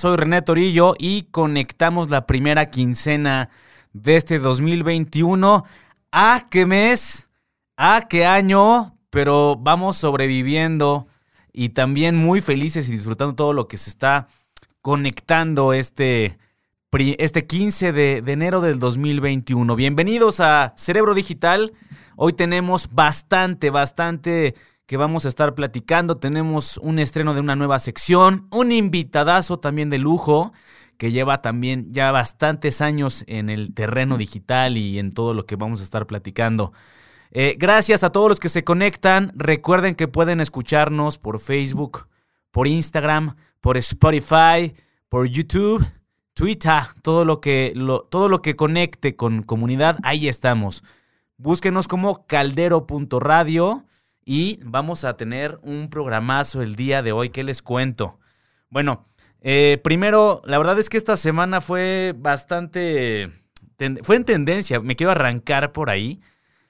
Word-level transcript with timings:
soy 0.00 0.16
René 0.16 0.40
Torillo 0.40 0.94
y 0.98 1.24
conectamos 1.24 2.08
la 2.08 2.26
primera 2.26 2.70
quincena 2.70 3.50
de 3.92 4.16
este 4.16 4.38
2021. 4.38 5.64
¿A 6.10 6.46
qué 6.50 6.64
mes? 6.64 7.28
¿A 7.76 8.06
qué 8.08 8.24
año? 8.24 8.96
Pero 9.10 9.56
vamos 9.60 9.98
sobreviviendo 9.98 11.06
y 11.52 11.70
también 11.70 12.16
muy 12.16 12.40
felices 12.40 12.88
y 12.88 12.92
disfrutando 12.92 13.34
todo 13.34 13.52
lo 13.52 13.68
que 13.68 13.76
se 13.76 13.90
está 13.90 14.28
conectando 14.80 15.74
este, 15.74 16.38
este 17.18 17.46
15 17.46 17.92
de, 17.92 18.22
de 18.22 18.32
enero 18.32 18.62
del 18.62 18.78
2021. 18.78 19.76
Bienvenidos 19.76 20.40
a 20.40 20.72
Cerebro 20.78 21.12
Digital. 21.12 21.74
Hoy 22.16 22.32
tenemos 22.32 22.88
bastante, 22.90 23.68
bastante 23.68 24.54
que 24.90 24.96
vamos 24.96 25.24
a 25.24 25.28
estar 25.28 25.54
platicando. 25.54 26.16
Tenemos 26.16 26.76
un 26.78 26.98
estreno 26.98 27.32
de 27.32 27.38
una 27.38 27.54
nueva 27.54 27.78
sección, 27.78 28.48
un 28.50 28.72
invitadazo 28.72 29.60
también 29.60 29.88
de 29.88 29.98
lujo 29.98 30.52
que 30.98 31.12
lleva 31.12 31.42
también 31.42 31.92
ya 31.92 32.10
bastantes 32.10 32.80
años 32.80 33.22
en 33.28 33.50
el 33.50 33.72
terreno 33.72 34.18
digital 34.18 34.76
y 34.76 34.98
en 34.98 35.12
todo 35.12 35.32
lo 35.32 35.46
que 35.46 35.54
vamos 35.54 35.78
a 35.78 35.84
estar 35.84 36.08
platicando. 36.08 36.72
Eh, 37.30 37.54
gracias 37.56 38.02
a 38.02 38.10
todos 38.10 38.30
los 38.30 38.40
que 38.40 38.48
se 38.48 38.64
conectan. 38.64 39.30
Recuerden 39.36 39.94
que 39.94 40.08
pueden 40.08 40.40
escucharnos 40.40 41.18
por 41.18 41.38
Facebook, 41.38 42.08
por 42.50 42.66
Instagram, 42.66 43.36
por 43.60 43.76
Spotify, 43.76 44.74
por 45.08 45.28
YouTube, 45.28 45.86
Twitter, 46.34 46.82
todo 47.02 47.24
lo 47.24 47.40
que, 47.40 47.74
todo 48.10 48.28
lo 48.28 48.42
que 48.42 48.56
conecte 48.56 49.14
con 49.14 49.44
comunidad, 49.44 50.00
ahí 50.02 50.26
estamos. 50.26 50.82
Búsquenos 51.36 51.86
como 51.86 52.26
caldero.radio 52.26 53.84
y 54.24 54.60
vamos 54.62 55.04
a 55.04 55.16
tener 55.16 55.58
un 55.62 55.88
programazo 55.88 56.62
el 56.62 56.76
día 56.76 57.02
de 57.02 57.12
hoy. 57.12 57.30
¿Qué 57.30 57.44
les 57.44 57.62
cuento? 57.62 58.18
Bueno, 58.68 59.06
eh, 59.40 59.80
primero, 59.82 60.42
la 60.44 60.58
verdad 60.58 60.78
es 60.78 60.88
que 60.88 60.96
esta 60.96 61.16
semana 61.16 61.60
fue 61.60 62.14
bastante... 62.16 63.30
Fue 64.02 64.16
en 64.16 64.24
tendencia, 64.24 64.78
me 64.78 64.94
quiero 64.94 65.10
arrancar 65.10 65.72
por 65.72 65.88
ahí. 65.88 66.20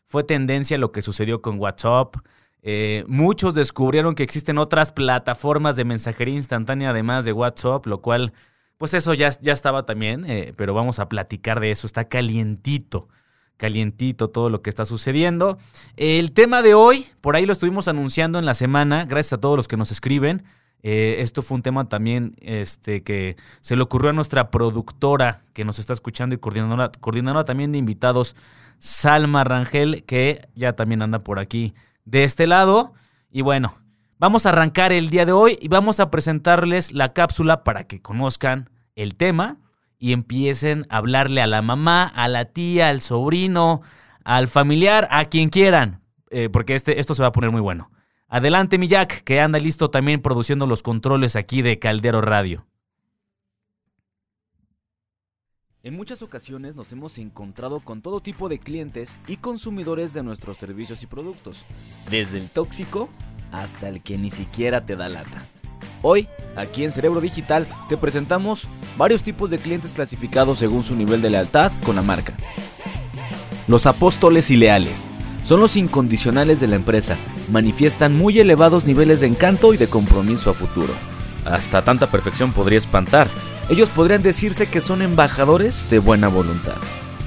Fue 0.06 0.22
tendencia 0.22 0.78
lo 0.78 0.92
que 0.92 1.02
sucedió 1.02 1.42
con 1.42 1.58
WhatsApp. 1.58 2.14
Eh, 2.62 3.04
muchos 3.08 3.54
descubrieron 3.54 4.14
que 4.14 4.22
existen 4.22 4.58
otras 4.58 4.92
plataformas 4.92 5.74
de 5.74 5.84
mensajería 5.84 6.34
instantánea 6.34 6.90
además 6.90 7.24
de 7.24 7.32
WhatsApp, 7.32 7.84
lo 7.86 8.00
cual, 8.00 8.32
pues 8.76 8.94
eso 8.94 9.12
ya, 9.14 9.30
ya 9.40 9.52
estaba 9.52 9.86
también, 9.86 10.24
eh, 10.28 10.52
pero 10.56 10.72
vamos 10.72 11.00
a 11.00 11.08
platicar 11.08 11.58
de 11.58 11.72
eso. 11.72 11.86
Está 11.86 12.08
calientito 12.08 13.08
calientito 13.60 14.30
todo 14.30 14.48
lo 14.48 14.62
que 14.62 14.70
está 14.70 14.86
sucediendo. 14.86 15.58
El 15.96 16.32
tema 16.32 16.62
de 16.62 16.72
hoy, 16.72 17.06
por 17.20 17.36
ahí 17.36 17.44
lo 17.44 17.52
estuvimos 17.52 17.88
anunciando 17.88 18.38
en 18.38 18.46
la 18.46 18.54
semana, 18.54 19.04
gracias 19.04 19.34
a 19.34 19.40
todos 19.40 19.58
los 19.58 19.68
que 19.68 19.76
nos 19.76 19.92
escriben. 19.92 20.44
Eh, 20.82 21.16
esto 21.18 21.42
fue 21.42 21.56
un 21.56 21.62
tema 21.62 21.86
también 21.86 22.36
este, 22.40 23.02
que 23.02 23.36
se 23.60 23.76
le 23.76 23.82
ocurrió 23.82 24.10
a 24.10 24.12
nuestra 24.14 24.50
productora 24.50 25.42
que 25.52 25.66
nos 25.66 25.78
está 25.78 25.92
escuchando 25.92 26.34
y 26.34 26.38
coordinadora, 26.38 26.90
coordinadora 27.00 27.44
también 27.44 27.70
de 27.70 27.76
invitados, 27.76 28.34
Salma 28.78 29.44
Rangel, 29.44 30.04
que 30.04 30.48
ya 30.54 30.72
también 30.72 31.02
anda 31.02 31.18
por 31.18 31.38
aquí 31.38 31.74
de 32.06 32.24
este 32.24 32.46
lado. 32.46 32.94
Y 33.30 33.42
bueno, 33.42 33.74
vamos 34.18 34.46
a 34.46 34.48
arrancar 34.48 34.90
el 34.90 35.10
día 35.10 35.26
de 35.26 35.32
hoy 35.32 35.58
y 35.60 35.68
vamos 35.68 36.00
a 36.00 36.10
presentarles 36.10 36.92
la 36.92 37.12
cápsula 37.12 37.62
para 37.62 37.84
que 37.84 38.00
conozcan 38.00 38.70
el 38.96 39.16
tema 39.16 39.58
y 40.00 40.14
empiecen 40.14 40.86
a 40.88 40.96
hablarle 40.96 41.42
a 41.42 41.46
la 41.46 41.62
mamá, 41.62 42.08
a 42.08 42.26
la 42.26 42.46
tía, 42.46 42.88
al 42.88 43.02
sobrino, 43.02 43.82
al 44.24 44.48
familiar, 44.48 45.06
a 45.10 45.26
quien 45.26 45.50
quieran, 45.50 46.02
eh, 46.30 46.48
porque 46.48 46.74
este, 46.74 46.98
esto 46.98 47.14
se 47.14 47.22
va 47.22 47.28
a 47.28 47.32
poner 47.32 47.52
muy 47.52 47.60
bueno. 47.60 47.92
Adelante, 48.26 48.78
mi 48.78 48.88
Jack, 48.88 49.22
que 49.22 49.40
anda 49.40 49.58
listo 49.58 49.90
también 49.90 50.22
produciendo 50.22 50.66
los 50.66 50.82
controles 50.82 51.36
aquí 51.36 51.60
de 51.60 51.78
Caldero 51.78 52.22
Radio. 52.22 52.66
En 55.82 55.96
muchas 55.96 56.22
ocasiones 56.22 56.74
nos 56.74 56.92
hemos 56.92 57.18
encontrado 57.18 57.80
con 57.80 58.00
todo 58.00 58.20
tipo 58.20 58.48
de 58.48 58.58
clientes 58.58 59.18
y 59.26 59.36
consumidores 59.36 60.14
de 60.14 60.22
nuestros 60.22 60.56
servicios 60.56 61.02
y 61.02 61.06
productos, 61.06 61.62
desde 62.10 62.38
el 62.38 62.48
tóxico 62.48 63.10
hasta 63.52 63.88
el 63.88 64.02
que 64.02 64.16
ni 64.16 64.30
siquiera 64.30 64.84
te 64.86 64.96
da 64.96 65.08
lata. 65.08 65.42
Hoy, 66.02 66.28
aquí 66.56 66.84
en 66.84 66.92
Cerebro 66.92 67.20
Digital, 67.20 67.66
te 67.88 67.96
presentamos 67.96 68.66
varios 68.96 69.22
tipos 69.22 69.50
de 69.50 69.58
clientes 69.58 69.92
clasificados 69.92 70.58
según 70.58 70.82
su 70.82 70.96
nivel 70.96 71.20
de 71.22 71.30
lealtad 71.30 71.72
con 71.84 71.96
la 71.96 72.02
marca. 72.02 72.32
Los 73.68 73.86
apóstoles 73.86 74.50
y 74.50 74.56
leales 74.56 75.04
son 75.44 75.60
los 75.60 75.76
incondicionales 75.76 76.60
de 76.60 76.66
la 76.66 76.76
empresa, 76.76 77.16
manifiestan 77.50 78.16
muy 78.16 78.38
elevados 78.38 78.86
niveles 78.86 79.20
de 79.20 79.26
encanto 79.26 79.74
y 79.74 79.76
de 79.76 79.88
compromiso 79.88 80.50
a 80.50 80.54
futuro. 80.54 80.92
Hasta 81.44 81.82
tanta 81.82 82.10
perfección 82.10 82.52
podría 82.52 82.78
espantar. 82.78 83.28
Ellos 83.68 83.88
podrían 83.88 84.22
decirse 84.22 84.68
que 84.68 84.80
son 84.80 85.02
embajadores 85.02 85.88
de 85.90 85.98
buena 85.98 86.28
voluntad. 86.28 86.76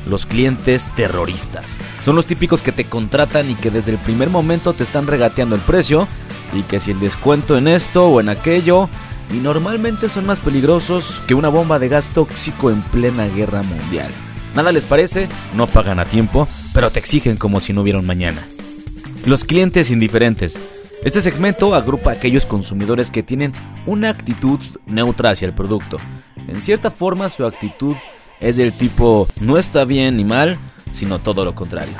Los 0.07 0.25
clientes 0.25 0.85
terroristas 0.95 1.77
son 2.03 2.15
los 2.15 2.27
típicos 2.27 2.61
que 2.61 2.71
te 2.71 2.85
contratan 2.85 3.49
y 3.49 3.55
que 3.55 3.71
desde 3.71 3.91
el 3.91 3.97
primer 3.97 4.29
momento 4.29 4.73
te 4.73 4.83
están 4.83 5.07
regateando 5.07 5.55
el 5.55 5.61
precio 5.61 6.07
y 6.53 6.61
que 6.63 6.79
si 6.79 6.91
el 6.91 6.99
descuento 6.99 7.57
en 7.57 7.67
esto 7.67 8.07
o 8.07 8.19
en 8.19 8.29
aquello, 8.29 8.89
y 9.31 9.37
normalmente 9.37 10.09
son 10.09 10.25
más 10.25 10.39
peligrosos 10.39 11.21
que 11.27 11.33
una 11.33 11.49
bomba 11.49 11.79
de 11.79 11.89
gas 11.89 12.11
tóxico 12.11 12.69
en 12.69 12.81
plena 12.81 13.27
guerra 13.27 13.63
mundial. 13.63 14.11
Nada 14.55 14.71
les 14.71 14.85
parece, 14.85 15.27
no 15.55 15.65
pagan 15.65 15.99
a 15.99 16.05
tiempo, 16.05 16.47
pero 16.73 16.91
te 16.91 16.99
exigen 16.99 17.37
como 17.37 17.59
si 17.59 17.73
no 17.73 17.81
hubiera 17.81 17.99
un 17.99 18.05
mañana. 18.05 18.45
Los 19.25 19.43
clientes 19.43 19.89
indiferentes. 19.89 20.59
Este 21.03 21.21
segmento 21.21 21.73
agrupa 21.73 22.11
a 22.11 22.13
aquellos 22.13 22.45
consumidores 22.45 23.09
que 23.09 23.23
tienen 23.23 23.51
una 23.85 24.09
actitud 24.09 24.59
neutra 24.85 25.31
hacia 25.31 25.47
el 25.47 25.53
producto. 25.53 25.97
En 26.47 26.61
cierta 26.61 26.91
forma 26.91 27.29
su 27.29 27.45
actitud 27.45 27.95
es 28.43 28.57
del 28.57 28.73
tipo 28.73 29.27
no 29.39 29.57
está 29.57 29.85
bien 29.85 30.17
ni 30.17 30.25
mal, 30.25 30.59
sino 30.91 31.17
todo 31.17 31.45
lo 31.45 31.55
contrario. 31.55 31.93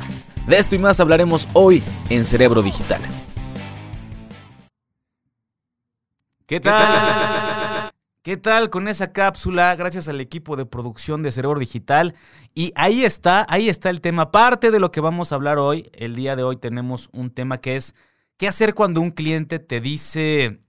De 0.46 0.58
esto 0.58 0.76
y 0.76 0.78
más 0.78 1.00
hablaremos 1.00 1.48
hoy 1.54 1.82
en 2.10 2.26
Cerebro 2.26 2.62
Digital. 2.62 3.02
¿Qué 6.46 6.60
tal? 6.60 7.92
¿Qué 8.22 8.36
tal 8.36 8.70
con 8.70 8.90
esa 8.90 9.14
cápsula? 9.14 9.74
Gracias 9.76 10.10
al 10.10 10.20
equipo 10.20 10.58
de 10.58 10.66
producción 10.66 11.24
de 11.24 11.32
Cerebro 11.32 11.60
Digital. 11.60 12.14
Y 12.54 12.74
ahí 12.76 13.06
está, 13.06 13.46
ahí 13.48 13.70
está 13.70 13.90
el 13.90 14.02
tema. 14.02 14.32
Parte 14.32 14.70
de 14.70 14.80
lo 14.80 14.92
que 14.92 15.00
vamos 15.00 15.32
a 15.32 15.36
hablar 15.36 15.58
hoy, 15.58 15.90
el 15.94 16.16
día 16.16 16.36
de 16.36 16.44
hoy 16.44 16.58
tenemos 16.58 17.10
un 17.14 17.32
tema 17.32 17.60
que 17.60 17.78
es 17.78 17.96
¿qué 18.36 18.50
hacer 18.50 18.74
cuando 18.74 19.00
un 19.00 19.12
cliente 19.12 19.60
te 19.60 19.80
dice, 19.80 20.60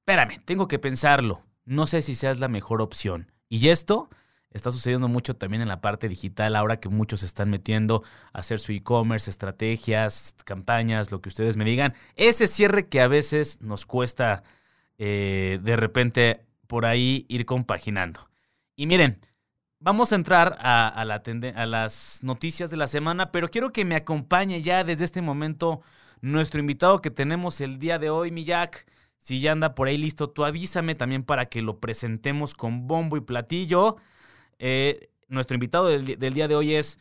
espérame, 0.00 0.40
tengo 0.44 0.66
que 0.66 0.80
pensarlo, 0.80 1.42
no 1.64 1.86
sé 1.86 2.02
si 2.02 2.16
seas 2.16 2.40
la 2.40 2.48
mejor 2.48 2.82
opción? 2.82 3.30
Y 3.48 3.68
esto 3.68 4.08
está 4.54 4.70
sucediendo 4.70 5.08
mucho 5.08 5.36
también 5.36 5.62
en 5.62 5.68
la 5.68 5.80
parte 5.80 6.08
digital, 6.08 6.56
ahora 6.56 6.78
que 6.78 6.88
muchos 6.88 7.20
se 7.20 7.26
están 7.26 7.50
metiendo 7.50 8.04
a 8.32 8.38
hacer 8.38 8.60
su 8.60 8.72
e-commerce, 8.72 9.28
estrategias, 9.28 10.36
campañas, 10.44 11.10
lo 11.10 11.20
que 11.20 11.28
ustedes 11.28 11.56
me 11.56 11.64
digan. 11.64 11.94
Ese 12.16 12.46
cierre 12.46 12.88
que 12.88 13.00
a 13.00 13.08
veces 13.08 13.60
nos 13.60 13.84
cuesta 13.84 14.44
eh, 14.96 15.58
de 15.62 15.76
repente 15.76 16.46
por 16.68 16.86
ahí 16.86 17.26
ir 17.28 17.46
compaginando. 17.46 18.28
Y 18.76 18.86
miren, 18.86 19.20
vamos 19.80 20.12
a 20.12 20.16
entrar 20.16 20.56
a, 20.60 21.04
la 21.04 21.22
a 21.56 21.66
las 21.66 22.20
noticias 22.22 22.70
de 22.70 22.76
la 22.76 22.86
semana, 22.86 23.32
pero 23.32 23.50
quiero 23.50 23.72
que 23.72 23.84
me 23.84 23.96
acompañe 23.96 24.62
ya 24.62 24.84
desde 24.84 25.04
este 25.04 25.20
momento 25.20 25.82
nuestro 26.20 26.60
invitado 26.60 27.02
que 27.02 27.10
tenemos 27.10 27.60
el 27.60 27.78
día 27.78 27.98
de 27.98 28.08
hoy, 28.08 28.30
mi 28.30 28.44
Jack. 28.44 28.86
Si 29.18 29.40
ya 29.40 29.52
anda 29.52 29.74
por 29.74 29.88
ahí 29.88 29.98
listo, 29.98 30.30
tú 30.30 30.44
avísame 30.44 30.94
también 30.94 31.24
para 31.24 31.46
que 31.46 31.60
lo 31.60 31.80
presentemos 31.80 32.54
con 32.54 32.86
bombo 32.86 33.16
y 33.16 33.20
platillo. 33.20 33.96
Eh, 34.58 35.10
nuestro 35.28 35.54
invitado 35.54 35.88
del, 35.88 36.34
día 36.34 36.48
de 36.48 36.54
hoy 36.54 36.74
es 36.74 36.98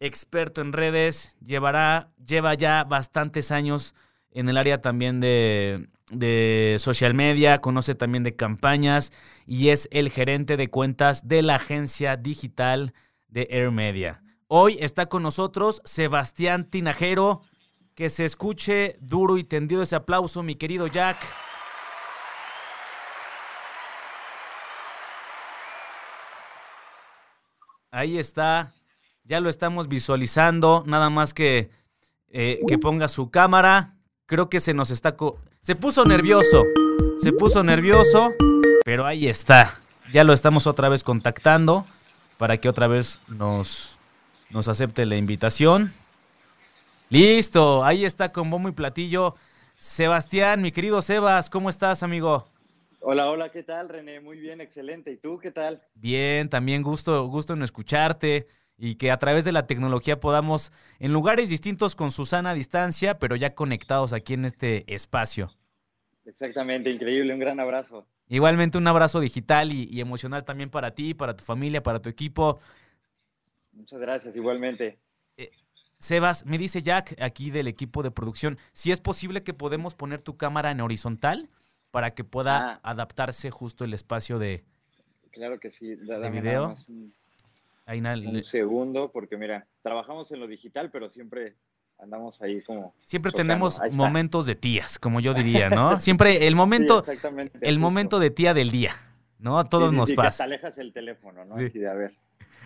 experto 0.00 0.60
en 0.60 0.72
redes, 0.72 1.36
llevará, 1.40 2.10
lleva 2.24 2.54
ya 2.54 2.84
bastantes 2.84 3.50
años 3.50 3.94
en 4.30 4.48
el 4.48 4.56
área 4.56 4.80
también 4.80 5.20
de, 5.20 5.88
de 6.10 6.76
social 6.78 7.14
media, 7.14 7.60
conoce 7.60 7.94
también 7.94 8.22
de 8.22 8.36
campañas 8.36 9.12
y 9.46 9.68
es 9.68 9.88
el 9.90 10.10
gerente 10.10 10.56
de 10.56 10.68
cuentas 10.68 11.26
de 11.26 11.42
la 11.42 11.56
agencia 11.56 12.16
digital 12.16 12.94
de 13.28 13.48
Air 13.50 13.70
Media. 13.70 14.22
Hoy 14.46 14.78
está 14.80 15.06
con 15.06 15.22
nosotros 15.22 15.82
Sebastián 15.84 16.64
Tinajero. 16.70 17.42
Que 17.94 18.10
se 18.10 18.24
escuche 18.24 18.96
duro 19.00 19.38
y 19.38 19.44
tendido 19.44 19.82
ese 19.82 19.96
aplauso, 19.96 20.44
mi 20.44 20.54
querido 20.54 20.86
Jack. 20.86 21.18
Ahí 27.90 28.18
está. 28.18 28.72
Ya 29.24 29.40
lo 29.40 29.48
estamos 29.48 29.88
visualizando. 29.88 30.84
Nada 30.86 31.10
más 31.10 31.34
que, 31.34 31.70
eh, 32.28 32.60
que 32.66 32.78
ponga 32.78 33.08
su 33.08 33.30
cámara. 33.30 33.96
Creo 34.26 34.48
que 34.48 34.60
se 34.60 34.74
nos 34.74 34.90
está... 34.90 35.16
Se 35.60 35.74
puso 35.74 36.04
nervioso. 36.04 36.64
Se 37.18 37.32
puso 37.32 37.62
nervioso. 37.62 38.32
Pero 38.84 39.06
ahí 39.06 39.28
está. 39.28 39.80
Ya 40.12 40.24
lo 40.24 40.32
estamos 40.32 40.66
otra 40.66 40.88
vez 40.88 41.04
contactando 41.04 41.86
para 42.38 42.58
que 42.58 42.68
otra 42.68 42.86
vez 42.86 43.20
nos, 43.28 43.98
nos 44.50 44.68
acepte 44.68 45.04
la 45.04 45.16
invitación. 45.16 45.92
Listo, 47.10 47.84
ahí 47.84 48.04
está 48.04 48.32
con 48.32 48.50
bombo 48.50 48.68
y 48.68 48.72
platillo. 48.72 49.34
Sebastián, 49.76 50.60
mi 50.60 50.72
querido 50.72 51.02
Sebas, 51.02 51.50
¿cómo 51.50 51.70
estás, 51.70 52.02
amigo? 52.02 52.48
Hola, 53.00 53.30
hola, 53.30 53.50
¿qué 53.50 53.62
tal, 53.62 53.88
René? 53.88 54.20
Muy 54.20 54.38
bien, 54.38 54.60
excelente. 54.60 55.12
¿Y 55.12 55.16
tú 55.16 55.38
qué 55.38 55.50
tal? 55.50 55.82
Bien, 55.94 56.48
también 56.48 56.82
gusto, 56.82 57.26
gusto 57.28 57.52
en 57.52 57.62
escucharte 57.62 58.48
y 58.76 58.96
que 58.96 59.10
a 59.10 59.18
través 59.18 59.44
de 59.44 59.52
la 59.52 59.66
tecnología 59.66 60.20
podamos, 60.20 60.72
en 60.98 61.12
lugares 61.12 61.48
distintos 61.48 61.94
con 61.94 62.10
Susana 62.10 62.50
a 62.50 62.54
distancia, 62.54 63.18
pero 63.18 63.36
ya 63.36 63.54
conectados 63.54 64.12
aquí 64.12 64.34
en 64.34 64.44
este 64.44 64.92
espacio. 64.92 65.50
Exactamente, 66.24 66.90
increíble, 66.90 67.32
un 67.32 67.40
gran 67.40 67.60
abrazo. 67.60 68.06
Igualmente 68.28 68.78
un 68.78 68.86
abrazo 68.86 69.20
digital 69.20 69.72
y, 69.72 70.00
emocional 70.00 70.44
también 70.44 70.68
para 70.68 70.90
ti, 70.94 71.14
para 71.14 71.36
tu 71.36 71.44
familia, 71.44 71.82
para 71.82 72.02
tu 72.02 72.08
equipo. 72.08 72.58
Muchas 73.72 74.00
gracias, 74.00 74.36
igualmente. 74.36 74.98
Eh, 75.36 75.50
Sebas, 75.98 76.44
me 76.44 76.58
dice 76.58 76.82
Jack 76.82 77.16
aquí 77.22 77.50
del 77.50 77.68
equipo 77.68 78.02
de 78.02 78.10
producción, 78.10 78.58
si 78.70 78.92
es 78.92 79.00
posible 79.00 79.42
que 79.42 79.54
podemos 79.54 79.94
poner 79.94 80.20
tu 80.20 80.36
cámara 80.36 80.70
en 80.70 80.80
horizontal 80.80 81.48
para 81.90 82.14
que 82.14 82.24
pueda 82.24 82.72
ah. 82.72 82.80
adaptarse 82.82 83.50
justo 83.50 83.84
el 83.84 83.94
espacio 83.94 84.38
de, 84.38 84.64
claro 85.30 85.58
que 85.58 85.70
sí. 85.70 85.94
de 85.94 86.30
video. 86.30 86.74
Un, 86.88 87.14
un 88.06 88.44
segundo, 88.44 89.10
porque 89.12 89.38
mira, 89.38 89.66
trabajamos 89.82 90.30
en 90.32 90.40
lo 90.40 90.46
digital, 90.46 90.90
pero 90.90 91.08
siempre 91.08 91.54
andamos 91.98 92.42
ahí 92.42 92.60
como. 92.62 92.94
Siempre 93.04 93.32
tenemos 93.32 93.80
momentos 93.92 94.46
de 94.46 94.54
tías, 94.54 94.98
como 94.98 95.20
yo 95.20 95.32
diría, 95.32 95.70
¿no? 95.70 95.98
Siempre 96.00 96.46
el 96.46 96.54
momento, 96.54 97.04
el 97.60 97.78
momento 97.78 98.18
de 98.18 98.30
tía 98.30 98.52
del 98.52 98.70
día, 98.70 98.92
¿no? 99.38 99.58
A 99.58 99.64
todos 99.64 99.92
nos 99.92 100.12
pasa. 100.12 100.44
Que 100.44 100.48
te 100.50 100.54
alejas 100.54 100.78
el 100.78 100.92
teléfono, 100.92 101.44
¿no? 101.44 101.54
Así 101.54 101.78
de 101.78 101.88
a 101.88 101.94
ver. 101.94 102.14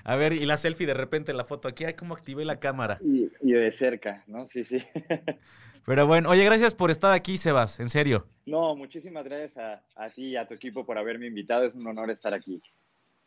A 0.04 0.16
ver, 0.16 0.32
y 0.32 0.44
la 0.46 0.56
selfie 0.56 0.86
de 0.86 0.94
repente 0.94 1.32
la 1.32 1.44
foto 1.44 1.68
aquí, 1.68 1.84
ay, 1.84 1.94
cómo 1.94 2.14
activé 2.14 2.44
la 2.44 2.58
cámara. 2.58 2.98
Y, 3.02 3.30
y 3.40 3.52
de 3.52 3.70
cerca, 3.72 4.24
¿no? 4.26 4.46
Sí, 4.48 4.64
sí. 4.64 4.78
Pero 5.84 6.06
bueno, 6.06 6.30
oye, 6.30 6.44
gracias 6.44 6.74
por 6.74 6.90
estar 6.90 7.12
aquí, 7.12 7.38
Sebas, 7.38 7.80
en 7.80 7.90
serio. 7.90 8.26
No, 8.46 8.76
muchísimas 8.76 9.24
gracias 9.24 9.56
a, 9.56 9.82
a 9.96 10.10
ti 10.10 10.28
y 10.28 10.36
a 10.36 10.46
tu 10.46 10.54
equipo 10.54 10.86
por 10.86 10.96
haberme 10.96 11.26
invitado, 11.26 11.64
es 11.64 11.74
un 11.74 11.86
honor 11.86 12.10
estar 12.10 12.34
aquí. 12.34 12.62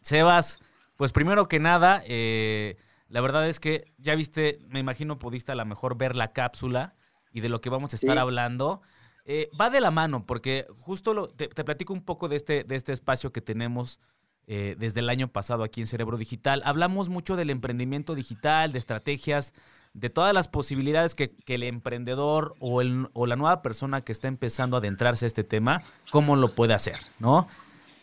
Sebas, 0.02 0.60
pues 0.96 1.12
primero 1.12 1.48
que 1.48 1.60
nada, 1.60 2.02
eh, 2.06 2.78
la 3.10 3.22
verdad 3.22 3.50
es 3.50 3.60
que 3.60 3.84
ya 3.98 4.16
viste, 4.16 4.60
me 4.70 4.80
imagino 4.80 5.20
pudiste 5.20 5.52
a 5.52 5.56
lo 5.56 5.66
mejor 5.66 5.98
ver 5.98 6.16
la 6.16 6.32
cápsula 6.32 6.96
y 7.32 7.42
de 7.42 7.50
lo 7.50 7.60
que 7.60 7.70
vamos 7.70 7.94
a 7.94 7.98
estar 7.98 8.18
hablando. 8.18 8.82
Eh, 9.26 9.50
va 9.60 9.70
de 9.70 9.82
la 9.82 9.92
mano, 9.92 10.26
porque 10.26 10.68
justo 10.78 11.14
lo, 11.14 11.28
te, 11.30 11.48
platico 11.50 11.94
un 11.94 12.06
poco 12.06 12.30
de 12.30 12.36
este, 12.36 12.64
de 12.64 12.76
este 12.76 12.94
espacio 12.94 13.34
que 13.34 13.42
tenemos 13.42 14.00
eh, 14.48 14.76
desde 14.78 15.00
el 15.00 15.10
año 15.10 15.28
pasado 15.28 15.64
aquí 15.64 15.82
en 15.82 15.88
Cerebro 15.88 16.18
Digital. 16.18 16.62
Hablamos 16.66 17.10
mucho 17.10 17.36
del 17.36 17.50
emprendimiento 17.50 18.16
digital, 18.16 18.72
de 18.72 18.80
estrategias, 18.80 19.54
de 19.94 20.10
todas 20.10 20.34
las 20.34 20.48
posibilidades 20.48 21.16
que, 21.16 21.32
que 21.32 21.56
el 21.56 21.64
emprendedor 21.64 22.56
o, 22.60 22.82
el, 22.82 23.08
o 23.14 23.28
la 23.28 23.38
nueva 23.38 23.62
persona 23.62 24.02
que 24.02 24.12
está 24.12 24.28
empezando 24.28 24.76
a 24.76 24.80
adentrarse 24.80 25.26
a 25.26 25.28
este 25.28 25.44
tema, 25.44 25.84
cómo 26.12 26.36
lo 26.36 26.54
puede 26.54 26.74
hacer, 26.74 27.00
¿no? 27.20 27.48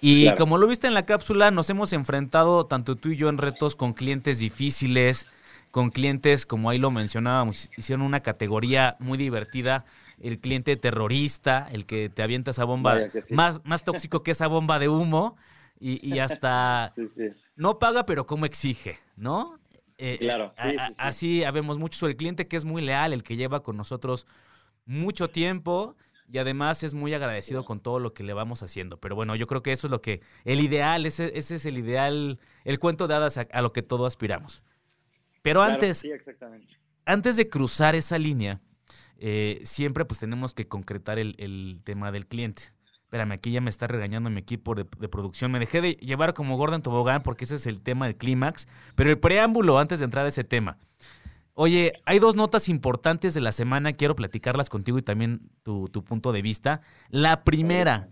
Y 0.04 0.34
como 0.34 0.58
lo 0.58 0.66
viste 0.66 0.88
en 0.88 0.94
la 0.94 1.06
cápsula, 1.06 1.52
nos 1.52 1.70
hemos 1.70 1.92
enfrentado 1.92 2.66
tanto 2.66 2.96
tú 2.96 3.10
y 3.10 3.16
yo 3.16 3.28
en 3.28 3.38
retos 3.38 3.76
con 3.76 3.92
clientes 3.92 4.40
difíciles, 4.40 5.28
con 5.70 5.90
clientes, 5.90 6.44
como 6.44 6.70
ahí 6.70 6.78
lo 6.78 6.90
mencionábamos, 6.90 7.70
hicieron 7.76 8.04
una 8.04 8.18
categoría 8.18 8.96
muy 8.98 9.16
divertida, 9.16 9.84
el 10.20 10.40
cliente 10.40 10.76
terrorista, 10.76 11.68
el 11.70 11.86
que 11.86 12.08
te 12.08 12.24
avienta 12.24 12.50
esa 12.50 12.64
bomba, 12.64 12.98
más, 13.30 13.60
más 13.64 13.84
tóxico 13.84 14.24
que 14.24 14.32
esa 14.32 14.48
bomba 14.48 14.80
de 14.80 14.88
humo, 14.88 15.36
y, 15.82 16.18
hasta 16.20 16.94
no 17.56 17.78
paga, 17.78 18.06
pero 18.06 18.26
como 18.26 18.46
exige, 18.46 18.98
¿no? 19.16 19.58
Eh, 19.98 20.18
claro. 20.18 20.52
así 20.96 21.44
habemos 21.44 21.78
muchos, 21.78 22.02
el 22.02 22.16
cliente 22.16 22.48
que 22.48 22.56
es 22.56 22.64
muy 22.64 22.82
leal, 22.82 23.12
el 23.12 23.22
que 23.22 23.36
lleva 23.36 23.62
con 23.62 23.76
nosotros 23.76 24.26
mucho 24.84 25.28
tiempo 25.28 25.96
y 26.32 26.38
además 26.38 26.82
es 26.82 26.94
muy 26.94 27.12
agradecido 27.12 27.64
con 27.64 27.78
todo 27.78 28.00
lo 28.00 28.14
que 28.14 28.22
le 28.22 28.32
vamos 28.32 28.62
haciendo. 28.62 28.98
Pero 28.98 29.14
bueno, 29.14 29.36
yo 29.36 29.46
creo 29.46 29.62
que 29.62 29.70
eso 29.70 29.86
es 29.86 29.90
lo 29.90 30.00
que, 30.00 30.22
el 30.44 30.60
ideal, 30.60 31.04
ese, 31.04 31.30
ese 31.38 31.56
es 31.56 31.66
el 31.66 31.76
ideal, 31.76 32.40
el 32.64 32.78
cuento 32.78 33.06
de 33.06 33.14
hadas 33.14 33.38
a, 33.38 33.62
lo 33.62 33.72
que 33.72 33.82
todos 33.82 34.06
aspiramos. 34.06 34.62
Pero 35.42 35.62
antes, 35.62 36.04
antes 37.04 37.36
de 37.36 37.48
cruzar 37.48 37.94
esa 37.94 38.18
línea, 38.18 38.60
eh, 39.18 39.60
siempre 39.64 40.04
pues 40.04 40.20
tenemos 40.20 40.54
que 40.54 40.66
concretar 40.66 41.18
el, 41.18 41.80
tema 41.84 42.10
del 42.10 42.26
cliente. 42.26 42.72
Espérame, 43.12 43.32
aquí 43.32 43.50
ya 43.50 43.60
me 43.60 43.68
está 43.68 43.86
regañando 43.86 44.30
mi 44.30 44.40
equipo 44.40 44.74
de, 44.74 44.86
producción. 44.86 45.52
Me 45.52 45.58
dejé 45.58 45.82
de 45.82 45.92
llevar 46.00 46.32
como 46.32 46.56
Gordon 46.56 46.80
Tobogán 46.80 47.22
porque 47.22 47.44
ese 47.44 47.56
es 47.56 47.66
el 47.66 47.82
tema 47.82 48.06
del 48.06 48.16
clímax. 48.16 48.68
Pero 48.94 49.10
el 49.10 49.18
preámbulo, 49.18 49.78
antes 49.78 49.98
de 49.98 50.06
entrar 50.06 50.24
a 50.24 50.30
ese 50.30 50.44
tema. 50.44 50.78
Oye, 51.52 51.92
hay 52.06 52.20
dos 52.20 52.36
notas 52.36 52.70
importantes 52.70 53.34
de 53.34 53.42
la 53.42 53.52
semana, 53.52 53.92
quiero 53.92 54.16
platicarlas 54.16 54.70
contigo 54.70 54.96
y 54.96 55.02
también 55.02 55.42
tu, 55.62 55.90
punto 55.90 56.32
de 56.32 56.40
vista. 56.40 56.80
La 57.10 57.44
primera, 57.44 58.08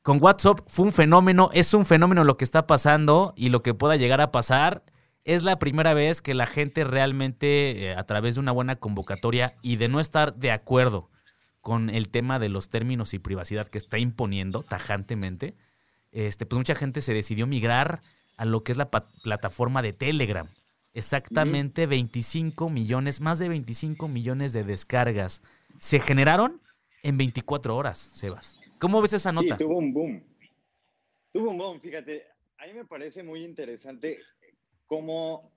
con 0.00 0.16
WhatsApp 0.18 0.60
fue 0.66 0.86
un 0.86 0.92
fenómeno, 0.94 1.50
es 1.52 1.74
un 1.74 1.84
fenómeno 1.84 2.24
lo 2.24 2.38
que 2.38 2.44
está 2.44 2.66
pasando 2.66 3.34
y 3.36 3.50
lo 3.50 3.62
que 3.62 3.74
pueda 3.74 3.96
llegar 3.96 4.22
a 4.22 4.32
pasar. 4.32 4.82
Es 5.24 5.42
la 5.42 5.58
primera 5.58 5.92
vez 5.92 6.22
que 6.22 6.32
la 6.32 6.46
gente 6.46 6.84
realmente, 6.84 7.90
eh, 7.90 7.94
a 7.94 8.04
través 8.04 8.36
de 8.36 8.40
una 8.40 8.52
buena 8.52 8.76
convocatoria 8.76 9.56
y 9.60 9.76
de 9.76 9.88
no 9.88 10.00
estar 10.00 10.36
de 10.36 10.52
acuerdo 10.52 11.10
con 11.60 11.90
el 11.90 12.08
tema 12.08 12.38
de 12.38 12.48
los 12.48 12.68
términos 12.68 13.14
y 13.14 13.18
privacidad 13.18 13.68
que 13.68 13.78
está 13.78 13.98
imponiendo 13.98 14.62
tajantemente, 14.62 15.54
este, 16.12 16.46
pues 16.46 16.58
mucha 16.58 16.74
gente 16.74 17.00
se 17.02 17.14
decidió 17.14 17.46
migrar 17.46 18.02
a 18.36 18.44
lo 18.44 18.64
que 18.64 18.72
es 18.72 18.78
la 18.78 18.90
plataforma 18.90 19.82
de 19.82 19.92
Telegram. 19.92 20.48
Exactamente 20.94 21.86
25 21.86 22.68
millones, 22.70 23.20
más 23.20 23.38
de 23.38 23.48
25 23.48 24.08
millones 24.08 24.52
de 24.52 24.64
descargas 24.64 25.42
se 25.78 26.00
generaron 26.00 26.60
en 27.02 27.16
24 27.16 27.76
horas, 27.76 27.98
Sebas. 27.98 28.58
¿Cómo 28.78 29.00
ves 29.00 29.12
esa 29.12 29.32
nota? 29.32 29.56
Sí, 29.56 29.64
tuvo 29.64 29.78
un 29.78 29.92
boom. 29.92 30.22
Tuvo 31.32 31.50
un 31.50 31.58
boom, 31.58 31.80
fíjate. 31.80 32.26
A 32.58 32.66
mí 32.66 32.72
me 32.74 32.84
parece 32.84 33.22
muy 33.22 33.44
interesante 33.44 34.18
cómo 34.86 35.52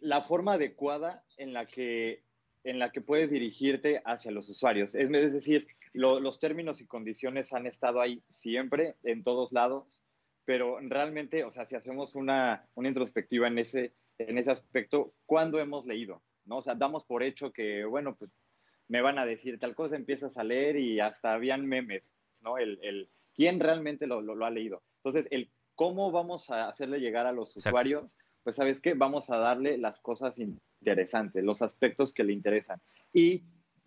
la 0.00 0.22
forma 0.22 0.54
adecuada 0.54 1.24
en 1.36 1.52
la 1.52 1.66
que, 1.66 2.24
en 2.64 2.78
la 2.78 2.90
que 2.92 3.00
puedes 3.00 3.30
dirigirte 3.30 4.02
hacia 4.04 4.30
los 4.30 4.48
usuarios. 4.48 4.94
Es, 4.94 5.10
decir, 5.10 5.64
los 5.92 6.38
términos 6.38 6.80
y 6.80 6.86
condiciones 6.86 7.52
han 7.52 7.66
estado 7.66 8.00
ahí 8.00 8.22
siempre, 8.30 8.96
en 9.02 9.22
todos 9.22 9.52
lados, 9.52 10.02
pero 10.44 10.78
realmente, 10.80 11.44
o 11.44 11.50
sea, 11.50 11.66
si 11.66 11.76
hacemos 11.76 12.14
una, 12.14 12.66
una 12.74 12.88
introspectiva 12.88 13.48
en 13.48 13.58
ese, 13.58 13.92
en 14.18 14.38
ese 14.38 14.50
aspecto 14.50 15.12
cuando 15.26 15.60
hemos 15.60 15.86
leído, 15.86 16.22
¿no? 16.46 16.58
O 16.58 16.62
sea, 16.62 16.74
damos 16.74 17.04
por 17.04 17.22
hecho 17.22 17.52
que, 17.52 17.84
bueno, 17.84 18.16
pues 18.16 18.30
me 18.88 19.02
van 19.02 19.18
a 19.18 19.26
decir 19.26 19.58
tal 19.58 19.74
cosa, 19.74 19.96
empiezas 19.96 20.38
a 20.38 20.44
leer 20.44 20.76
y 20.76 21.00
hasta 21.00 21.34
habían 21.34 21.66
memes, 21.66 22.10
¿no? 22.42 22.56
El, 22.58 22.78
el 22.82 23.10
quién 23.34 23.60
realmente 23.60 24.06
lo, 24.06 24.22
lo, 24.22 24.44
ha 24.44 24.50
leído. 24.50 24.82
Entonces, 25.04 25.28
el 25.30 25.50
cómo 25.74 26.10
vamos 26.10 26.50
a 26.50 26.68
hacerle 26.68 26.98
llegar 26.98 27.26
a 27.26 27.32
los 27.32 27.54
usuarios, 27.56 28.18
pues 28.48 28.56
sabes 28.56 28.80
qué, 28.80 28.94
vamos 28.94 29.28
a 29.28 29.36
darle 29.36 29.76
las 29.76 30.00
cosas 30.00 30.38
interesantes, 30.38 31.44
los 31.44 31.60
aspectos 31.60 32.14
que 32.14 32.24
le 32.24 32.32
interesan. 32.32 32.80
Y 33.12 33.42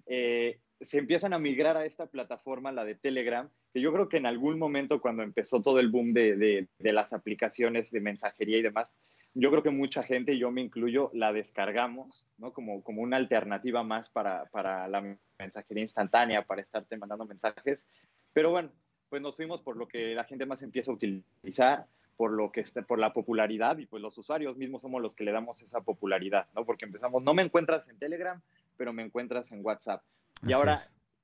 eh, 0.05 0.59
se 0.79 0.99
empiezan 0.99 1.33
a 1.33 1.39
migrar 1.39 1.77
a 1.77 1.85
esta 1.85 2.05
plataforma, 2.05 2.71
la 2.71 2.85
de 2.85 2.93
Telegram, 2.93 3.49
que 3.73 3.81
yo 3.81 3.91
creo 3.91 4.07
que 4.07 4.17
en 4.17 4.27
algún 4.27 4.59
momento 4.59 5.01
cuando 5.01 5.23
empezó 5.23 5.63
todo 5.63 5.79
el 5.79 5.89
boom 5.89 6.13
de, 6.13 6.35
de, 6.35 6.67
de 6.77 6.93
las 6.93 7.11
aplicaciones 7.11 7.89
de 7.89 8.01
mensajería 8.01 8.59
y 8.59 8.61
demás, 8.61 8.95
yo 9.33 9.49
creo 9.49 9.63
que 9.63 9.71
mucha 9.71 10.03
gente, 10.03 10.37
yo 10.37 10.51
me 10.51 10.61
incluyo, 10.61 11.09
la 11.15 11.33
descargamos, 11.33 12.27
¿no? 12.37 12.53
Como, 12.53 12.83
como 12.83 13.01
una 13.01 13.17
alternativa 13.17 13.81
más 13.81 14.11
para, 14.11 14.45
para 14.51 14.87
la 14.87 15.17
mensajería 15.39 15.81
instantánea, 15.81 16.45
para 16.45 16.61
estarte 16.61 16.97
mandando 16.97 17.25
mensajes. 17.25 17.87
Pero 18.31 18.51
bueno, 18.51 18.71
pues 19.09 19.23
nos 19.23 19.35
fuimos 19.35 19.63
por 19.63 19.75
lo 19.75 19.87
que 19.87 20.13
la 20.13 20.25
gente 20.25 20.45
más 20.45 20.61
empieza 20.61 20.91
a 20.91 20.93
utilizar, 20.93 21.87
por 22.21 22.33
lo 22.33 22.51
que 22.51 22.63
por 22.87 22.99
la 22.99 23.13
popularidad 23.13 23.79
y 23.79 23.87
pues 23.87 24.03
los 24.03 24.15
usuarios 24.15 24.57
mismos 24.57 24.83
somos 24.83 25.01
los 25.01 25.15
que 25.15 25.23
le 25.23 25.31
damos 25.31 25.63
esa 25.63 25.81
popularidad, 25.81 26.47
¿no? 26.55 26.65
Porque 26.65 26.85
empezamos, 26.85 27.23
no 27.23 27.33
me 27.33 27.41
encuentras 27.41 27.89
en 27.89 27.97
Telegram, 27.97 28.39
pero 28.77 28.93
me 28.93 29.01
encuentras 29.01 29.51
en 29.51 29.65
WhatsApp. 29.65 30.03
Y 30.45 30.53
ahora 30.53 30.79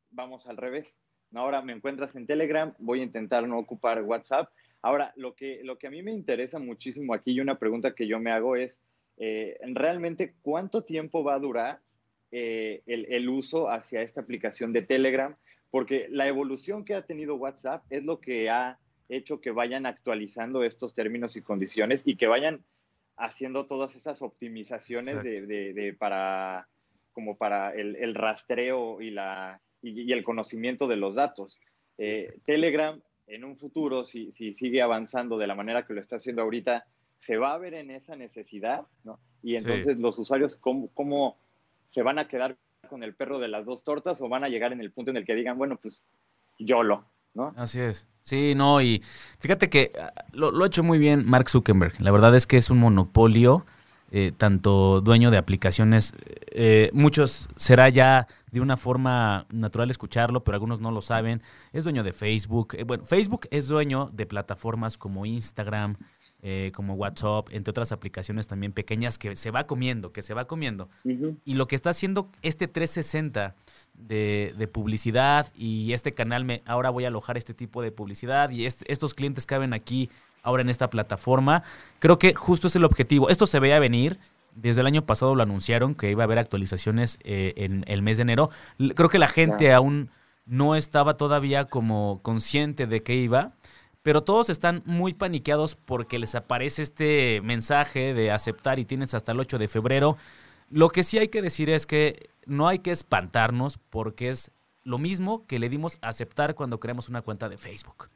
vamos 0.10 0.48
al 0.48 0.58
revés. 0.58 1.00
Ahora 1.36 1.62
me 1.62 1.74
encuentras 1.74 2.16
en 2.16 2.26
Telegram, 2.26 2.74
voy 2.80 3.02
a 3.02 3.04
intentar 3.04 3.48
no 3.48 3.60
ocupar 3.60 4.02
WhatsApp 4.02 4.50
Ahora, 4.82 5.12
lo 5.16 5.36
que, 5.36 5.62
lo 5.64 5.78
que 5.78 5.88
a 5.88 5.92
mí 5.92 6.02
me 6.02 6.14
interesa 6.14 6.60
muchísimo 6.60 7.14
aquí 7.14 7.32
y 7.32 7.40
una 7.40 7.60
pregunta 7.60 7.96
que 7.96 8.08
yo 8.08 8.20
me 8.20 8.32
hago 8.32 8.56
es, 8.56 8.84
eh, 9.18 9.58
¿realmente 9.74 10.36
cuánto 10.42 10.84
tiempo 10.84 11.24
va 11.24 11.36
a 11.36 11.40
durar 11.40 11.82
eh, 12.32 12.84
el, 12.86 13.30
uso 13.30 13.70
hacia 13.70 14.02
esta 14.02 14.22
aplicación 14.22 14.74
de 14.74 14.84
Telegram? 14.84 15.36
Porque 15.72 16.08
la 16.10 16.28
evolución 16.28 16.86
que 16.86 16.94
ha 16.94 17.06
tenido 17.06 17.36
WhatsApp 17.36 17.84
es 17.90 18.04
lo 18.04 18.20
que 18.22 18.50
ha 18.50 18.80
hecho 19.10 19.42
que 19.42 19.52
vayan 19.52 19.86
actualizando 19.86 20.64
estos 20.64 20.94
términos 20.94 21.36
y 21.36 21.42
condiciones 21.42 22.04
y 22.06 22.16
que 22.16 22.28
vayan 22.28 22.64
haciendo 23.16 23.66
todas 23.66 23.96
esas 23.96 24.22
optimizaciones 24.22 25.24
de, 25.24 25.96
para 25.98 26.68
como 27.14 27.36
para 27.36 27.74
el, 27.74 28.14
rastreo 28.14 29.02
y, 29.02 29.10
la, 29.10 29.60
y, 29.82 30.12
el 30.12 30.24
conocimiento 30.24 30.88
de 30.88 30.98
los 30.98 31.16
datos. 31.16 31.60
Eh, 31.98 32.40
Telegram 32.46 33.02
en 33.26 33.44
un 33.44 33.58
futuro, 33.58 34.04
si, 34.04 34.32
si, 34.32 34.54
sigue 34.54 34.82
avanzando 34.82 35.38
de 35.38 35.48
la 35.48 35.56
manera 35.56 35.86
que 35.86 35.94
lo 35.94 36.00
está 36.00 36.18
haciendo 36.18 36.44
ahorita, 36.44 36.86
se 37.18 37.38
va 37.38 37.54
a 37.54 37.58
ver 37.58 37.74
en 37.74 37.90
esa 37.90 38.16
necesidad, 38.16 38.86
¿no? 39.04 39.20
Y 39.42 39.56
entonces 39.56 39.98
los 39.98 40.18
usuarios, 40.20 40.56
¿cómo, 40.56 40.90
¿cómo, 40.94 41.38
se 41.88 42.04
van 42.04 42.20
a 42.20 42.28
quedar 42.28 42.58
con 42.90 43.04
el 43.04 43.16
perro 43.16 43.40
de 43.40 43.48
las 43.48 43.66
dos 43.66 43.84
tortas 43.84 44.22
o 44.22 44.30
van 44.30 44.44
a 44.44 44.50
llegar 44.50 44.72
en 44.74 44.82
el 44.82 44.92
punto 44.92 45.12
en 45.12 45.18
el 45.18 45.26
que 45.26 45.36
digan, 45.36 45.58
bueno, 45.58 45.78
pues 45.82 46.08
yo 46.60 46.84
lo, 46.84 47.06
Así 47.56 47.80
es. 47.80 48.08
Sí, 48.22 48.54
no, 48.56 48.82
y 48.82 49.02
fíjate 49.40 49.70
que 49.70 49.92
ah, 50.02 50.12
lo, 50.34 50.52
lo 50.52 50.64
ha 50.64 50.68
hecho 50.68 50.84
muy 50.84 50.98
bien 51.00 51.24
Mark 51.26 51.50
Zuckerberg. 51.50 51.94
La 52.00 52.12
verdad 52.12 52.36
es 52.36 52.46
que 52.46 52.58
es 52.58 52.70
un 52.70 52.80
monopolio, 52.80 53.66
eh, 54.12 54.32
tanto 54.36 55.02
dueño 55.02 55.32
de 55.32 55.38
aplicaciones, 55.38 56.14
eh, 56.52 56.90
muchos 56.94 57.50
será 57.58 57.90
ya 57.90 58.28
de 58.52 58.62
una 58.62 58.78
forma 58.78 59.46
natural 59.50 59.90
escucharlo, 59.90 60.44
pero 60.44 60.56
algunos 60.56 60.80
no 60.80 60.92
lo 60.92 61.02
saben. 61.02 61.42
Es 61.74 61.84
dueño 61.84 62.04
de 62.04 62.14
Facebook. 62.14 62.76
Eh, 62.78 62.84
bueno, 62.84 63.04
Facebook 63.04 63.48
es 63.52 63.68
dueño 63.68 64.10
de 64.14 64.26
plataformas 64.26 64.98
como 64.98 65.26
Instagram, 65.26 65.98
eh, 66.44 66.72
como 66.76 66.94
WhatsApp, 66.94 67.48
entre 67.52 67.72
otras 67.72 67.92
aplicaciones 67.92 68.48
también 68.48 68.72
pequeñas 68.72 69.18
que 69.18 69.36
se 69.36 69.50
va 69.52 69.66
comiendo, 69.66 70.12
que 70.12 70.22
se 70.22 70.34
va 70.34 70.46
comiendo. 70.46 70.90
Y 71.46 71.56
lo 71.56 71.68
que 71.68 71.76
está 71.76 71.90
haciendo 71.90 72.30
este 72.42 72.68
360 72.68 73.56
de, 73.96 74.54
de 74.58 74.68
publicidad 74.68 75.48
y 75.56 75.94
este 75.94 76.14
canal, 76.14 76.46
me, 76.46 76.62
ahora 76.66 76.90
voy 76.92 77.06
a 77.06 77.08
alojar 77.08 77.38
este 77.38 77.54
tipo 77.54 77.82
de 77.82 77.92
publicidad 77.92 78.50
y 78.52 78.66
est- 78.66 78.84
estos 78.88 79.14
clientes 79.14 79.46
caben 79.46 79.74
aquí 79.74 80.10
ahora 80.44 80.62
en 80.62 80.70
esta 80.70 80.90
plataforma, 80.90 81.64
creo 82.00 82.20
que 82.20 82.34
justo 82.34 82.68
es 82.68 82.76
el 82.76 82.84
objetivo. 82.86 83.30
Esto 83.30 83.48
se 83.48 83.60
veía 83.60 83.80
venir. 83.80 84.18
Desde 84.56 84.82
el 84.82 84.88
año 84.88 85.06
pasado 85.06 85.36
lo 85.36 85.44
anunciaron 85.44 85.94
que 85.94 86.10
iba 86.10 86.24
a 86.24 86.26
haber 86.26 86.40
actualizaciones 86.40 87.20
eh, 87.24 87.54
en 87.58 87.84
el 87.88 88.02
mes 88.02 88.18
de 88.18 88.24
enero. 88.24 88.50
Creo 88.96 89.10
que 89.10 89.20
la 89.20 89.28
gente 89.28 89.72
aún 89.74 90.10
no 90.46 90.76
estaba 90.76 91.16
todavía 91.18 91.66
como 91.66 92.20
consciente 92.24 92.88
de 92.88 93.04
que 93.04 93.14
iba, 93.16 93.52
pero 94.08 94.24
todos 94.24 94.50
están 94.50 94.84
muy 94.86 95.14
paniqueados 95.14 95.76
porque 95.76 96.18
les 96.18 96.34
aparece 96.34 96.82
este 96.82 97.42
mensaje 97.44 98.14
de 98.14 98.32
aceptar 98.32 98.80
y 98.80 98.86
tienes 98.86 99.14
hasta 99.14 99.34
el 99.34 99.40
8 99.42 99.58
de 99.58 99.68
febrero. 99.68 100.16
Lo 100.70 100.88
que 100.88 101.04
sí 101.04 101.18
hay 101.18 101.28
que 101.28 101.42
decir 101.42 101.70
es 101.70 101.86
que 101.86 102.30
no 102.46 102.70
hay 102.70 102.80
que 102.80 102.92
espantarnos 102.92 103.78
porque 103.90 104.30
es 104.30 104.52
lo 104.86 104.98
mismo 104.98 105.46
que 105.46 105.60
le 105.60 105.68
dimos 105.68 105.98
a 106.00 106.08
aceptar 106.08 106.56
cuando 106.56 106.80
creamos 106.80 107.10
una 107.10 107.22
cuenta 107.22 107.50
de 107.50 107.58
Facebook. 107.58 108.08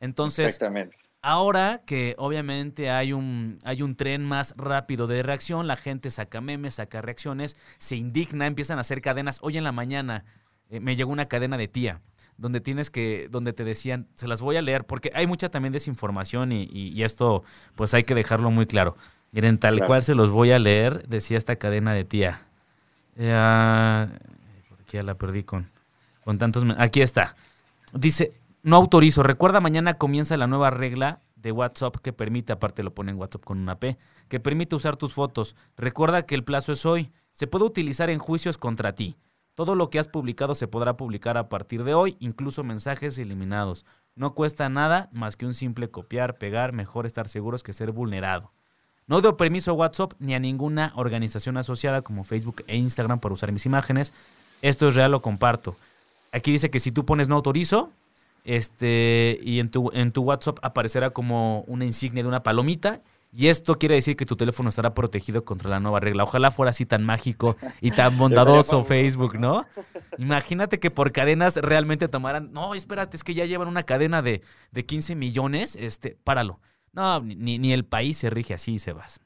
Entonces, 0.00 0.46
Exactamente. 0.46 0.96
Ahora 1.22 1.82
que 1.86 2.16
obviamente 2.18 2.90
hay 2.90 3.12
un, 3.12 3.60
hay 3.62 3.82
un 3.82 3.94
tren 3.94 4.24
más 4.24 4.54
rápido 4.56 5.06
de 5.06 5.22
reacción, 5.22 5.68
la 5.68 5.76
gente 5.76 6.10
saca 6.10 6.40
memes, 6.40 6.74
saca 6.74 7.00
reacciones, 7.00 7.56
se 7.76 7.94
indigna, 7.94 8.48
empiezan 8.48 8.78
a 8.78 8.80
hacer 8.80 9.00
cadenas. 9.00 9.38
Hoy 9.42 9.56
en 9.56 9.62
la 9.62 9.70
mañana 9.70 10.24
eh, 10.68 10.80
me 10.80 10.96
llegó 10.96 11.12
una 11.12 11.28
cadena 11.28 11.56
de 11.56 11.68
tía, 11.68 12.00
donde 12.38 12.60
tienes 12.60 12.88
que, 12.90 13.28
donde 13.30 13.52
te 13.52 13.64
decían, 13.64 14.06
se 14.14 14.26
las 14.28 14.40
voy 14.40 14.56
a 14.56 14.62
leer, 14.62 14.86
porque 14.86 15.10
hay 15.14 15.26
mucha 15.26 15.50
también 15.50 15.72
desinformación 15.72 16.52
y, 16.52 16.62
y- 16.72 16.88
y 16.94 17.02
esto 17.02 17.42
pues 17.74 17.92
hay 17.94 18.04
que 18.04 18.14
dejarlo 18.14 18.50
muy 18.50 18.64
claro. 18.66 18.96
Miren, 19.32 19.58
tal 19.58 19.74
Claro. 19.74 19.86
cual 19.88 20.02
se 20.02 20.14
los 20.14 20.30
voy 20.30 20.52
a 20.52 20.58
leer, 20.58 21.06
decía 21.08 21.36
esta 21.36 21.56
cadena 21.56 21.92
de 21.92 22.04
tía. 22.04 22.46
Eh, 23.16 24.08
por 24.68 24.80
aquí 24.80 24.96
ya 24.96 25.02
la 25.02 25.16
perdí 25.16 25.42
con, 25.42 25.70
con 26.24 26.38
tantos... 26.38 26.64
Aquí 26.78 27.02
está. 27.02 27.36
Dice, 27.92 28.32
no 28.62 28.76
autorizo. 28.76 29.22
Recuerda, 29.22 29.60
mañana 29.60 29.94
comienza 29.94 30.36
la 30.36 30.46
nueva 30.46 30.70
regla 30.70 31.20
de 31.36 31.52
WhatsApp 31.52 31.96
que 31.96 32.12
permite, 32.12 32.52
aparte 32.52 32.82
lo 32.82 32.94
pone 32.94 33.10
en 33.12 33.18
WhatsApp 33.18 33.44
con 33.44 33.58
una 33.58 33.78
P, 33.78 33.98
que 34.28 34.40
permite 34.40 34.76
usar 34.76 34.96
tus 34.96 35.12
fotos. 35.12 35.56
Recuerda 35.76 36.24
que 36.26 36.34
el 36.34 36.44
plazo 36.44 36.72
es 36.72 36.86
hoy. 36.86 37.10
Se 37.32 37.46
puede 37.46 37.64
utilizar 37.64 38.10
en 38.10 38.18
juicios 38.18 38.58
contra 38.58 38.94
ti. 38.94 39.16
Todo 39.58 39.74
lo 39.74 39.90
que 39.90 39.98
has 39.98 40.06
publicado 40.06 40.54
se 40.54 40.68
podrá 40.68 40.96
publicar 40.96 41.36
a 41.36 41.48
partir 41.48 41.82
de 41.82 41.92
hoy, 41.92 42.16
incluso 42.20 42.62
mensajes 42.62 43.18
eliminados. 43.18 43.84
No 44.14 44.32
cuesta 44.32 44.68
nada 44.68 45.08
más 45.12 45.36
que 45.36 45.46
un 45.46 45.54
simple 45.54 45.90
copiar, 45.90 46.38
pegar, 46.38 46.72
mejor 46.72 47.06
estar 47.06 47.26
seguros 47.26 47.64
que 47.64 47.72
ser 47.72 47.90
vulnerado. 47.90 48.52
No 49.08 49.20
doy 49.20 49.32
permiso 49.32 49.72
a 49.72 49.74
WhatsApp 49.74 50.12
ni 50.20 50.32
a 50.34 50.38
ninguna 50.38 50.92
organización 50.94 51.56
asociada 51.56 52.02
como 52.02 52.22
Facebook 52.22 52.62
e 52.68 52.76
Instagram 52.76 53.18
para 53.18 53.34
usar 53.34 53.50
mis 53.50 53.66
imágenes. 53.66 54.12
Esto 54.62 54.86
es 54.86 54.94
real, 54.94 55.10
lo 55.10 55.22
comparto. 55.22 55.74
Aquí 56.30 56.52
dice 56.52 56.70
que 56.70 56.78
si 56.78 56.92
tú 56.92 57.04
pones 57.04 57.28
no 57.28 57.34
autorizo, 57.34 57.90
este, 58.44 59.40
y 59.42 59.58
en 59.58 59.72
tu, 59.72 59.90
en 59.92 60.12
tu 60.12 60.22
WhatsApp 60.22 60.60
aparecerá 60.62 61.10
como 61.10 61.62
una 61.62 61.84
insignia 61.84 62.22
de 62.22 62.28
una 62.28 62.44
palomita. 62.44 63.00
Y 63.32 63.48
esto 63.48 63.74
quiere 63.78 63.94
decir 63.96 64.16
que 64.16 64.24
tu 64.24 64.36
teléfono 64.36 64.68
estará 64.70 64.94
protegido 64.94 65.44
contra 65.44 65.68
la 65.68 65.80
nueva 65.80 66.00
regla. 66.00 66.24
Ojalá 66.24 66.50
fuera 66.50 66.70
así 66.70 66.86
tan 66.86 67.04
mágico 67.04 67.56
y 67.80 67.90
tan 67.90 68.16
bondadoso. 68.18 68.84
Facebook, 68.84 69.38
¿no? 69.38 69.66
Imagínate 70.16 70.78
que 70.80 70.90
por 70.90 71.12
cadenas 71.12 71.56
realmente 71.56 72.08
tomaran. 72.08 72.52
No, 72.52 72.74
espérate, 72.74 73.16
es 73.16 73.24
que 73.24 73.34
ya 73.34 73.44
llevan 73.44 73.68
una 73.68 73.82
cadena 73.84 74.22
de, 74.22 74.42
de 74.72 74.86
15 74.86 75.14
millones. 75.14 75.76
Este, 75.76 76.16
páralo. 76.24 76.60
No, 76.92 77.20
ni, 77.20 77.58
ni 77.58 77.72
el 77.72 77.84
país 77.84 78.16
se 78.16 78.30
rige 78.30 78.54
así, 78.54 78.78
Sebas. 78.78 79.20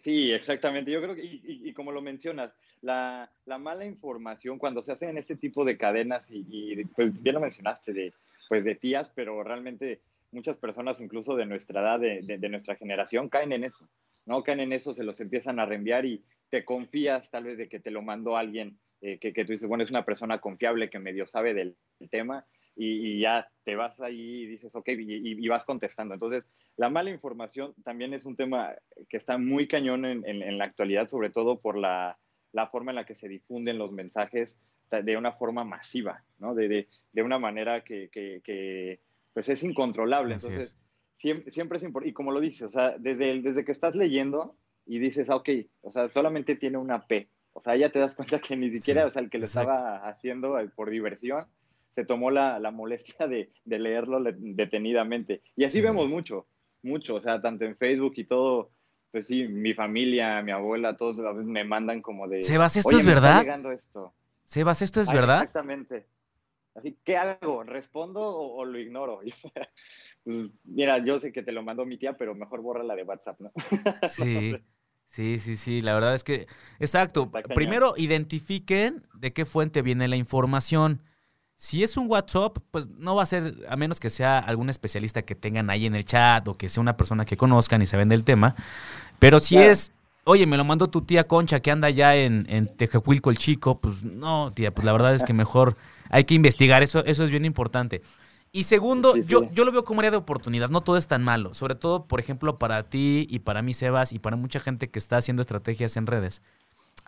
Sí, 0.00 0.32
exactamente. 0.32 0.90
Yo 0.90 1.00
creo 1.02 1.14
que, 1.14 1.24
y, 1.24 1.40
y- 1.44 1.68
y 1.68 1.72
como 1.74 1.92
lo 1.92 2.00
mencionas, 2.02 2.50
la, 2.80 3.30
la 3.46 3.58
mala 3.58 3.84
información 3.84 4.58
cuando 4.58 4.82
se 4.82 4.92
hacen 4.92 5.16
ese 5.18 5.36
tipo 5.36 5.64
de 5.64 5.76
cadenas, 5.76 6.30
y, 6.30 6.44
y, 6.48 6.84
pues 6.86 7.12
bien 7.22 7.34
lo 7.34 7.40
mencionaste, 7.40 7.92
de, 7.92 8.12
pues 8.48 8.64
de 8.64 8.74
tías, 8.74 9.10
pero 9.14 9.42
realmente 9.44 10.00
muchas 10.34 10.58
personas, 10.58 11.00
incluso 11.00 11.36
de 11.36 11.46
nuestra 11.46 11.80
edad, 11.80 12.00
de, 12.00 12.48
nuestra 12.48 12.76
generación, 12.76 13.28
caen 13.28 13.52
en 13.52 13.64
eso, 13.64 13.88
¿no? 14.26 14.42
Caen 14.42 14.60
en 14.60 14.72
eso, 14.72 14.94
se 14.94 15.04
los 15.04 15.20
empiezan 15.20 15.58
a 15.58 15.66
reenviar 15.66 16.04
y 16.04 16.22
te 16.50 16.64
confías 16.64 17.30
tal 17.30 17.44
vez 17.44 17.58
de 17.58 17.68
que 17.68 17.80
te 17.80 17.90
lo 17.90 18.02
mandó 18.02 18.36
alguien 18.36 18.78
eh, 19.00 19.18
que, 19.18 19.32
tú 19.44 19.52
dices, 19.52 19.68
bueno, 19.68 19.84
es 19.84 19.90
una 19.90 20.06
persona 20.06 20.40
confiable 20.40 20.88
que 20.88 20.98
medio 20.98 21.26
sabe 21.26 21.52
del, 21.52 21.76
tema 22.10 22.46
y, 22.74 23.20
ya 23.20 23.48
te 23.62 23.76
vas 23.76 24.00
ahí 24.00 24.42
y 24.42 24.46
dices, 24.46 24.74
ok, 24.74 24.88
y, 24.96 25.48
vas 25.48 25.64
contestando. 25.64 26.14
Entonces, 26.14 26.48
la 26.76 26.88
mala 26.90 27.10
información 27.10 27.74
también 27.82 28.14
es 28.14 28.24
un 28.24 28.34
tema 28.34 28.74
que 29.08 29.16
está 29.16 29.36
muy 29.36 29.68
cañón 29.68 30.04
en, 30.04 30.58
la 30.58 30.64
actualidad, 30.64 31.08
sobre 31.08 31.30
todo 31.30 31.60
por 31.60 31.76
la, 31.76 32.18
forma 32.72 32.92
en 32.92 32.96
la 32.96 33.04
que 33.04 33.14
se 33.14 33.28
difunden 33.28 33.78
los 33.78 33.92
mensajes 33.92 34.58
de 34.90 35.16
una 35.16 35.32
forma 35.32 35.64
masiva, 35.64 36.24
¿no? 36.38 36.54
De, 36.54 36.88
de- 37.12 37.22
una 37.22 37.38
manera 37.38 37.84
que, 37.84 38.08
pues 39.34 39.48
es 39.50 39.62
incontrolable. 39.62 40.34
Así 40.36 40.46
Entonces, 40.46 40.72
es. 40.72 40.78
siempre, 41.14 41.50
siempre 41.50 41.76
es 41.78 41.84
importante. 41.84 42.08
Y 42.10 42.14
como 42.14 42.32
lo 42.32 42.40
dices, 42.40 42.62
o 42.62 42.68
sea, 42.70 42.96
desde, 42.98 43.30
el- 43.30 43.42
desde 43.42 43.64
que 43.64 43.72
estás 43.72 43.94
leyendo 43.96 44.56
y 44.86 44.98
dices, 44.98 45.28
ah, 45.28 45.36
ok, 45.36 45.48
o 45.82 45.90
sea, 45.90 46.08
solamente 46.08 46.54
tiene 46.56 46.78
una 46.78 47.06
P. 47.06 47.28
O 47.52 47.60
sea, 47.60 47.76
ya 47.76 47.90
te 47.90 47.98
das 47.98 48.14
cuenta 48.16 48.38
que 48.40 48.56
ni 48.56 48.70
siquiera, 48.70 49.02
Sí, 49.02 49.06
o 49.08 49.10
sea, 49.10 49.22
el 49.22 49.30
que 49.30 49.38
lo 49.38 49.44
exacto. 49.44 49.70
estaba 49.70 50.08
haciendo 50.08 50.58
eh, 50.58 50.68
por 50.74 50.88
diversión, 50.90 51.44
se 51.92 52.04
tomó 52.04 52.30
la, 52.30 52.58
la 52.58 52.70
molestia 52.72 53.26
de, 53.28 53.50
de 53.64 53.78
leerlo 53.78 54.18
le- 54.18 54.34
detenidamente. 54.36 55.42
Y 55.56 55.64
así 55.64 55.78
Sí. 55.78 55.84
vemos 55.84 56.08
mucho, 56.08 56.46
mucho, 56.82 57.14
o 57.16 57.20
sea, 57.20 57.40
tanto 57.40 57.64
en 57.64 57.76
Facebook 57.76 58.14
y 58.16 58.24
todo, 58.24 58.70
pues 59.12 59.26
sí, 59.28 59.46
mi 59.46 59.74
familia, 59.74 60.42
mi 60.42 60.50
abuela, 60.50 60.96
todos 60.96 61.18
a 61.20 61.30
veces 61.32 61.46
me 61.46 61.62
mandan 61.64 62.02
como 62.02 62.26
de... 62.26 62.42
Sebas, 62.42 62.76
¿esto 62.76 62.88
"Oye, 62.88 62.98
es 62.98 63.04
me 63.06 63.12
está 63.12 63.20
verdad? 63.22 63.40
llegando 63.42 63.70
esto. 63.70 64.12
Sebas, 64.44 64.82
¿esto 64.82 65.00
es 65.00 65.08
Ah, 65.08 65.14
verdad? 65.14 65.38
Exactamente. 65.42 66.06
Así, 66.74 66.98
¿qué 67.04 67.16
hago? 67.16 67.62
¿Respondo 67.64 68.20
o, 68.20 68.56
o 68.60 68.64
lo 68.64 68.78
ignoro? 68.78 69.20
Pues, 70.24 70.48
mira, 70.64 71.04
yo 71.04 71.20
sé 71.20 71.32
que 71.32 71.42
te 71.42 71.52
lo 71.52 71.62
mandó 71.62 71.84
mi 71.84 71.98
tía, 71.98 72.16
pero 72.16 72.34
mejor 72.34 72.62
borra 72.62 72.82
la 72.82 72.96
de 72.96 73.02
WhatsApp, 73.02 73.40
¿no? 73.40 73.52
Sí, 74.04 74.64
sí, 75.06 75.38
sí, 75.38 75.56
sí, 75.56 75.80
la 75.80 75.94
verdad 75.94 76.14
es 76.14 76.24
que, 76.24 76.46
exacto, 76.78 77.32
primero 77.54 77.94
identifiquen 77.96 79.06
de 79.14 79.32
qué 79.32 79.44
fuente 79.46 79.82
viene 79.82 80.08
la 80.08 80.16
información. 80.16 81.02
Si 81.56 81.82
es 81.84 81.96
un 81.96 82.10
WhatsApp, 82.10 82.58
pues 82.70 82.88
no 82.90 83.14
va 83.16 83.22
a 83.22 83.26
ser, 83.26 83.54
a 83.68 83.76
menos 83.76 84.00
que 84.00 84.10
sea 84.10 84.38
algún 84.38 84.70
especialista 84.70 85.22
que 85.22 85.34
tengan 85.34 85.70
ahí 85.70 85.86
en 85.86 85.94
el 85.94 86.04
chat 86.04 86.46
o 86.48 86.58
que 86.58 86.68
sea 86.68 86.80
una 86.82 86.96
persona 86.96 87.24
que 87.24 87.36
conozcan 87.36 87.80
y 87.82 87.86
saben 87.86 88.08
del 88.08 88.24
tema, 88.24 88.56
pero 89.18 89.40
si 89.40 89.62
Claro. 89.62 89.64
es, 89.64 89.92
oye, 90.24 90.46
me 90.46 90.56
lo 90.56 90.64
mandó 90.64 90.88
tu 90.88 91.02
tía 91.02 91.26
Concha 91.26 91.60
que 91.60 91.70
anda 91.70 91.90
ya 91.90 92.16
en, 92.16 92.46
en 92.48 92.74
Tejecuilco 92.76 93.30
el 93.30 93.38
chico, 93.38 93.80
pues 93.80 94.04
no, 94.04 94.52
tía, 94.52 94.74
pues 94.74 94.84
la 94.84 94.92
verdad 94.92 95.14
es 95.14 95.22
que 95.22 95.32
mejor 95.34 95.76
hay 96.10 96.24
que 96.24 96.34
investigar, 96.34 96.82
eso, 96.82 97.04
eso 97.04 97.24
es 97.24 97.30
bien 97.30 97.44
importante. 97.44 98.02
Y 98.52 98.64
segundo, 98.64 99.14
Sí, 99.14 99.24
yo, 99.26 99.40
sí. 99.40 99.48
yo 99.52 99.64
lo 99.64 99.72
veo 99.72 99.84
como 99.84 100.00
área 100.00 100.12
de 100.12 100.16
oportunidad, 100.16 100.68
no 100.68 100.80
todo 100.80 100.96
es 100.96 101.08
tan 101.08 101.24
malo, 101.24 101.54
sobre 101.54 101.74
todo, 101.74 102.06
por 102.06 102.20
ejemplo, 102.20 102.58
para 102.58 102.84
ti 102.84 103.26
y 103.28 103.40
para 103.40 103.62
mí, 103.62 103.74
Sebas, 103.74 104.12
y 104.12 104.18
para 104.20 104.36
mucha 104.36 104.60
gente 104.60 104.88
que 104.90 104.98
está 104.98 105.16
haciendo 105.16 105.42
estrategias 105.42 105.96
en 105.96 106.06
redes. 106.06 106.42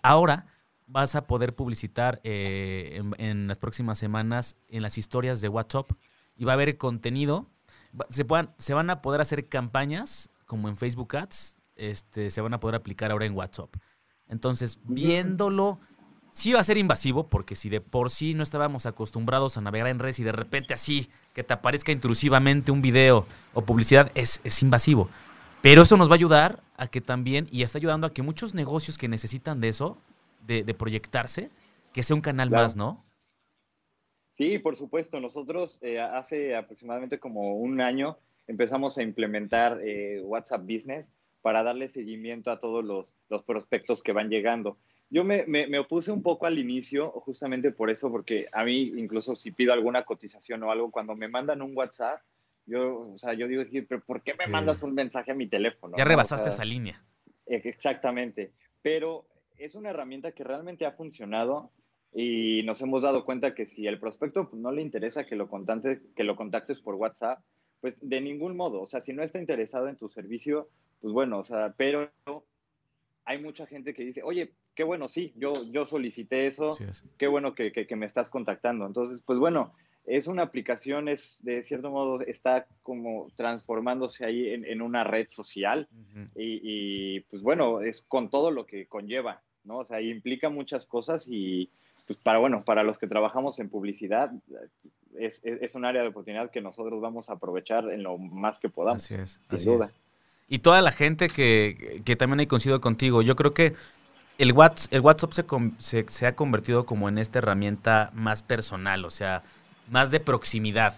Ahora 0.03 0.47
vas 0.87 1.15
a 1.15 1.27
poder 1.27 1.55
publicitar 1.55 2.21
eh, 2.25 3.01
en, 3.01 3.15
en 3.19 3.47
las 3.49 3.59
próximas 3.59 3.99
semanas 3.99 4.57
en 4.69 4.83
las 4.83 4.99
historias 4.99 5.41
de 5.41 5.49
WhatsApp 5.49 5.91
y 6.37 6.45
va 6.45 6.53
a 6.53 6.55
haber 6.55 6.77
contenido. 6.77 7.47
Se, 8.09 8.25
puedan, 8.25 8.51
se 8.59 8.75
van 8.75 8.91
a 8.91 9.03
poder 9.03 9.21
hacer 9.21 9.49
campañas 9.49 10.31
como 10.47 10.69
en 10.69 10.77
Facebook 10.77 11.17
Ads, 11.17 11.56
este, 11.77 12.31
se 12.31 12.41
van 12.41 12.55
a 12.55 12.61
poder 12.61 12.75
aplicar 12.75 13.11
ahora 13.11 13.27
en 13.27 13.35
WhatsApp. 13.35 13.75
Entonces, 14.29 14.81
viéndolo, 14.85 15.79
sí 16.33 16.53
va 16.53 16.61
a 16.61 16.65
ser 16.65 16.79
invasivo, 16.79 17.29
porque 17.29 17.55
si 17.55 17.69
de 17.69 17.81
por 17.81 18.11
sí 18.11 18.35
no 18.35 18.43
estábamos 18.43 18.87
acostumbrados 18.87 19.57
a 19.57 19.61
navegar 19.61 19.89
en 19.89 19.99
redes 19.99 20.19
y 20.19 20.25
de 20.25 20.33
repente 20.33 20.75
así 20.75 21.09
que 21.33 21.45
te 21.45 21.53
aparezca 21.55 21.93
intrusivamente 21.93 22.73
un 22.73 22.83
video 22.83 23.27
o 23.55 23.63
publicidad, 23.63 24.11
es, 24.15 24.41
es 24.45 24.63
invasivo. 24.63 25.09
Pero 25.63 25.83
eso 25.83 25.97
nos 25.97 26.09
va 26.09 26.13
a 26.13 26.17
ayudar 26.17 26.63
a 26.77 26.87
que 26.89 27.01
también, 27.01 27.49
y 27.51 27.63
está 27.63 27.79
ayudando 27.79 28.07
a 28.07 28.13
que 28.13 28.23
muchos 28.23 28.55
negocios 28.55 28.99
que 28.99 29.09
necesitan 29.09 29.61
de 29.61 29.69
eso, 29.69 29.99
de, 30.47 30.63
de 30.63 30.75
proyectarse, 30.75 31.51
que 31.93 32.03
sea 32.03 32.15
un 32.15 32.23
canal 32.23 32.49
Claro. 32.49 32.65
más, 32.65 32.77
¿no? 32.77 33.05
Sí, 34.33 34.59
por 34.59 34.77
supuesto. 34.77 35.19
Nosotros 35.21 35.79
eh, 35.81 35.99
hace 35.99 36.55
aproximadamente 36.55 37.19
como 37.19 37.55
un 37.57 37.81
año 37.81 38.19
empezamos 38.47 38.99
a 38.99 39.03
implementar 39.03 39.81
eh, 39.83 40.21
WhatsApp 40.23 40.63
Business 40.63 41.13
para 41.47 41.63
darle 41.63 41.89
seguimiento 41.89 42.51
a 42.51 42.59
todos 42.59 42.85
los, 42.85 43.17
los 43.29 43.45
prospectos 43.45 44.03
que 44.03 44.11
van 44.11 44.31
llegando. 44.31 44.79
yo 45.11 45.23
me, 45.23 45.47
me, 45.47 45.79
opuse 45.79 46.11
un 46.11 46.21
poco 46.21 46.45
al 46.47 46.59
inicio, 46.59 47.13
justamente 47.21 47.71
por 47.71 47.89
eso, 47.89 48.11
porque 48.11 48.49
a 48.53 48.65
mí, 48.65 48.93
incluso 48.97 49.37
si 49.37 49.53
pido 49.53 49.73
alguna 49.73 50.03
cotización 50.03 50.65
o 50.65 50.73
algo, 50.73 50.91
cuando 50.91 51.15
me 51.15 51.29
mandan 51.29 51.63
un 51.63 51.71
WhatsApp, 51.77 52.21
yo, 52.67 53.13
o 53.15 53.17
sea, 53.17 53.35
yo 53.35 53.47
digo, 53.47 53.63
sí, 53.63 53.81
pero 53.83 54.01
¿por 54.01 54.25
qué 54.25 54.35
me 54.37 54.49
mandas 54.49 54.83
un 54.83 54.93
mensaje 54.93 55.31
a 55.31 55.35
mi 55.37 55.47
teléfono? 55.47 55.97
Ya 55.97 56.05
rebasaste 56.05 56.49
esa 56.49 56.65
línea. 56.65 57.01
E, 57.47 57.63
exactamente. 57.63 58.51
Pero 58.83 59.25
es 59.57 59.77
una 59.77 59.91
herramienta 59.91 60.33
que 60.33 60.43
realmente 60.43 60.85
ha 60.85 60.95
funcionado 60.95 61.71
y 62.13 62.65
nos 62.65 62.81
hemos 62.81 63.05
dado 63.05 63.25
cuenta 63.25 63.55
que 63.55 63.67
si 63.67 63.87
el 63.87 64.01
prospecto 64.01 64.51
no 64.53 64.73
le 64.73 64.83
interesa 64.83 65.27
que 65.27 65.37
lo, 65.37 65.49
que 65.49 66.25
lo 66.25 66.35
contactes 66.35 66.81
por 66.81 66.97
WhatsApp, 66.97 67.39
pues 67.81 67.99
de 68.01 68.21
ningún 68.21 68.57
modo, 68.57 68.83
o 68.83 68.87
sea, 68.87 69.01
si 69.01 69.13
no 69.13 69.23
está 69.23 69.39
interesado 69.39 69.87
en 69.87 69.97
tu 69.97 70.09
servicio, 70.09 70.69
pues 71.01 71.13
bueno, 71.13 71.39
o 71.39 71.45
sea, 71.45 71.75
pero 71.77 72.11
hay 73.25 73.41
mucha 73.41 73.67
gente 73.67 73.95
que 73.95 74.05
dice, 74.05 74.23
oye, 74.23 74.53
qué 74.75 74.85
bueno, 74.85 75.09
sí, 75.09 75.33
yo, 75.37 75.53
yo 75.71 75.87
solicité 75.87 76.47
eso, 76.47 76.79
qué 77.19 77.27
bueno 77.27 77.55
que, 77.55 77.73
que, 77.73 77.97
me 77.97 78.07
estás 78.07 78.31
contactando. 78.31 78.87
Entonces, 78.87 79.23
pues 79.25 79.39
bueno, 79.39 79.75
es 80.05 80.27
una 80.27 80.43
aplicación, 80.43 81.09
es 81.09 81.41
de 81.43 81.65
cierto 81.65 81.91
modo 81.91 82.21
está 82.23 82.67
como 82.83 83.29
transformándose 83.35 84.25
ahí 84.25 84.49
en, 84.51 84.81
una 84.83 85.03
red 85.03 85.29
social 85.29 85.89
y, 86.37 86.61
y, 87.17 87.21
pues 87.23 87.43
bueno, 87.43 87.81
es 87.81 88.03
con 88.03 88.31
todo 88.31 88.51
lo 88.51 88.67
que 88.67 88.87
conlleva, 88.87 89.43
¿no? 89.65 89.79
O 89.79 89.85
sea, 89.85 90.01
implica 90.01 90.49
muchas 90.49 90.87
cosas 90.87 91.27
y 91.27 91.71
pues 92.07 92.19
para, 92.19 92.39
bueno, 92.39 92.65
para 92.65 92.85
los 92.85 92.99
que 92.99 93.09
trabajamos 93.09 93.59
en 93.59 93.69
publicidad, 93.69 94.33
es, 95.19 95.41
es, 95.45 95.75
un 95.75 95.85
área 95.85 96.03
de 96.03 96.09
oportunidad 96.09 96.51
que 96.51 96.61
nosotros 96.61 97.01
vamos 97.01 97.31
a 97.31 97.35
aprovechar 97.35 97.91
en 97.91 98.03
lo 98.03 98.17
más 98.19 98.61
que 98.61 98.69
podamos, 98.69 99.03
sin 99.03 99.65
duda. 99.65 99.91
Y 100.49 100.61
toda 100.61 100.81
la 100.81 100.93
gente 100.93 101.27
que, 101.29 102.03
que 102.05 102.17
también 102.17 102.41
he 102.41 102.49
coincidido 102.49 102.81
contigo, 102.81 103.23
yo 103.23 103.35
creo 103.35 103.53
que 103.53 103.75
el 104.39 104.53
WhatsApp, 104.53 104.93
el 104.93 105.01
WhatsApp 105.01 105.33
se, 105.79 106.05
se, 106.09 106.27
ha 106.27 106.37
convertido 106.37 106.87
como 106.87 107.09
en 107.09 107.19
esta 107.19 107.39
herramienta 107.39 108.11
más 108.15 108.43
personal, 108.43 109.05
o 109.05 109.11
sea, 109.11 109.43
más 109.91 110.11
de 110.11 110.21
proximidad. 110.21 110.95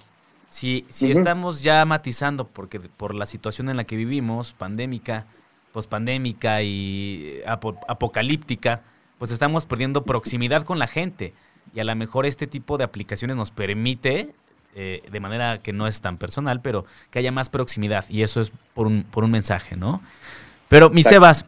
Si, 0.49 0.87
si 0.89 1.11
estamos 1.11 1.63
ya 1.63 1.85
matizando, 1.85 2.49
porque 2.49 2.81
por 2.81 3.15
la 3.15 3.27
situación 3.27 3.69
en 3.69 3.77
la 3.77 3.85
que 3.85 3.97
vivimos, 3.97 4.55
pandémica, 4.55 5.27
pospandémica 5.73 6.63
y 6.63 7.43
apocalíptica, 7.47 8.83
pues 9.19 9.31
estamos 9.31 9.67
perdiendo 9.67 10.05
proximidad 10.05 10.63
con 10.65 10.79
la 10.79 10.87
gente. 10.87 11.35
Y 11.75 11.81
a 11.81 11.85
lo 11.85 11.95
mejor 11.95 12.25
este 12.25 12.47
tipo 12.47 12.79
de 12.79 12.85
aplicaciones 12.85 13.37
nos 13.37 13.51
permite, 13.51 14.35
eh, 14.81 15.03
de 15.11 15.19
manera 15.19 15.61
que 15.61 15.73
no 15.73 15.89
es 15.89 16.01
tan 16.01 16.19
personal, 16.19 16.61
pero 16.63 16.85
que 17.11 17.19
haya 17.19 17.33
más 17.33 17.49
proximidad. 17.49 18.05
Y 18.09 18.23
eso 18.23 18.41
es 18.41 18.53
por 18.75 18.87
un, 18.87 19.03
por 19.03 19.25
un 19.25 19.33
mensaje, 19.33 19.77
¿no? 19.77 20.01
Pero, 20.69 20.89
mi 20.89 21.03
Sebas, 21.03 21.47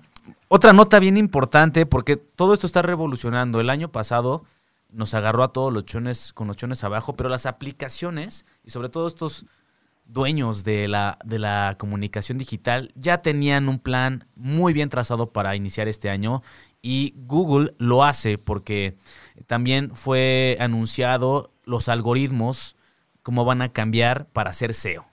otra 0.48 0.72
nota 0.72 0.98
bien 0.98 1.16
importante, 1.16 1.86
porque 1.86 2.16
todo 2.16 2.54
esto 2.54 2.66
está 2.66 2.82
revolucionando. 2.82 3.60
El 3.60 3.70
año 3.70 3.92
pasado 3.92 4.42
nos 4.90 5.14
agarró 5.14 5.44
a 5.44 5.52
todos 5.52 5.72
los 5.72 5.84
chones 5.84 6.32
con 6.32 6.48
los 6.48 6.56
chones 6.56 6.82
abajo, 6.82 7.14
pero 7.14 7.28
las 7.28 7.46
aplicaciones 7.46 8.46
y 8.64 8.70
sobre 8.70 8.88
todo 8.88 9.06
estos 9.06 9.46
dueños 10.06 10.64
de 10.64 10.88
la, 10.88 11.16
de 11.24 11.38
la 11.38 11.76
comunicación 11.78 12.36
digital 12.36 12.90
ya 12.96 13.22
tenían 13.22 13.68
un 13.68 13.78
plan 13.78 14.26
muy 14.34 14.72
bien 14.72 14.88
trazado 14.88 15.30
para 15.30 15.54
iniciar 15.54 15.86
este 15.86 16.10
año 16.10 16.42
y 16.82 17.14
Google 17.16 17.74
lo 17.78 18.02
hace 18.02 18.38
porque 18.38 18.96
también 19.46 19.94
fue 19.94 20.56
anunciado 20.58 21.52
los 21.64 21.88
algoritmos, 21.88 22.74
cómo 23.22 23.44
van 23.44 23.62
a 23.62 23.72
cambiar 23.72 24.26
para 24.28 24.50
hacer 24.50 24.74
SEO. 24.74 25.06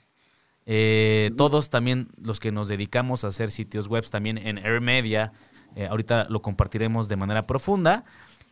Eh, 0.70 1.32
todos 1.38 1.70
también 1.70 2.10
los 2.22 2.42
que 2.42 2.52
nos 2.52 2.68
dedicamos 2.68 3.24
a 3.24 3.30
hacer 3.30 3.52
sitios 3.52 3.88
web 3.88 4.06
también 4.10 4.38
en 4.38 4.58
AirMedia, 4.58 5.32
eh, 5.76 5.88
ahorita 5.88 6.28
lo 6.30 6.42
compartiremos 6.42 7.08
de 7.08 7.16
manera 7.16 7.48
profunda. 7.48 8.04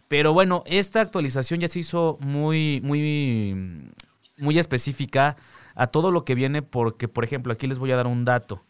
Pero 0.08 0.34
bueno, 0.34 0.64
esta 0.66 1.02
actualización 1.02 1.60
ya 1.60 1.68
se 1.68 1.80
hizo 1.80 2.18
muy, 2.22 2.80
muy, 2.84 3.92
muy 4.38 4.60
específica 4.60 5.36
a 5.74 5.88
todo 5.88 6.12
lo 6.12 6.24
que 6.24 6.36
viene 6.36 6.62
porque, 6.62 7.08
por 7.08 7.24
ejemplo, 7.24 7.52
aquí 7.52 7.68
les 7.68 7.80
voy 7.80 7.92
a 7.92 7.98
dar 7.98 8.08
un 8.08 8.24
dato. 8.24 8.64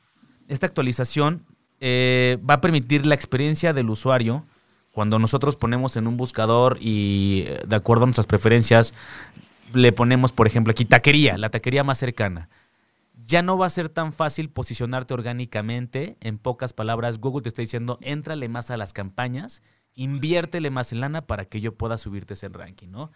Esta 0.48 0.66
actualización 0.66 1.46
eh, 1.82 2.40
va 2.50 2.56
a 2.56 2.62
permitir 2.62 3.06
la 3.06 3.16
experiencia 3.16 3.74
del 3.74 3.90
usuario 3.90 4.46
cuando 4.92 5.20
nosotros 5.20 5.58
ponemos 5.58 5.98
en 5.98 6.08
un 6.08 6.16
buscador 6.16 6.78
y 6.80 7.48
de 7.68 7.76
acuerdo 7.76 8.06
a 8.06 8.08
nuestras 8.08 8.28
preferencias 8.28 8.94
le 9.74 9.92
ponemos, 9.92 10.32
por 10.32 10.48
ejemplo, 10.48 10.72
aquí 10.72 10.86
taquería, 10.86 11.38
la 11.38 11.50
taquería 11.50 11.84
más 11.84 11.98
cercana 11.98 12.50
ya 13.26 13.42
no 13.42 13.58
va 13.58 13.66
a 13.66 13.72
ser 13.72 13.90
tan 13.90 14.14
fácil 14.14 14.50
posicionarte 14.50 15.14
orgánicamente. 15.14 16.18
En 16.22 16.38
pocas 16.38 16.74
palabras, 16.74 17.20
Google 17.20 17.44
te 17.44 17.50
está 17.50 17.62
diciendo, 17.62 17.98
éntrale 18.02 18.50
más 18.50 18.72
a 18.72 18.78
las 18.78 18.94
campañas, 18.94 19.64
inviértele 19.96 20.70
más 20.70 20.92
en 20.92 21.00
lana 21.00 21.26
para 21.26 21.46
que 21.46 21.62
yo 21.62 21.76
pueda 21.76 21.98
subirte 21.98 22.34
ese 22.34 22.50
ranking, 22.50 22.90
¿no? 22.90 23.12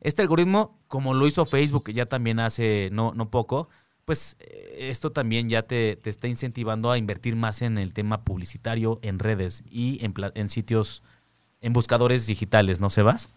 Este 0.00 0.22
algoritmo, 0.22 0.78
como 0.88 1.14
lo 1.14 1.26
hizo 1.26 1.44
Facebook 1.44 1.90
ya 1.92 2.06
también 2.06 2.40
hace 2.40 2.88
no, 2.92 3.12
no 3.14 3.30
poco, 3.30 3.68
pues 4.04 4.36
eh, 4.40 4.88
esto 4.90 5.12
también 5.12 5.48
ya 5.48 5.62
te, 5.62 5.98
está 6.04 6.28
incentivando 6.28 6.90
a 6.90 6.98
invertir 6.98 7.36
más 7.36 7.62
en 7.62 7.76
el 7.76 7.92
tema 7.92 8.24
publicitario, 8.24 8.98
en 9.02 9.18
redes 9.18 9.64
y 9.70 10.02
en, 10.04 10.14
en 10.34 10.48
sitios, 10.48 11.02
en 11.60 11.72
buscadores 11.72 12.26
digitales, 12.26 12.80
¿no, 12.80 12.88
Sebas? 12.88 13.30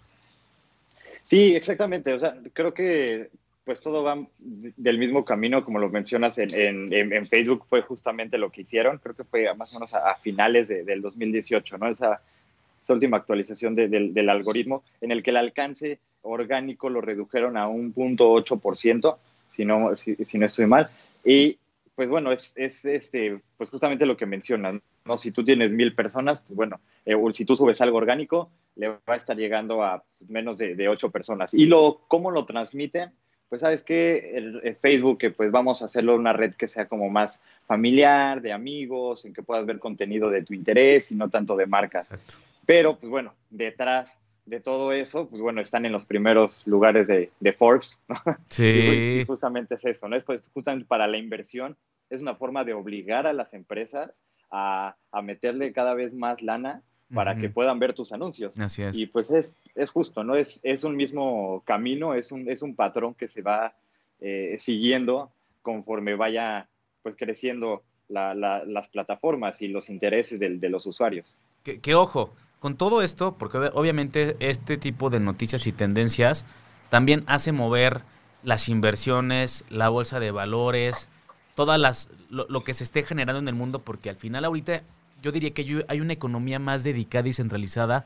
Sí, 1.24 1.56
exactamente. 1.56 2.14
O 2.14 2.20
sea, 2.20 2.36
creo 2.54 2.74
que 2.74 3.30
pues 3.64 3.80
todo 3.80 4.04
va 4.04 4.18
del 4.42 4.98
mismo 4.98 5.24
camino, 5.24 5.64
como 5.64 5.80
lo 5.80 5.90
mencionas 5.90 6.38
en, 6.38 6.94
en, 6.94 7.28
Facebook, 7.28 7.66
fue 7.70 7.82
justamente 7.82 8.38
lo 8.38 8.52
que 8.52 8.62
hicieron, 8.62 8.98
creo 8.98 9.16
que 9.16 9.24
fue 9.24 9.54
más 9.56 9.72
o 9.72 9.76
menos 9.76 9.94
a, 9.94 10.16
finales 10.16 10.68
de, 10.68 10.84
del 10.84 11.02
2018, 11.02 11.78
¿no? 11.78 11.88
Esa, 11.90 12.22
esa 12.84 12.94
última 12.94 13.18
actualización 13.18 13.74
del, 13.76 14.14
del, 14.14 14.30
algoritmo, 14.30 14.84
en 15.00 15.12
el 15.12 15.24
que 15.24 15.30
el 15.30 15.38
alcance 15.38 16.00
orgánico 16.24 16.90
lo 16.90 17.00
redujeron 17.00 17.56
a 17.56 17.68
un 17.68 17.94
punto 17.94 18.34
8%, 18.34 19.18
si 19.50 19.64
no, 19.64 19.96
si, 19.96 20.38
no 20.38 20.46
estoy 20.46 20.66
mal, 20.66 20.90
y 21.24 21.58
pues 21.95 22.10
bueno, 22.10 22.32
es, 22.32 22.53
es, 22.56 22.86
este, 22.86 23.41
pues 23.58 23.69
justamente 23.69 24.06
lo 24.06 24.17
que 24.17 24.25
mencionas, 24.25 24.82
¿no? 25.06 25.17
Si 25.17 25.32
tú 25.32 25.43
tienes 25.43 25.71
mil 25.71 25.93
personas, 25.95 26.41
pues 26.41 26.56
bueno, 26.56 26.79
eh, 27.06 27.15
si 27.34 27.45
tú 27.45 27.56
subes 27.56 27.82
algo 27.82 27.97
orgánico, 27.97 28.51
le 28.75 28.89
va 28.89 28.99
a 29.06 29.15
estar 29.15 29.38
llegando 29.38 29.84
a 29.84 30.03
menos 30.27 30.58
de, 30.58 30.75
de 30.75 30.89
ocho 30.89 31.12
personas. 31.12 31.53
¿Y 31.53 31.65
lo, 31.65 32.01
cómo 32.08 32.32
lo 32.32 32.45
transmiten? 32.45 33.12
pues 33.53 33.62
sabes 33.62 33.84
que 33.84 34.32
el, 34.34 34.75
Facebook, 34.82 35.19
que 35.19 35.29
pues 35.29 35.51
vamos 35.51 35.84
a 35.84 35.86
hacerlo 35.86 36.15
una 36.15 36.34
red 36.34 36.56
que 36.56 36.67
sea 36.67 36.88
como 36.88 37.12
más 37.12 37.43
familiar, 37.67 38.41
de 38.41 38.51
amigos, 38.51 39.25
en 39.25 39.34
que 39.36 39.43
puedas 39.43 39.63
ver 39.63 39.77
contenido 39.77 40.32
de 40.32 40.41
tu 40.41 40.56
interés 40.56 41.12
y 41.12 41.15
no 41.15 41.29
tanto 41.29 41.56
de 41.56 41.67
marcas. 41.67 42.15
Pero 42.65 42.97
pues 42.97 43.12
bueno, 43.12 43.36
detrás 43.51 44.17
de 44.45 44.60
todo 44.60 44.91
eso, 44.91 45.27
pues 45.29 45.41
bueno, 45.41 45.62
están 45.62 45.86
en 45.86 45.91
los 45.91 46.06
primeros 46.06 46.63
lugares 46.65 47.08
de, 47.08 47.53
Forbes, 47.58 48.01
¿no? 48.08 48.15
Sí. 48.49 48.63
Y, 49.21 49.25
justamente 49.25 49.75
es 49.75 49.86
eso, 49.86 50.08
¿no? 50.08 50.15
Es 50.15 50.23
pues, 50.23 50.49
justamente 50.53 50.86
para 50.86 51.08
la 51.08 51.17
inversión, 51.17 51.77
es 52.10 52.21
una 52.21 52.36
forma 52.36 52.63
de 52.63 52.73
obligar 52.73 53.25
a 53.25 53.34
las 53.34 53.53
empresas 53.53 54.23
a, 54.51 54.95
a 55.12 55.21
meterle 55.21 55.71
cada 55.71 55.93
vez 55.93 56.13
más 56.13 56.41
lana 56.41 56.84
para 57.13 57.36
que 57.36 57.49
puedan 57.49 57.79
ver 57.79 57.93
tus 57.93 58.12
anuncios. 58.12 58.60
Así 58.60 58.82
es. 58.82 58.95
Y 58.95 59.06
pues 59.06 59.29
es, 59.29 59.58
es 59.75 59.91
justo, 59.91 60.23
¿no? 60.23 60.36
Es, 60.36 60.60
es 60.63 60.84
un 60.84 60.95
mismo 60.95 61.62
camino, 61.65 62.15
es 62.15 62.32
un, 62.32 62.49
es 62.49 62.62
un 62.62 62.75
patrón 62.75 63.13
que 63.13 63.27
se 63.27 63.41
va 63.41 63.75
eh, 64.19 64.58
siguiendo 64.60 65.32
conforme 65.62 66.15
vaya 66.15 66.67
pues 67.01 67.15
creciendo 67.15 67.84
las 68.08 68.88
plataformas 68.89 69.62
y 69.62 69.67
los 69.67 69.89
intereses 69.89 70.39
de, 70.39 70.58
de 70.58 70.69
los 70.69 70.86
usuarios. 70.86 71.36
Que, 71.63 71.95
ojo, 71.95 72.34
con 72.63 72.78
todo 72.78 73.02
esto, 73.02 73.36
porque 73.38 73.58
obviamente 73.73 74.38
este 74.39 74.78
tipo 74.78 75.10
de 75.10 75.19
noticias 75.19 75.67
y 75.67 75.73
tendencias 75.73 76.45
también 76.88 77.26
hace 77.28 77.52
mover 77.52 78.04
las 78.41 78.69
inversiones, 78.69 79.65
la 79.69 79.89
bolsa 79.89 80.21
de 80.21 80.32
valores, 80.32 81.10
todas 81.56 81.78
las 81.78 82.10
lo, 82.30 82.63
que 82.63 82.73
se 82.73 82.86
esté 82.86 83.04
generando 83.04 83.39
en 83.39 83.49
el 83.49 83.54
mundo, 83.54 83.80
porque 83.80 84.10
al 84.10 84.15
final 84.15 84.45
ahorita 84.45 84.82
yo 85.21 85.34
diría 85.34 85.54
que 85.54 85.84
hay 85.89 85.99
una 85.99 86.13
economía 86.13 86.58
más 86.58 86.86
dedicada 86.86 87.28
y 87.28 87.34
centralizada 87.34 88.06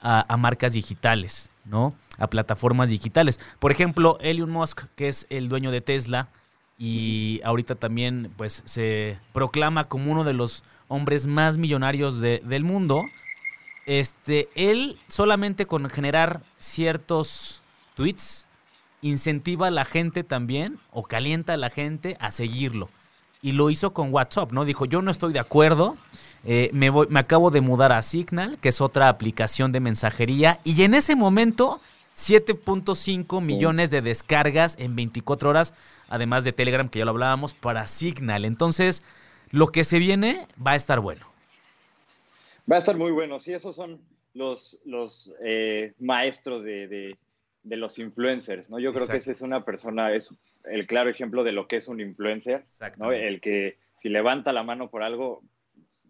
a, 0.00 0.36
marcas 0.36 0.72
digitales, 0.72 1.52
¿no? 1.64 1.94
A 2.18 2.26
plataformas 2.26 2.90
digitales. 2.90 3.38
Por 3.60 3.70
ejemplo, 3.70 4.18
Elon 4.20 4.50
Musk, 4.50 4.80
que 4.96 5.06
es 5.06 5.28
el 5.30 5.48
dueño 5.48 5.70
de 5.70 5.80
Tesla 5.80 6.28
y 6.76 7.40
ahorita 7.44 7.76
también 7.76 8.32
pues 8.36 8.62
se 8.64 9.20
proclama 9.32 9.84
como 9.84 10.10
uno 10.10 10.24
de 10.24 10.32
los 10.32 10.64
hombres 10.88 11.28
más 11.28 11.56
millonarios 11.56 12.18
del 12.18 12.64
mundo. 12.64 13.04
Este, 13.86 14.48
él 14.54 15.00
solamente 15.08 15.66
con 15.66 15.88
generar 15.90 16.42
ciertos 16.58 17.62
tweets 17.94 18.46
incentiva 19.00 19.66
a 19.66 19.70
la 19.70 19.84
gente 19.84 20.24
también 20.24 20.78
o 20.92 21.02
calienta 21.02 21.54
a 21.54 21.56
la 21.56 21.70
gente 21.70 22.16
a 22.20 22.30
seguirlo 22.30 22.88
y 23.42 23.52
lo 23.52 23.68
hizo 23.70 23.92
con 23.92 24.14
WhatsApp, 24.14 24.52
¿no? 24.52 24.64
Dijo, 24.64 24.84
yo 24.84 25.02
no 25.02 25.10
estoy 25.10 25.32
de 25.32 25.40
acuerdo, 25.40 25.96
eh, 26.44 26.70
me, 26.72 26.90
voy, 26.90 27.08
me 27.10 27.18
acabo 27.18 27.50
de 27.50 27.60
mudar 27.60 27.90
a 27.90 28.00
Signal, 28.00 28.56
que 28.60 28.68
es 28.68 28.80
otra 28.80 29.08
aplicación 29.08 29.72
de 29.72 29.80
mensajería, 29.80 30.60
y 30.62 30.82
en 30.82 30.94
ese 30.94 31.16
momento 31.16 31.80
7.5 32.16 33.42
millones 33.42 33.90
de 33.90 34.00
descargas 34.00 34.76
en 34.78 34.94
24 34.94 35.50
horas, 35.50 35.74
además 36.08 36.44
de 36.44 36.52
Telegram, 36.52 36.88
que 36.88 37.00
ya 37.00 37.04
lo 37.04 37.10
hablábamos, 37.10 37.52
para 37.52 37.88
Signal. 37.88 38.44
Entonces, 38.44 39.02
lo 39.50 39.68
que 39.68 39.82
se 39.82 39.98
viene 39.98 40.46
va 40.64 40.72
a 40.72 40.76
estar 40.76 41.00
bueno. 41.00 41.31
Va 42.70 42.76
a 42.76 42.78
estar 42.78 42.96
muy 42.96 43.10
bueno, 43.10 43.38
sí, 43.38 43.52
esos 43.52 43.76
son 43.76 44.00
los, 44.34 44.80
los 44.84 45.34
eh, 45.44 45.94
maestros 45.98 46.62
de, 46.62 47.16
los 47.64 47.98
influencers, 47.98 48.70
¿no? 48.70 48.78
Yo 48.78 48.92
creo 48.92 49.06
que 49.06 49.16
esa 49.16 49.32
es 49.32 49.40
una 49.40 49.64
persona, 49.64 50.12
es 50.12 50.34
el 50.64 50.86
claro 50.86 51.10
ejemplo 51.10 51.44
de 51.44 51.52
lo 51.52 51.66
que 51.68 51.76
es 51.76 51.88
un 51.88 52.00
influencer, 52.00 52.64
¿no? 52.96 53.12
El 53.12 53.40
que 53.40 53.78
si 53.94 54.08
levanta 54.08 54.52
la 54.52 54.62
mano 54.62 54.90
por 54.90 55.02
algo, 55.02 55.42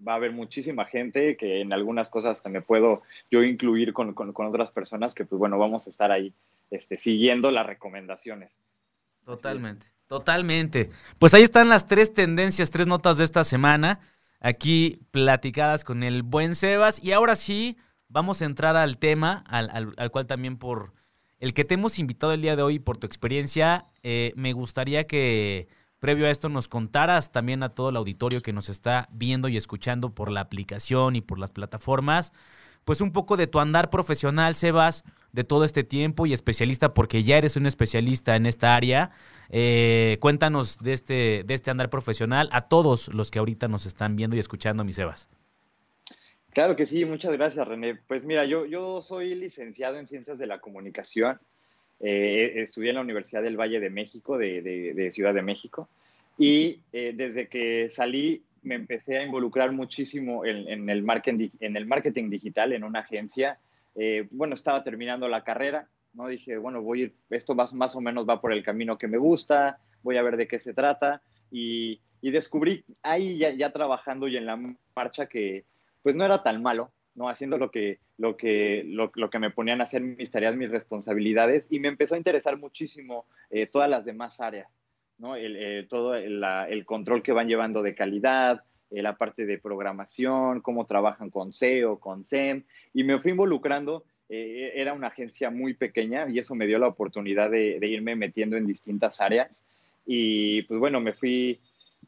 va 0.06 0.12
a 0.12 0.16
haber 0.16 0.32
muchísima 0.32 0.84
gente 0.86 1.36
que 1.36 1.60
en 1.60 1.72
algunas 1.72 2.10
cosas 2.10 2.44
me 2.50 2.60
puedo 2.60 3.02
yo 3.30 3.42
incluir 3.42 3.92
con, 3.92 4.14
otras 4.16 4.70
personas 4.70 5.14
que, 5.14 5.24
pues 5.24 5.38
bueno, 5.38 5.58
vamos 5.58 5.86
a 5.86 5.90
estar 5.90 6.10
ahí 6.10 6.34
este, 6.70 6.98
siguiendo 6.98 7.50
las 7.50 7.66
recomendaciones. 7.66 8.58
Totalmente, 9.24 9.86
totalmente. 10.08 10.90
Pues 11.18 11.34
ahí 11.34 11.42
están 11.42 11.68
las 11.68 11.86
tres 11.86 12.12
tendencias, 12.12 12.70
tres 12.70 12.86
notas 12.86 13.18
de 13.18 13.24
esta 13.24 13.44
semana, 13.44 14.00
aquí 14.42 15.00
platicadas 15.10 15.84
con 15.84 16.02
el 16.02 16.22
buen 16.22 16.54
Sebas. 16.54 17.02
Y 17.02 17.12
ahora 17.12 17.36
sí, 17.36 17.78
vamos 18.08 18.42
a 18.42 18.44
entrar 18.44 18.76
al 18.76 18.98
tema, 18.98 19.44
al, 19.48 19.94
al, 19.96 20.10
cual 20.10 20.26
también 20.26 20.58
por 20.58 20.92
el 21.38 21.54
que 21.54 21.64
te 21.64 21.74
hemos 21.74 21.98
invitado 21.98 22.32
el 22.32 22.42
día 22.42 22.56
de 22.56 22.62
hoy, 22.62 22.78
por 22.78 22.98
tu 22.98 23.06
experiencia, 23.06 23.86
eh, 24.02 24.32
me 24.36 24.52
gustaría 24.52 25.06
que 25.06 25.68
previo 25.98 26.26
a 26.26 26.30
esto 26.30 26.48
nos 26.48 26.68
contaras 26.68 27.32
también 27.32 27.62
a 27.62 27.70
todo 27.70 27.90
el 27.90 27.96
auditorio 27.96 28.42
que 28.42 28.52
nos 28.52 28.68
está 28.68 29.08
viendo 29.12 29.48
y 29.48 29.56
escuchando 29.56 30.14
por 30.14 30.30
la 30.30 30.40
aplicación 30.40 31.16
y 31.16 31.20
por 31.20 31.38
las 31.38 31.52
plataformas, 31.52 32.32
pues 32.84 33.00
un 33.00 33.12
poco 33.12 33.36
de 33.36 33.46
tu 33.46 33.60
andar 33.60 33.90
profesional, 33.90 34.54
Sebas, 34.54 35.04
de 35.32 35.44
todo 35.44 35.64
este 35.64 35.84
tiempo 35.84 36.26
y 36.26 36.32
especialista, 36.32 36.94
porque 36.94 37.24
ya 37.24 37.38
eres 37.38 37.56
un 37.56 37.66
especialista 37.66 38.36
en 38.36 38.46
esta 38.46 38.76
área. 38.76 39.10
Eh, 39.50 40.18
cuéntanos 40.20 40.78
de 40.78 40.92
este, 40.92 41.42
de 41.44 41.54
este 41.54 41.70
andar 41.70 41.90
profesional 41.90 42.48
a 42.52 42.68
todos 42.68 43.12
los 43.14 43.30
que 43.30 43.38
ahorita 43.38 43.68
nos 43.68 43.86
están 43.86 44.16
viendo 44.16 44.36
y 44.36 44.40
escuchando, 44.40 44.84
mi 44.84 44.92
Sebas. 44.92 45.28
Claro 46.52 46.76
que 46.76 46.84
sí, 46.84 47.04
muchas 47.06 47.32
gracias, 47.32 47.66
René. 47.66 47.94
Pues 48.06 48.24
mira, 48.24 48.44
yo, 48.44 48.66
yo 48.66 49.00
soy 49.00 49.34
licenciado 49.34 49.98
en 49.98 50.06
Ciencias 50.06 50.38
de 50.38 50.46
la 50.46 50.60
Comunicación. 50.60 51.38
Eh, 52.00 52.54
estudié 52.56 52.90
en 52.90 52.96
la 52.96 53.00
Universidad 53.00 53.42
del 53.42 53.58
Valle 53.58 53.80
de 53.80 53.88
México, 53.88 54.36
de, 54.36 55.08
Ciudad 55.12 55.32
de 55.32 55.42
México, 55.42 55.88
y 56.36 56.80
eh, 56.92 57.12
desde 57.14 57.46
que 57.46 57.88
salí 57.88 58.42
me 58.62 58.76
empecé 58.76 59.18
a 59.18 59.24
involucrar 59.24 59.72
muchísimo 59.72 60.44
en, 60.44 60.88
el, 60.88 61.02
marketing, 61.02 61.50
en 61.60 61.76
el 61.76 61.86
marketing 61.86 62.30
digital 62.30 62.72
en 62.72 62.84
una 62.84 63.00
agencia. 63.00 63.58
Eh, 63.94 64.28
bueno, 64.30 64.54
estaba 64.54 64.82
terminando 64.82 65.28
la 65.28 65.44
carrera, 65.44 65.88
¿no? 66.14 66.28
Dije, 66.28 66.56
bueno, 66.56 66.82
voy 66.82 67.00
a 67.00 67.04
ir, 67.04 67.14
esto 67.30 67.54
más, 67.54 67.72
más 67.72 67.96
o 67.96 68.00
menos 68.00 68.28
va 68.28 68.40
por 68.40 68.52
el 68.52 68.62
camino 68.62 68.98
que 68.98 69.08
me 69.08 69.18
gusta, 69.18 69.78
voy 70.02 70.16
a 70.16 70.22
ver 70.22 70.36
de 70.36 70.48
qué 70.48 70.58
se 70.58 70.74
trata, 70.74 71.22
y, 71.50 72.00
descubrí 72.22 72.84
ahí 73.02 73.36
ya, 73.36 73.50
ya 73.50 73.72
trabajando 73.72 74.28
y 74.28 74.36
en 74.36 74.46
la 74.46 74.56
marcha 74.94 75.26
que 75.26 75.64
pues 76.02 76.14
no 76.14 76.24
era 76.24 76.42
tan 76.42 76.62
malo, 76.62 76.92
¿no? 77.14 77.28
Haciendo 77.28 77.58
lo 77.58 77.70
que, 77.70 77.98
lo 78.16 78.36
que, 78.36 78.84
lo, 78.86 79.10
que 79.10 79.38
me 79.38 79.50
ponían 79.50 79.80
a 79.80 79.84
hacer 79.84 80.02
mis 80.02 80.30
tareas, 80.30 80.56
mis 80.56 80.70
responsabilidades, 80.70 81.66
y 81.70 81.80
me 81.80 81.88
empezó 81.88 82.14
a 82.14 82.18
interesar 82.18 82.58
muchísimo 82.58 83.26
eh, 83.50 83.66
todas 83.66 83.90
las 83.90 84.04
demás 84.04 84.40
áreas, 84.40 84.81
¿no? 85.22 85.36
Eh, 85.36 85.86
todo 85.88 86.14
el, 86.14 86.84
control 86.84 87.22
que 87.22 87.32
van 87.32 87.48
llevando 87.48 87.80
de 87.80 87.94
calidad, 87.94 88.64
eh, 88.90 89.00
la 89.00 89.16
parte 89.16 89.46
de 89.46 89.56
programación, 89.56 90.60
cómo 90.60 90.84
trabajan 90.84 91.30
con 91.30 91.54
SEO, 91.54 91.98
con 91.98 92.26
SEM, 92.26 92.64
y 92.92 93.04
me 93.04 93.18
fui 93.18 93.30
involucrando. 93.30 94.04
era 94.28 94.94
una 94.94 95.08
agencia 95.08 95.50
muy 95.50 95.74
pequeña 95.74 96.26
y 96.28 96.38
eso 96.38 96.54
me 96.54 96.66
dio 96.66 96.78
la 96.78 96.88
oportunidad 96.88 97.50
de, 97.50 97.78
irme 97.86 98.16
metiendo 98.16 98.56
en 98.56 98.66
distintas 98.66 99.20
áreas. 99.20 99.64
Y 100.04 100.62
pues 100.62 100.80
bueno, 100.80 101.00
me 101.00 101.12
fui 101.12 101.60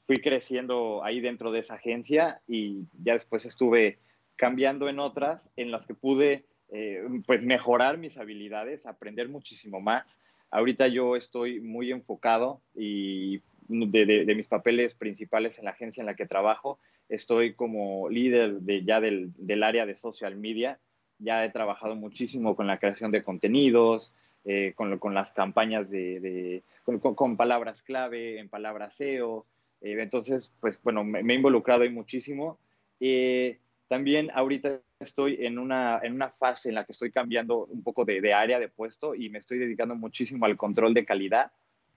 fui 0.07 0.21
creciendo 0.21 1.03
ahí 1.05 1.21
dentro 1.21 1.51
de 1.53 1.61
esa 1.61 1.75
agencia 1.75 2.41
y 2.47 2.83
ya 3.03 3.15
después 3.15 3.45
estuve 3.47 3.99
cambiando 4.37 4.89
en 4.89 4.99
otras 4.99 5.53
en 5.57 5.71
las 5.71 5.87
que 5.87 5.95
pude 5.95 6.45
eh, 6.71 7.03
pues 7.27 7.43
mejorar 7.43 7.99
mis 7.99 8.19
habilidades, 8.19 8.87
aprender 8.87 9.29
muchísimo 9.29 9.81
más. 9.81 10.21
Ahorita 10.51 10.89
yo 10.89 11.17
estoy 11.17 11.61
muy 11.61 11.91
enfocado 11.91 12.61
y 12.75 13.43
de, 13.69 14.33
mis 14.37 14.47
papeles 14.47 14.95
principales 14.95 15.59
en 15.59 15.65
la 15.65 15.73
agencia 15.73 16.01
en 16.01 16.07
la 16.07 16.15
que 16.15 16.27
trabajo, 16.27 16.79
estoy 17.09 17.55
como 17.55 18.09
líder 18.09 18.61
de, 18.61 18.85
ya 18.85 19.01
del, 19.01 19.63
área 19.63 19.87
de 19.87 19.95
social 19.95 20.37
media. 20.37 20.79
Ya 21.19 21.45
he 21.45 21.51
trabajado 21.51 21.97
muchísimo 21.97 22.57
con 22.57 22.67
la 22.67 22.79
creación 22.79 23.11
de 23.11 23.23
contenidos, 23.23 24.15
eh, 24.45 24.75
con, 24.77 24.99
con, 24.99 25.15
las 25.15 25.33
campañas 25.33 25.91
de, 25.91 26.63
con, 26.85 26.99
con, 26.99 27.37
palabras 27.37 27.83
clave, 27.83 28.39
en 28.39 28.49
palabras 28.49 28.95
SEO, 28.95 29.47
eh, 29.85 30.01
entonces, 30.01 30.51
pues 30.61 30.83
bueno, 30.83 31.05
me, 31.05 31.21
he 31.21 31.37
involucrado 31.37 31.83
ahí 31.83 31.91
muchísimo. 31.91 32.59
Eh, 33.01 33.59
también 33.87 34.31
ahorita 34.35 34.81
estoy 35.05 35.39
en 35.41 35.59
una, 35.59 36.01
en 36.03 36.13
una 36.13 36.29
fase 36.29 36.69
en 36.69 36.75
la 36.75 36.85
que 36.85 36.93
estoy 36.93 37.13
cambiando 37.13 37.67
un 37.67 37.83
poco 37.83 38.05
de, 38.05 38.35
área 38.35 38.59
de 38.59 38.69
puesto 38.69 39.15
y 39.15 39.31
me 39.31 39.39
estoy 39.39 39.59
dedicando 39.59 39.95
muchísimo 39.95 40.45
al 40.47 40.57
control 40.57 40.93
de 40.93 41.05
calidad. 41.05 41.53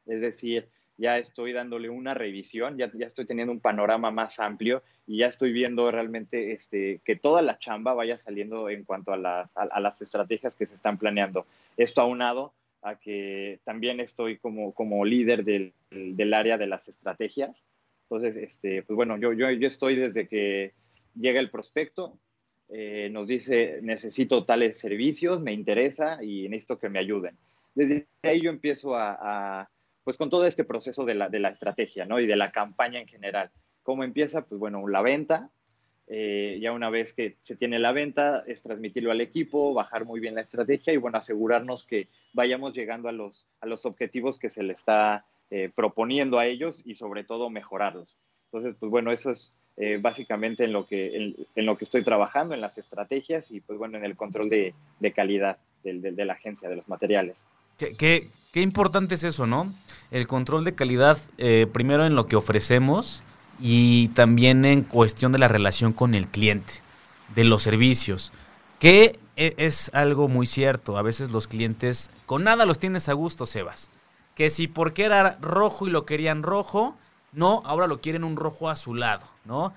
Es 0.06 0.22
decir, 0.22 0.67
ya 0.98 1.17
estoy 1.17 1.52
dándole 1.54 1.89
una 1.89 2.13
revisión, 2.13 2.78
ya, 2.78 2.91
ya 2.93 3.08
estoy 3.08 3.26
teniendo 3.26 3.52
un 3.52 3.60
panorama 3.60 4.12
más 4.12 4.39
amplio 4.39 4.84
y 5.06 5.17
ya 5.17 5.28
estoy 5.28 5.52
viendo 5.52 5.89
realmente 5.89 6.52
este, 6.52 7.02
que 7.04 7.15
toda 7.15 7.41
la 7.41 7.58
chamba 7.58 7.93
vaya 7.93 8.17
saliendo 8.17 8.70
en 8.70 8.84
cuanto 8.84 9.12
a 9.12 9.17
las, 9.17 9.50
a, 9.56 9.80
las 9.80 10.02
estrategias 10.02 10.56
que 10.56 10.67
se 10.67 10.76
están 10.76 10.98
planeando. 10.98 11.46
Esto 11.76 12.02
aunado 12.02 12.54
a 12.84 12.96
que 12.96 13.60
también 13.63 14.00
estoy 14.00 14.38
como, 14.38 14.74
como 14.74 15.04
líder 15.04 15.43
del, 15.43 15.74
del 15.89 16.34
área 16.34 16.58
de 16.58 16.67
las 16.67 16.88
estrategias 16.88 17.65
entonces, 18.10 18.38
este, 18.38 18.84
pues 18.84 18.96
bueno, 18.96 19.17
yo, 19.17 19.34
yo, 19.34 19.52
yo 19.52 19.67
estoy 19.67 19.96
desde 19.96 20.28
que 20.28 20.74
llega 21.15 21.41
el 21.41 21.50
prospecto, 21.50 22.17
eh, 22.69 23.10
nos 23.12 23.27
dice, 23.27 23.80
necesito 23.82 24.45
tales 24.45 24.77
servicios, 24.77 25.41
me 25.41 25.53
interesa 25.53 26.23
y 26.23 26.49
necesito 26.49 26.80
que 26.80 26.89
me 26.89 26.99
ayuden. 26.99 27.38
Desde 27.75 28.08
ahí 28.23 28.41
yo 28.41 28.49
empiezo 28.49 28.95
a, 28.95 29.69
pues 30.03 30.17
con 30.17 30.30
todo 30.30 30.45
este 30.45 30.63
proceso 30.63 31.06
de 31.06 31.15
la, 31.15 31.30
de 31.30 31.39
la, 31.39 31.49
estrategia, 31.49 32.06
¿no? 32.06 32.19
Y 32.19 32.25
de 32.25 32.36
la 32.36 32.51
campaña 32.51 32.99
en 32.99 33.08
general. 33.08 33.51
¿Cómo 33.84 34.03
empieza? 34.03 34.45
Pues 34.45 34.60
bueno, 34.60 34.88
la 34.88 35.01
venta. 35.01 35.49
Eh, 36.10 36.58
ya 36.62 36.71
una 36.71 36.89
vez 36.89 37.13
que 37.13 37.36
se 37.41 37.56
tiene 37.56 37.80
la 37.80 37.91
venta, 37.91 38.43
es 38.47 38.62
transmitirlo 38.62 39.12
al 39.12 39.19
equipo, 39.19 39.73
bajar 39.73 40.06
muy 40.06 40.21
bien 40.21 40.36
la 40.36 40.41
estrategia 40.41 40.93
y 40.93 40.97
bueno, 40.97 41.17
asegurarnos 41.17 41.86
que 41.86 42.08
vayamos 42.32 42.73
llegando 42.73 43.10
a 43.10 43.12
los, 43.12 43.47
a 43.60 43.65
los 43.65 43.86
objetivos 43.86 44.39
que 44.39 44.49
se 44.49 44.63
le 44.63 44.73
está 44.73 45.25
eh, 45.49 45.69
proponiendo 45.73 46.39
a 46.39 46.45
ellos 46.45 46.82
y 46.86 46.95
sobre 46.95 47.23
todo 47.23 47.49
mejorarlos. 47.49 48.17
Entonces, 48.45 48.75
pues 48.80 48.89
bueno, 48.89 49.12
eso 49.12 49.32
es 49.32 49.58
eh, 49.78 50.00
básicamente 50.02 50.63
en 50.63 50.74
lo, 50.74 50.88
que, 50.88 51.36
en, 51.56 51.66
lo 51.66 51.78
que 51.78 51.86
estoy 51.86 52.04
trabajando, 52.04 52.54
en 52.54 52.62
las 52.62 52.78
estrategias 52.78 53.52
y 53.52 53.62
pues 53.62 53.78
bueno, 53.78 53.98
en 53.98 54.06
el 54.06 54.16
control 54.16 54.50
de, 54.50 54.74
calidad 55.16 55.58
de 55.84 56.26
la 56.26 56.34
agencia, 56.34 56.70
de 56.70 56.76
los 56.76 56.88
materiales. 56.90 57.48
Qué, 57.78 58.30
qué, 58.52 58.62
importante 58.62 59.16
es 59.16 59.24
eso, 59.24 59.46
¿no? 59.46 59.74
El 60.10 60.26
control 60.26 60.63
de 60.63 60.74
calidad, 60.74 61.20
eh, 61.38 61.68
primero 61.72 62.06
en 62.06 62.16
lo 62.16 62.26
que 62.26 62.36
ofrecemos 62.36 63.24
y 63.60 64.10
también 64.10 64.66
en 64.66 64.82
cuestión 64.82 65.32
de 65.32 65.40
la 65.40 65.48
relación 65.48 65.94
con 65.94 66.16
el 66.16 66.28
cliente, 66.28 66.74
de 67.36 67.44
los 67.44 67.62
servicios, 67.62 68.34
que 68.80 69.20
e, 69.36 69.54
es 69.58 69.94
algo 69.94 70.28
muy 70.28 70.48
cierto. 70.48 70.98
A 70.98 71.04
veces 71.04 71.30
los 71.30 71.48
clientes 71.48 72.10
con 72.26 72.44
nada 72.44 72.66
los 72.66 72.80
tienes 72.80 73.10
a 73.10 73.13
gusto, 73.13 73.46
Sebas 73.46 73.92
que 74.38 74.52
si 74.52 74.68
porque 74.68 75.04
era 75.04 75.40
rojo 75.42 75.88
y 75.88 75.90
lo 75.90 76.06
querían 76.06 76.44
rojo, 76.44 76.96
no, 77.32 77.62
ahora 77.66 77.88
lo 77.88 78.02
quieren 78.02 78.24
un 78.24 78.36
rojo 78.36 78.70
azulado, 78.70 79.26
¿no? 79.46 79.74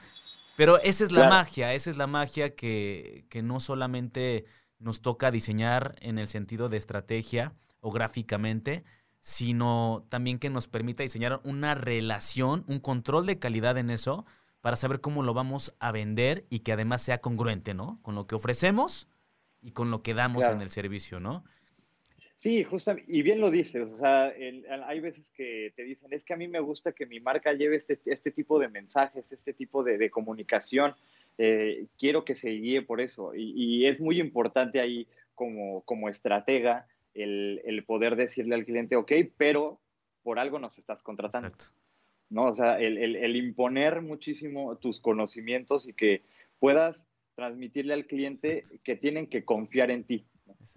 Pero 0.56 0.78
esa 0.80 1.04
es 1.04 1.12
la 1.12 1.28
magia, 1.28 1.72
esa 1.72 1.90
es 1.90 1.96
la 1.96 2.06
magia 2.06 2.54
que, 2.54 3.24
que 3.30 3.42
no 3.42 3.60
solamente 3.60 4.44
nos 4.78 5.00
toca 5.00 5.30
diseñar 5.30 5.96
en 6.00 6.18
el 6.18 6.28
sentido 6.28 6.68
de 6.68 6.76
estrategia 6.76 7.54
o 7.80 7.90
gráficamente, 7.90 8.84
sino 9.20 10.04
también 10.08 10.38
que 10.38 10.50
nos 10.50 10.68
permita 10.68 11.02
diseñar 11.02 11.40
una 11.44 11.74
relación, 11.74 12.64
un 12.66 12.78
control 12.78 13.26
de 13.26 13.38
calidad 13.38 13.78
en 13.78 13.90
eso, 13.90 14.26
para 14.60 14.76
saber 14.76 15.00
cómo 15.00 15.22
lo 15.22 15.34
vamos 15.34 15.74
a 15.80 15.92
vender 15.92 16.46
y 16.50 16.60
que 16.60 16.72
además 16.72 17.02
sea 17.02 17.20
congruente, 17.20 17.74
¿no? 17.74 17.98
Con 18.02 18.14
lo 18.14 18.26
que 18.26 18.34
ofrecemos 18.34 19.08
y 19.62 19.72
con 19.72 19.90
lo 19.90 20.02
que 20.02 20.14
damos 20.14 20.44
en 20.44 20.60
el 20.60 20.70
servicio, 20.70 21.20
¿no? 21.20 21.44
Sí, 22.40 22.64
justamente, 22.64 23.12
y 23.12 23.20
bien 23.20 23.38
lo 23.38 23.50
dices, 23.50 23.82
o 23.82 23.96
sea, 23.98 24.32
hay 24.86 25.00
veces 25.00 25.30
que 25.30 25.74
te 25.76 25.84
dicen, 25.84 26.10
es 26.14 26.24
que 26.24 26.32
a 26.32 26.38
mí 26.38 26.48
me 26.48 26.60
gusta 26.60 26.92
que 26.92 27.04
mi 27.04 27.20
marca 27.20 27.52
lleve 27.52 27.76
este, 27.76 28.00
este 28.06 28.30
tipo 28.30 28.58
de 28.58 28.70
mensajes, 28.70 29.30
este 29.30 29.52
tipo 29.52 29.84
de, 29.84 30.08
comunicación, 30.08 30.94
eh, 31.36 31.84
quiero 31.98 32.24
que 32.24 32.34
se 32.34 32.48
guíe 32.48 32.80
por 32.80 33.02
eso, 33.02 33.34
y, 33.34 33.84
es 33.84 34.00
muy 34.00 34.18
importante 34.18 34.80
ahí 34.80 35.06
como, 35.34 35.82
como 35.82 36.08
estratega 36.08 36.86
el, 37.12 37.84
poder 37.86 38.16
decirle 38.16 38.54
al 38.54 38.64
cliente, 38.64 38.96
ok, 38.96 39.12
pero 39.36 39.78
por 40.22 40.38
algo 40.38 40.58
nos 40.58 40.78
estás 40.78 41.02
contratando. 41.02 41.52
¿no? 42.30 42.46
O 42.46 42.54
sea, 42.54 42.80
el, 42.80 42.96
el 42.96 43.36
imponer 43.36 44.00
muchísimo 44.00 44.78
tus 44.78 44.98
conocimientos 44.98 45.86
y 45.86 45.92
que 45.92 46.22
puedas 46.58 47.06
transmitirle 47.34 47.92
al 47.92 48.06
cliente 48.06 48.64
que 48.82 48.96
tienen 48.96 49.26
que 49.26 49.44
confiar 49.44 49.90
en 49.90 50.04
ti 50.04 50.24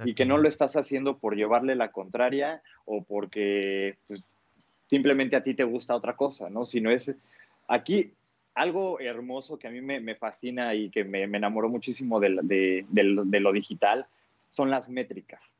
y 0.06 0.14
que 0.14 0.26
no 0.26 0.38
lo 0.38 0.48
estás 0.48 0.76
haciendo 0.76 1.18
por 1.18 1.36
llevarle 1.36 1.76
la 1.76 1.92
contraria 1.92 2.62
o 2.86 3.04
porque 3.04 3.98
pues, 4.08 4.22
simplemente 4.88 5.36
a 5.36 5.44
ti 5.44 5.54
te 5.54 5.64
gusta 5.64 5.96
otra 5.96 6.16
cosa, 6.16 6.50
¿no? 6.50 6.66
Sino 6.66 6.92
es, 6.92 7.16
aquí 7.68 8.14
algo 8.54 9.00
hermoso 9.00 9.58
que 9.58 9.68
a 9.68 9.72
mí 9.72 9.82
me, 9.82 10.16
fascina 10.16 10.76
y 10.76 10.90
que 10.90 11.04
me, 11.04 11.24
enamoró 11.24 11.70
muchísimo 11.70 12.20
de, 12.20 12.86
lo 12.92 13.52
digital 13.52 14.06
son 14.50 14.70
las 14.70 14.90
métricas. 14.90 15.56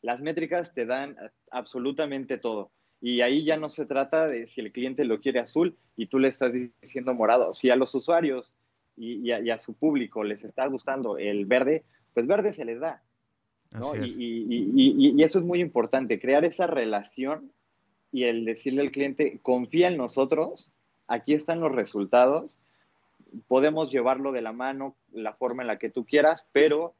Las 0.00 0.20
métricas 0.20 0.72
te 0.72 0.86
dan 0.86 1.16
absolutamente 1.50 2.38
todo. 2.38 2.70
Y 3.00 3.20
ahí 3.20 3.44
ya 3.44 3.56
no 3.56 3.68
se 3.68 3.84
trata 3.84 4.28
de 4.28 4.46
si 4.46 4.60
el 4.60 4.72
cliente 4.72 5.04
lo 5.04 5.20
quiere 5.20 5.40
azul 5.40 5.76
y 5.96 6.06
tú 6.06 6.18
le 6.18 6.28
estás 6.28 6.54
diciendo 6.80 7.14
morado. 7.14 7.52
Si 7.52 7.68
a 7.68 7.76
los 7.76 7.94
usuarios 7.94 8.54
y, 8.96 9.30
a, 9.30 9.58
su 9.58 9.74
público 9.74 10.24
les 10.24 10.44
está 10.44 10.66
gustando 10.66 11.18
el 11.18 11.44
verde, 11.44 11.84
pues 12.14 12.26
verde 12.26 12.52
se 12.52 12.64
les 12.64 12.80
da. 12.80 13.02
Y, 14.02 15.14
y, 15.16 15.22
eso 15.22 15.38
es 15.38 15.44
muy 15.44 15.60
importante, 15.60 16.20
crear 16.20 16.44
esa 16.44 16.66
relación 16.66 17.50
y 18.10 18.24
el 18.24 18.44
decirle 18.44 18.82
al 18.82 18.90
cliente, 18.90 19.38
confía 19.42 19.88
en 19.88 19.96
nosotros, 19.96 20.70
aquí 21.06 21.32
están 21.32 21.60
los 21.60 21.72
resultados, 21.72 22.58
podemos 23.48 23.90
llevarlo 23.90 24.32
de 24.32 24.42
la 24.42 24.52
mano, 24.52 24.94
la 25.12 25.32
forma 25.32 25.62
en 25.62 25.68
la 25.68 25.78
que 25.78 25.88
tú 25.88 26.04
quieras, 26.04 26.46
pero 26.52 26.94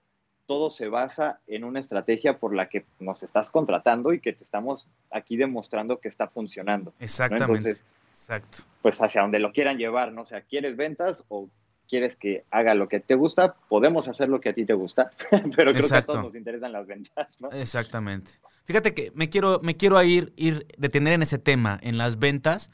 todo 0.47 0.71
se 0.71 0.89
basa 0.89 1.41
en 1.47 1.65
una 1.65 1.81
estrategia 1.81 2.39
por 2.39 2.55
la 2.55 2.69
que 2.69 2.85
nos 2.99 3.23
estás 3.23 3.51
contratando 3.51 4.13
y 4.13 4.21
que 4.21 4.33
te 4.33 4.45
estamos 4.45 4.89
aquí 5.11 5.37
demostrando 5.37 6.01
que 6.01 6.09
está 6.09 6.29
funcionando. 6.29 6.93
Exactamente. 6.99 7.45
Entonces, 7.45 7.85
Exacto. 8.11 8.59
pues 8.81 9.01
hacia 9.01 9.23
donde 9.23 9.39
lo 9.39 9.53
quieran 9.53 9.79
llevar, 9.79 10.13
¿no? 10.13 10.23
O 10.23 10.27
sea, 10.27 10.41
¿quieres 10.41 10.77
ventas 10.77 11.25
o 11.29 11.49
quieres 11.93 12.17
que 12.17 12.47
haga 12.51 12.75
lo 12.75 12.89
que 12.89 13.01
te 13.01 13.15
gusta? 13.15 13.55
Podemos 13.69 14.09
hacer 14.09 14.31
lo 14.31 14.41
que 14.41 14.49
a 14.49 14.55
ti 14.55 14.65
te 14.65 14.73
gusta, 14.73 15.11
pero 15.55 15.75
creo 15.75 15.87
que 15.87 15.95
a 15.95 16.03
todos 16.03 16.23
nos 16.23 16.35
interesan 16.35 16.73
las 16.73 16.87
ventas, 16.87 17.29
¿no? 17.39 17.51
Exactamente. 17.51 18.31
Fíjate 18.65 18.95
que 18.95 19.13
me 19.15 19.29
quiero, 19.29 19.61
me 19.63 19.77
quiero 19.77 20.03
ir, 20.03 20.33
ir 20.37 20.67
detener 20.79 21.13
en 21.13 21.21
ese 21.21 21.37
tema, 21.37 21.79
en 21.83 21.99
las 21.99 22.19
ventas, 22.19 22.71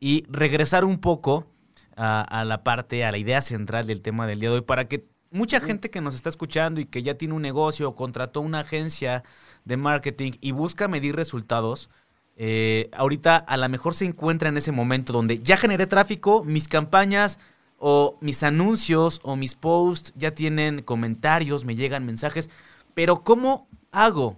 y 0.00 0.24
regresar 0.30 0.86
un 0.86 0.98
poco 0.98 1.46
a, 1.94 2.22
a 2.22 2.46
la 2.46 2.64
parte, 2.64 3.04
a 3.04 3.12
la 3.12 3.18
idea 3.18 3.42
central 3.42 3.86
del 3.86 4.00
tema 4.00 4.26
del 4.26 4.40
día 4.40 4.48
de 4.48 4.54
hoy, 4.56 4.62
para 4.62 4.88
que 4.88 5.04
mucha 5.30 5.60
gente 5.60 5.90
que 5.90 6.00
nos 6.00 6.14
está 6.14 6.30
escuchando 6.30 6.80
y 6.80 6.86
que 6.86 7.02
ya 7.02 7.18
tiene 7.18 7.34
un 7.34 7.42
negocio 7.42 7.90
o 7.90 7.94
contrató 7.94 8.40
una 8.40 8.60
agencia 8.60 9.24
de 9.66 9.76
marketing 9.76 10.32
y 10.40 10.52
busca 10.52 10.88
medir 10.88 11.16
resultados, 11.16 11.90
eh, 12.36 12.88
ahorita 12.94 13.36
a 13.36 13.58
lo 13.58 13.68
mejor 13.68 13.92
se 13.92 14.06
encuentra 14.06 14.48
en 14.48 14.56
ese 14.56 14.72
momento 14.72 15.12
donde 15.12 15.40
ya 15.40 15.58
generé 15.58 15.86
tráfico, 15.86 16.44
mis 16.44 16.66
campañas 16.66 17.38
o 17.78 18.16
mis 18.20 18.42
anuncios 18.42 19.20
o 19.22 19.36
mis 19.36 19.54
posts 19.54 20.12
ya 20.16 20.34
tienen 20.34 20.82
comentarios, 20.82 21.64
me 21.64 21.76
llegan 21.76 22.06
mensajes, 22.06 22.50
pero 22.94 23.22
¿cómo 23.22 23.68
hago 23.92 24.36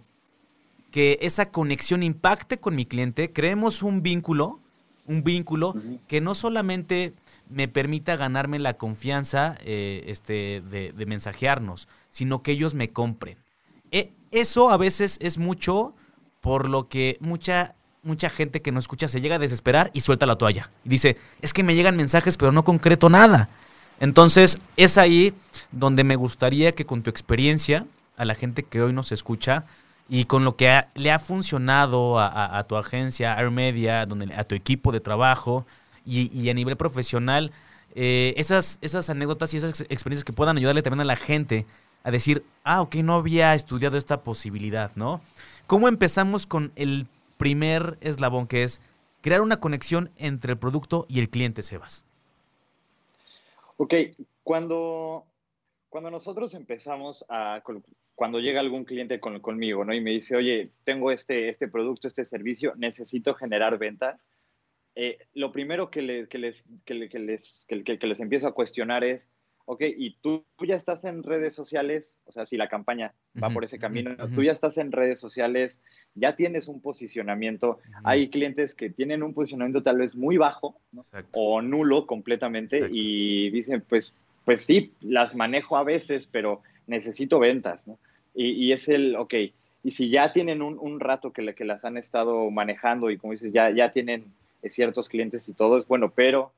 que 0.91 1.19
esa 1.21 1.51
conexión 1.51 2.03
impacte 2.03 2.59
con 2.59 2.75
mi 2.75 2.87
cliente? 2.87 3.33
Creemos 3.33 3.83
un 3.83 4.03
vínculo, 4.03 4.61
un 5.07 5.23
vínculo 5.23 5.75
que 6.09 6.21
no 6.21 6.35
solamente 6.35 7.15
me 7.49 7.69
permita 7.69 8.17
ganarme 8.17 8.59
la 8.59 8.77
confianza 8.77 9.57
eh, 9.61 10.05
este, 10.07 10.63
de, 10.63 11.07
mensajearnos, 11.07 11.89
sino 12.11 12.43
que 12.43 12.53
ellos 12.53 12.75
me 12.75 12.91
compren. 12.91 13.39
E, 13.91 14.13
eso 14.31 14.71
a 14.71 14.77
veces 14.77 15.19
es 15.21 15.39
mucho 15.39 15.95
por 16.41 16.69
lo 16.69 16.89
que 16.89 17.19
mucha, 17.21 17.77
mucha 18.07 18.31
gente 18.31 18.63
que 18.63 18.73
no 18.73 18.79
escucha 18.79 19.09
se 19.09 19.21
llega 19.21 19.37
a 19.37 19.39
desesperar 19.39 19.91
y 19.93 20.01
suelta 20.01 20.27
la 20.27 20.37
toalla. 20.37 20.71
Y 20.85 20.89
dice, 20.89 21.17
es 21.43 21.53
que 21.53 21.63
me 21.63 21.75
llegan 21.75 21.97
mensajes 21.97 22.37
pero 22.37 22.53
no 22.53 22.65
concreto 22.65 23.09
nada. 23.09 23.49
Entonces 24.01 24.59
es 24.77 24.99
ahí 24.99 25.35
donde 25.73 26.05
me 26.05 26.17
gustaría 26.17 26.75
que 26.75 26.87
con 26.87 27.03
tu 27.03 27.11
experiencia, 27.11 27.87
a 28.17 28.25
la 28.25 28.35
gente 28.35 28.63
que 28.63 28.81
hoy 28.81 28.93
nos 28.93 29.13
escucha, 29.13 29.65
y 30.09 30.27
con 30.27 30.45
lo 30.45 30.57
que 30.57 30.85
le 30.95 31.11
ha 31.11 31.19
funcionado 31.19 32.19
a, 32.21 32.65
tu 32.69 32.77
agencia, 32.77 33.35
Air 33.39 33.51
Media, 33.51 34.03
a 34.03 34.45
tu 34.45 34.55
equipo 34.55 34.93
de 34.93 35.01
trabajo, 35.01 35.67
y, 36.05 36.49
a 36.49 36.55
nivel 36.55 36.77
profesional, 36.77 37.51
eh, 37.95 38.35
esas, 38.37 38.79
esas 38.83 39.11
anécdotas 39.11 39.53
y 39.55 39.57
esas 39.57 39.81
experiencias 39.89 40.25
que 40.25 40.33
puedan 40.33 40.57
ayudarle 40.57 40.83
también 40.83 41.01
a 41.01 41.05
la 41.05 41.17
gente 41.17 41.67
a 42.05 42.13
decir, 42.13 42.45
ah, 42.63 42.83
ok, 42.83 42.97
no 42.97 43.17
había 43.17 43.55
estudiado 43.55 43.97
esta 43.97 44.23
posibilidad, 44.23 44.93
¿no? 44.95 45.21
¿Cómo 45.67 45.89
empezamos 45.89 46.47
con 46.47 46.71
el 46.77 47.09
primer 47.37 47.99
eslabón 48.01 48.47
que 48.47 48.63
es 48.63 48.81
crear 49.21 49.41
una 49.41 49.61
conexión 49.61 50.11
entre 50.17 50.53
el 50.53 50.59
producto 50.59 51.07
y 51.09 51.21
el 51.21 51.29
cliente, 51.29 51.63
Sebas? 51.63 52.05
Ok, 53.77 53.95
cuando, 54.43 55.27
cuando 55.89 56.11
nosotros 56.11 56.55
empezamos 56.55 57.25
a, 57.29 57.63
cuando 58.15 58.41
llega 58.41 58.61
algún 58.61 58.85
cliente 58.85 59.21
conmigo, 59.21 59.85
¿no? 59.85 59.93
Y 59.93 60.01
me 60.01 60.13
dice, 60.13 60.37
oye, 60.37 60.71
tengo 60.85 61.11
este, 61.11 61.49
este 61.49 61.69
producto, 61.69 62.09
este 62.09 62.25
servicio, 62.25 62.75
necesito 62.77 63.35
generar 63.35 63.79
ventas 63.79 64.31
eh, 64.99 65.19
lo 65.35 65.53
primero 65.53 65.91
que, 65.91 66.01
les, 66.01 66.27
que, 66.27 66.39
les, 66.39 66.67
que, 67.67 68.07
les 68.07 68.21
empiezo 68.21 68.49
a 68.49 68.55
cuestionar 68.55 69.05
es, 69.05 69.29
ok, 69.67 69.83
y 69.97 70.17
tú, 70.23 70.45
ya 70.67 70.77
estás 70.77 71.05
en 71.05 71.23
redes 71.23 71.55
sociales, 71.55 72.17
o 72.25 72.33
sea, 72.33 72.47
si 72.47 72.57
la 72.57 72.69
campaña 72.69 73.13
va 73.43 73.51
por 73.51 73.65
ese 73.65 73.79
camino, 73.79 74.17
tú 74.35 74.43
ya 74.43 74.53
estás 74.53 74.79
en 74.79 74.93
redes 74.93 75.21
sociales, 75.21 75.81
ya 76.15 76.37
tienes 76.37 76.69
un 76.69 76.81
posicionamiento, 76.81 77.81
hay 78.05 78.29
clientes 78.29 78.75
que 78.75 78.91
tienen 78.91 79.23
un 79.23 79.35
posicionamiento 79.35 79.83
tal 79.83 79.99
vez 79.99 80.15
muy 80.15 80.37
bajo 80.37 80.81
o 81.33 81.61
nulo 81.63 82.07
completamente 82.07 82.89
y 82.91 83.51
dicen, 83.51 83.85
pues, 83.87 84.15
pues 84.45 84.63
sí, 84.63 84.93
las 85.01 85.35
manejo 85.35 85.77
a 85.77 85.85
veces, 85.85 86.29
pero 86.31 86.63
necesito 86.87 87.41
ventas, 87.41 87.81
¿no? 87.87 87.99
Y, 88.39 88.73
es 88.73 88.89
el, 88.89 89.17
ok, 89.17 89.35
y 89.83 89.91
si 89.93 90.11
ya 90.11 90.31
tienen 90.31 90.61
un, 90.61 91.01
rato 91.01 91.33
que, 91.33 91.55
que 91.55 91.65
las 91.65 91.87
han 91.87 91.97
estado 91.97 92.51
manejando 92.51 93.11
y 93.11 93.17
como 93.17 93.33
dices, 93.33 93.53
ya, 93.53 93.71
ya 93.71 93.91
tienen 93.91 94.27
ciertos 94.69 95.09
clientes 95.09 95.49
y 95.49 95.55
todo 95.55 95.77
es 95.77 95.87
bueno, 95.87 96.13
pero 96.15 96.53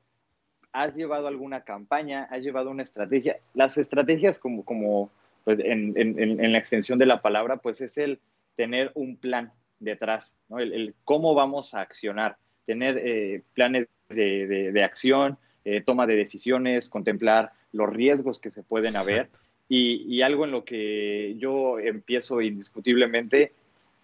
has 0.71 0.95
llevado 0.95 1.27
alguna 1.27 1.61
campaña, 1.61 2.27
has 2.29 2.41
llevado 2.41 2.69
una 2.69 2.83
estrategia. 2.83 3.39
Las 3.53 3.77
estrategias, 3.77 4.39
como, 4.39 4.63
como 4.63 5.11
pues, 5.43 5.59
en, 5.59 5.93
en, 5.97 6.51
la 6.51 6.57
extensión 6.57 6.99
de 6.99 7.05
la 7.05 7.21
palabra, 7.21 7.57
pues 7.57 7.81
es 7.81 7.97
el 7.97 8.19
tener 8.55 8.91
un 8.93 9.17
plan 9.17 9.51
detrás, 9.79 10.35
¿no? 10.49 10.59
el, 10.59 10.93
cómo 11.05 11.33
vamos 11.33 11.73
a 11.73 11.81
accionar, 11.81 12.37
tener 12.65 12.97
eh, 12.97 13.41
planes 13.53 13.87
de, 14.09 14.71
de, 14.71 14.83
acción, 14.83 15.37
eh, 15.65 15.81
toma 15.81 16.05
de 16.05 16.15
decisiones, 16.15 16.89
contemplar 16.89 17.53
los 17.71 17.89
riesgos 17.89 18.39
que 18.39 18.51
se 18.51 18.63
pueden 18.63 18.95
haber. 18.95 19.29
Y, 19.69 20.03
y, 20.07 20.23
algo 20.23 20.45
en 20.45 20.51
lo 20.51 20.65
que 20.65 21.35
yo 21.37 21.79
empiezo 21.79 22.41
indiscutiblemente 22.41 23.53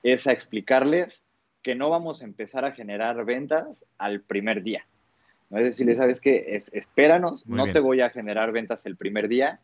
es 0.04 0.28
a 0.28 0.32
explicarles 0.32 1.26
que 1.64 1.74
no 1.74 1.90
vamos 1.90 2.22
a 2.22 2.26
empezar 2.26 2.66
a 2.66 2.72
generar 2.72 3.26
ventas 3.26 3.84
al 3.98 4.22
primer 4.22 4.62
día. 4.62 4.86
¿No? 5.56 5.62
Es 5.62 5.70
decir, 5.78 5.96
sabes 5.96 6.20
que 6.20 6.56
espéranos, 6.56 7.48
no 7.48 7.72
te 7.72 7.80
voy 7.80 8.02
a 8.02 8.10
generar 8.10 8.52
ventas 8.52 8.86
el 8.86 8.98
primer 8.98 9.28
día 9.28 9.62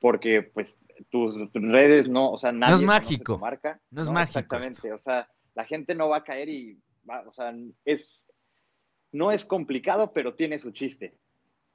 porque 0.00 0.42
pues 0.42 0.78
tus 1.10 1.36
redes 1.54 2.08
no, 2.08 2.32
o 2.32 2.38
sea, 2.38 2.50
nadie 2.50 2.72
no 2.72 2.80
es 2.80 2.82
mágico. 2.82 3.38
marca. 3.38 3.80
No 3.90 4.02
es 4.02 4.10
mágico. 4.10 4.40
Exactamente, 4.40 4.92
o 4.92 4.98
sea, 4.98 5.28
la 5.54 5.64
gente 5.64 5.94
no 5.94 6.08
va 6.08 6.18
a 6.18 6.24
caer 6.24 6.48
y 6.48 6.76
va, 7.08 7.22
o 7.26 7.32
sea, 7.32 7.54
es 7.84 8.26
no 9.12 9.30
es 9.30 9.44
complicado, 9.44 10.12
pero 10.12 10.34
tiene 10.34 10.58
su 10.58 10.72
chiste. 10.72 11.14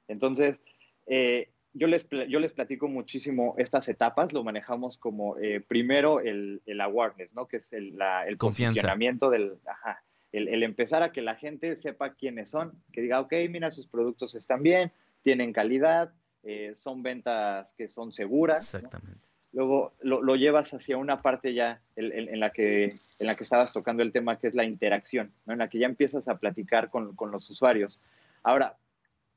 Entonces, 0.08 0.60
eh, 1.06 1.52
yo 1.72 1.86
les, 1.86 2.06
yo 2.28 2.40
les 2.40 2.52
platico 2.52 2.88
muchísimo 2.88 3.54
estas 3.56 3.88
etapas, 3.88 4.32
lo 4.32 4.44
manejamos 4.44 4.98
como 4.98 5.38
eh, 5.38 5.60
primero 5.60 6.20
el, 6.20 6.60
el, 6.66 6.80
awareness, 6.80 7.34
¿no? 7.34 7.46
Que 7.46 7.58
es 7.58 7.72
el, 7.72 7.96
la, 7.96 8.26
el 8.26 8.36
posicionamiento 8.36 9.30
del, 9.30 9.58
ajá, 9.66 10.02
el, 10.32 10.48
el, 10.48 10.62
empezar 10.62 11.02
a 11.02 11.12
que 11.12 11.22
la 11.22 11.36
gente 11.36 11.76
sepa 11.76 12.14
quiénes 12.14 12.50
son, 12.50 12.72
que 12.92 13.00
diga, 13.00 13.20
ok, 13.20 13.32
mira, 13.50 13.70
sus 13.70 13.86
productos 13.86 14.34
están 14.34 14.62
bien, 14.62 14.92
tienen 15.22 15.52
calidad, 15.52 16.12
eh, 16.42 16.72
son 16.74 17.02
ventas 17.02 17.72
que 17.74 17.88
son 17.88 18.12
seguras. 18.12 18.74
Exactamente. 18.74 19.20
Luego 19.52 19.94
lo, 20.00 20.22
lo, 20.22 20.36
llevas 20.36 20.72
hacia 20.74 20.98
una 20.98 21.22
parte 21.22 21.54
ya 21.54 21.80
en, 21.96 22.12
en, 22.12 22.40
la 22.40 22.50
que, 22.50 22.98
en 23.18 23.26
la 23.26 23.34
que 23.34 23.44
estabas 23.44 23.72
tocando 23.72 24.02
el 24.02 24.12
tema, 24.12 24.38
que 24.38 24.48
es 24.48 24.54
la 24.54 24.64
interacción, 24.64 25.32
¿no? 25.46 25.54
En 25.54 25.58
la 25.58 25.68
que 25.68 25.78
ya 25.78 25.86
empiezas 25.86 26.28
a 26.28 26.38
platicar 26.38 26.90
con, 26.90 27.16
con 27.16 27.30
los 27.30 27.48
usuarios. 27.50 28.00
Ahora, 28.42 28.76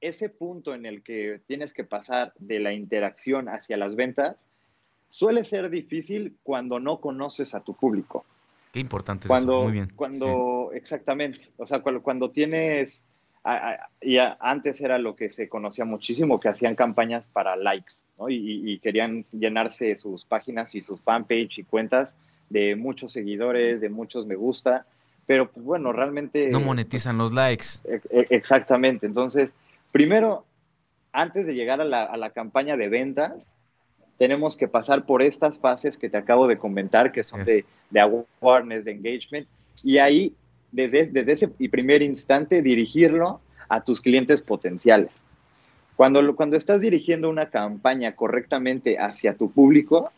ese 0.02 0.30
punto 0.30 0.74
en 0.74 0.86
el 0.86 1.02
que 1.04 1.42
tienes 1.48 1.74
que 1.74 1.84
pasar 1.84 2.34
de 2.40 2.60
la 2.60 2.74
interacción 2.74 3.48
hacia 3.48 3.78
las 3.78 3.96
ventas 3.96 4.48
suele 5.12 5.46
ser 5.46 5.70
difícil 5.70 6.38
cuando 6.44 6.80
no 6.80 7.00
conoces 7.00 7.54
a 7.54 7.62
tu 7.62 7.76
público. 7.76 8.26
Qué 8.72 8.80
importante 8.80 9.28
cuando, 9.28 9.54
eso. 9.54 9.64
Muy 9.64 9.72
bien. 9.74 9.88
Cuando, 9.96 10.61
exactamente, 10.74 11.40
o 11.58 11.66
sea, 11.66 11.80
cuando, 11.82 12.32
tienes, 12.32 13.06
y 14.02 14.18
antes 14.18 14.82
era 14.82 14.98
lo 14.98 15.16
que 15.16 15.30
se 15.30 15.50
conocía 15.50 15.86
muchísimo, 15.86 16.40
que 16.40 16.50
hacían 16.50 16.76
campañas 16.76 17.28
para 17.28 17.56
likes, 17.56 17.94
¿no? 18.18 18.30
Y, 18.30 18.80
querían 18.80 19.26
llenarse 19.32 19.96
sus 19.96 20.26
páginas 20.26 20.76
y 20.76 20.82
sus 20.82 21.00
fanpage 21.02 21.60
y 21.60 21.64
cuentas 21.64 22.18
de 22.50 22.76
muchos 22.76 23.14
seguidores, 23.14 23.82
de 23.82 23.90
muchos 23.90 24.26
me 24.26 24.36
gusta, 24.36 24.86
pero 25.26 25.50
pues, 25.52 25.66
bueno, 25.66 25.94
realmente... 25.94 26.50
No 26.50 26.60
monetizan 26.60 27.18
los 27.18 27.32
likes. 27.32 27.66
E, 27.86 28.02
e, 28.10 28.28
exactamente, 28.30 29.06
entonces 29.06 29.56
Primero, 29.92 30.46
antes 31.12 31.46
de 31.46 31.54
llegar 31.54 31.82
a 31.82 31.86
la, 31.86 32.30
campaña 32.32 32.78
de 32.78 32.88
ventas, 32.88 33.46
tenemos 34.18 34.56
que 34.56 34.68
pasar 34.68 35.06
por 35.06 35.22
estas 35.22 35.58
fases 35.58 35.98
que 35.98 36.10
te 36.10 36.18
acabo 36.18 36.48
de 36.48 36.58
comentar, 36.58 37.12
que 37.12 37.24
son 37.24 37.44
de, 37.44 37.66
de, 37.90 38.00
awareness, 38.00 38.86
de 38.86 38.92
engagement, 38.92 39.48
y 39.84 39.98
ahí, 39.98 40.34
desde, 40.72 41.08
desde 41.08 41.34
ese 41.34 41.48
primer 41.48 42.02
instante, 42.04 42.62
dirigirlo 42.62 43.42
a 43.70 43.84
tus 43.84 44.02
clientes 44.02 44.42
potenciales. 44.42 45.24
Cuando, 45.96 46.36
cuando 46.36 46.58
estás 46.58 46.82
dirigiendo 46.82 47.30
una 47.30 47.50
campaña 47.50 48.16
correctamente 48.16 48.98
hacia 48.98 49.36
tu 49.36 49.52
público, 49.52 50.12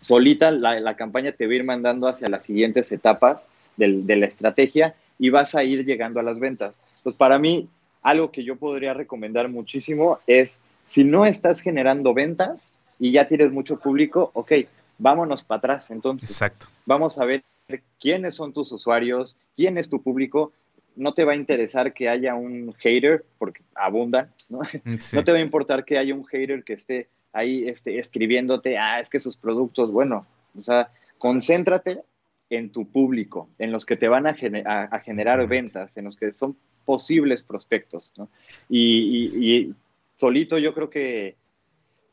solita 0.00 0.50
la, 0.50 0.96
campaña 0.96 1.32
te 1.32 1.46
va 1.46 1.52
a 1.52 1.56
ir 1.56 1.64
mandando 1.64 2.08
hacia 2.08 2.28
las 2.28 2.44
siguientes 2.44 2.92
etapas 2.92 3.48
de 3.76 4.16
la 4.16 4.26
estrategia 4.26 4.94
y 5.18 5.30
vas 5.30 5.54
a 5.54 5.64
ir 5.64 5.84
llegando 5.84 6.20
a 6.20 6.22
las 6.22 6.38
ventas. 6.38 6.74
Pues 7.02 7.14
para 7.14 7.38
mí, 7.38 7.68
algo 8.02 8.30
que 8.30 8.44
yo 8.44 8.56
podría 8.56 8.94
recomendar 8.94 9.48
muchísimo 9.48 10.20
es, 10.26 10.60
si 10.84 11.04
no 11.04 11.26
estás 11.26 11.60
generando 11.60 12.14
ventas 12.14 12.70
y 12.98 13.12
ya 13.12 13.26
tienes 13.26 13.50
mucho 13.50 13.78
público, 13.78 14.30
ok, 14.34 14.52
vámonos 14.98 15.42
para 15.42 15.58
atrás. 15.58 15.90
Entonces, 15.90 16.30
Exacto. 16.30 16.66
vamos 16.84 17.18
a 17.18 17.24
ver 17.24 17.42
quiénes 18.00 18.34
son 18.34 18.52
tus 18.52 18.72
usuarios, 18.72 19.36
quién 19.56 19.78
es 19.78 19.88
tu 19.88 20.02
público. 20.02 20.52
No 20.94 21.12
te 21.12 21.24
va 21.24 21.32
a 21.32 21.36
interesar 21.36 21.92
que 21.92 22.08
haya 22.08 22.34
un 22.34 22.72
hater, 22.78 23.24
porque 23.38 23.62
abundan, 23.74 24.32
¿no? 24.48 24.60
No 25.12 25.24
te 25.24 25.32
va 25.32 25.38
a 25.38 25.42
importar 25.42 25.84
que 25.84 25.98
haya 25.98 26.14
un 26.14 26.24
hater 26.24 26.64
que 26.64 26.72
esté 26.72 27.08
ahí 27.32 27.68
este, 27.68 27.98
escribiéndote, 27.98 28.78
ah, 28.78 28.98
es 28.98 29.10
que 29.10 29.20
sus 29.20 29.36
productos, 29.36 29.92
bueno, 29.92 30.26
o 30.58 30.64
sea, 30.64 30.90
concéntrate 31.18 32.00
en 32.48 32.70
tu 32.70 32.86
público, 32.86 33.50
en 33.58 33.72
los 33.72 33.84
que 33.84 33.96
te 33.96 34.08
van 34.08 34.26
a, 34.26 34.34
generar 34.34 35.46
ventas, 35.46 35.98
en 35.98 36.04
los 36.04 36.16
que 36.16 36.32
son 36.32 36.56
posibles 36.86 37.42
prospectos, 37.42 38.14
¿no? 38.16 38.28
Y, 38.70 39.74
solito 40.18 40.56
yo 40.56 40.72
creo 40.72 40.88
que 40.88 41.36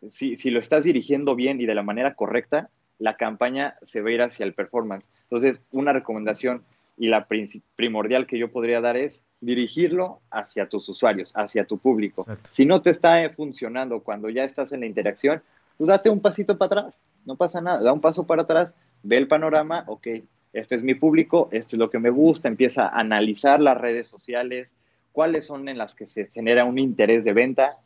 si, 0.09 0.35
si, 0.35 0.49
lo 0.49 0.59
estás 0.59 0.83
dirigiendo 0.83 1.35
bien 1.35 1.61
y 1.61 1.65
de 1.65 1.75
la 1.75 1.83
manera 1.83 2.15
correcta, 2.15 2.69
la 2.99 3.15
campaña 3.15 3.75
se 3.81 4.01
va 4.01 4.09
a 4.09 4.11
ir 4.11 4.21
hacia 4.21 4.45
el 4.45 4.53
performance. 4.53 5.07
Entonces, 5.33 5.59
una 5.71 5.93
recomendación 5.93 6.61
y 6.95 7.07
la 7.07 7.27
primordial 7.75 8.27
que 8.27 8.37
yo 8.37 8.51
podría 8.51 8.81
dar 8.81 8.97
es 8.97 9.25
dirigirlo 9.41 10.19
hacia 10.29 10.69
tus 10.69 10.87
usuarios, 10.89 11.33
hacia 11.35 11.65
tu 11.65 11.79
público. 11.79 12.23
Si 12.51 12.67
no 12.67 12.83
te 12.83 12.91
está 12.91 13.27
funcionando 13.35 14.01
cuando 14.01 14.29
ya 14.29 14.43
estás 14.43 14.73
en 14.73 14.81
la 14.81 14.85
interacción, 14.85 15.41
pues 15.75 15.87
date 15.87 16.11
un 16.11 16.19
pasito 16.19 16.55
para 16.59 16.81
atrás, 16.81 17.01
no 17.25 17.35
pasa 17.35 17.61
nada, 17.61 17.81
da 17.81 17.91
un 17.91 17.99
paso 17.99 18.27
para 18.27 18.43
atrás, 18.43 18.75
ve 19.01 19.17
el 19.17 19.27
panorama, 19.27 19.85
ok, 19.87 20.07
este 20.53 20.75
es 20.75 20.83
mi 20.83 20.93
público, 20.93 21.49
esto 21.51 21.77
es 21.77 21.79
lo 21.79 21.89
que 21.89 21.97
me 21.97 22.11
gusta, 22.11 22.47
empieza 22.47 22.85
a 22.85 22.99
analizar 22.99 23.59
las 23.59 23.79
redes 23.79 24.07
sociales, 24.07 24.75
cuáles 25.13 25.47
son 25.47 25.67
en 25.67 25.79
las 25.79 25.95
que 25.95 26.05
se 26.05 26.27
genera 26.27 26.63
un 26.63 26.77
interés 26.77 27.23
de 27.23 27.33
venta, 27.33 27.79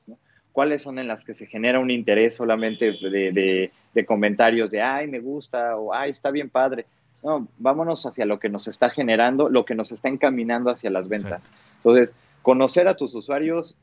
cuáles 0.52 0.84
son 0.84 1.00
en 1.00 1.08
las 1.08 1.24
que 1.24 1.34
se 1.34 1.46
genera 1.48 1.80
un 1.80 1.92
interés 1.92 2.36
solamente 2.36 2.92
de, 2.92 3.72
de 3.94 4.06
comentarios 4.06 4.70
de, 4.70 4.82
ay, 4.82 5.08
me 5.08 5.22
gusta, 5.22 5.78
o 5.78 5.94
ay, 5.94 6.12
está 6.12 6.30
bien 6.30 6.50
padre 6.50 6.86
no, 7.28 7.46
vámonos 7.58 8.06
hacia 8.06 8.26
lo 8.26 8.40
que 8.40 8.48
nos 8.48 8.70
está 8.70 8.90
generando, 8.90 9.50
lo 9.50 9.66
que 9.66 9.76
nos 9.76 9.92
está 9.92 10.08
encaminando 10.08 10.72
hacia 10.72 10.90
las 10.90 11.10
ventas. 11.10 11.42
Entonces, 11.76 12.14
conocer 12.42 12.88
a 12.88 12.96
tus 12.96 13.14
usuarios 13.14 13.76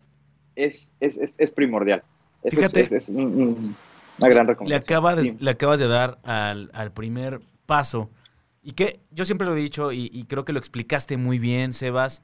es, 0.56 0.92
es, 0.98 1.50
primordial. 1.52 2.02
Fíjate, 2.42 2.88
es, 2.96 3.10
una 3.10 3.76
gran 4.18 4.46
recomendación. 4.46 4.68
Le 4.68 4.76
acabas, 4.76 5.16
de, 5.16 5.36
le 5.38 5.50
acabas 5.50 5.78
de 5.78 5.88
dar 5.88 6.18
al, 6.22 6.92
primer 6.92 7.42
paso. 7.66 8.08
Y 8.62 8.72
que 8.72 9.00
yo 9.10 9.26
siempre 9.26 9.46
lo 9.46 9.54
he 9.54 9.60
dicho 9.60 9.92
y, 9.92 10.24
creo 10.26 10.46
que 10.46 10.54
lo 10.54 10.58
explicaste 10.58 11.18
muy 11.18 11.38
bien, 11.38 11.74
Sebas. 11.74 12.22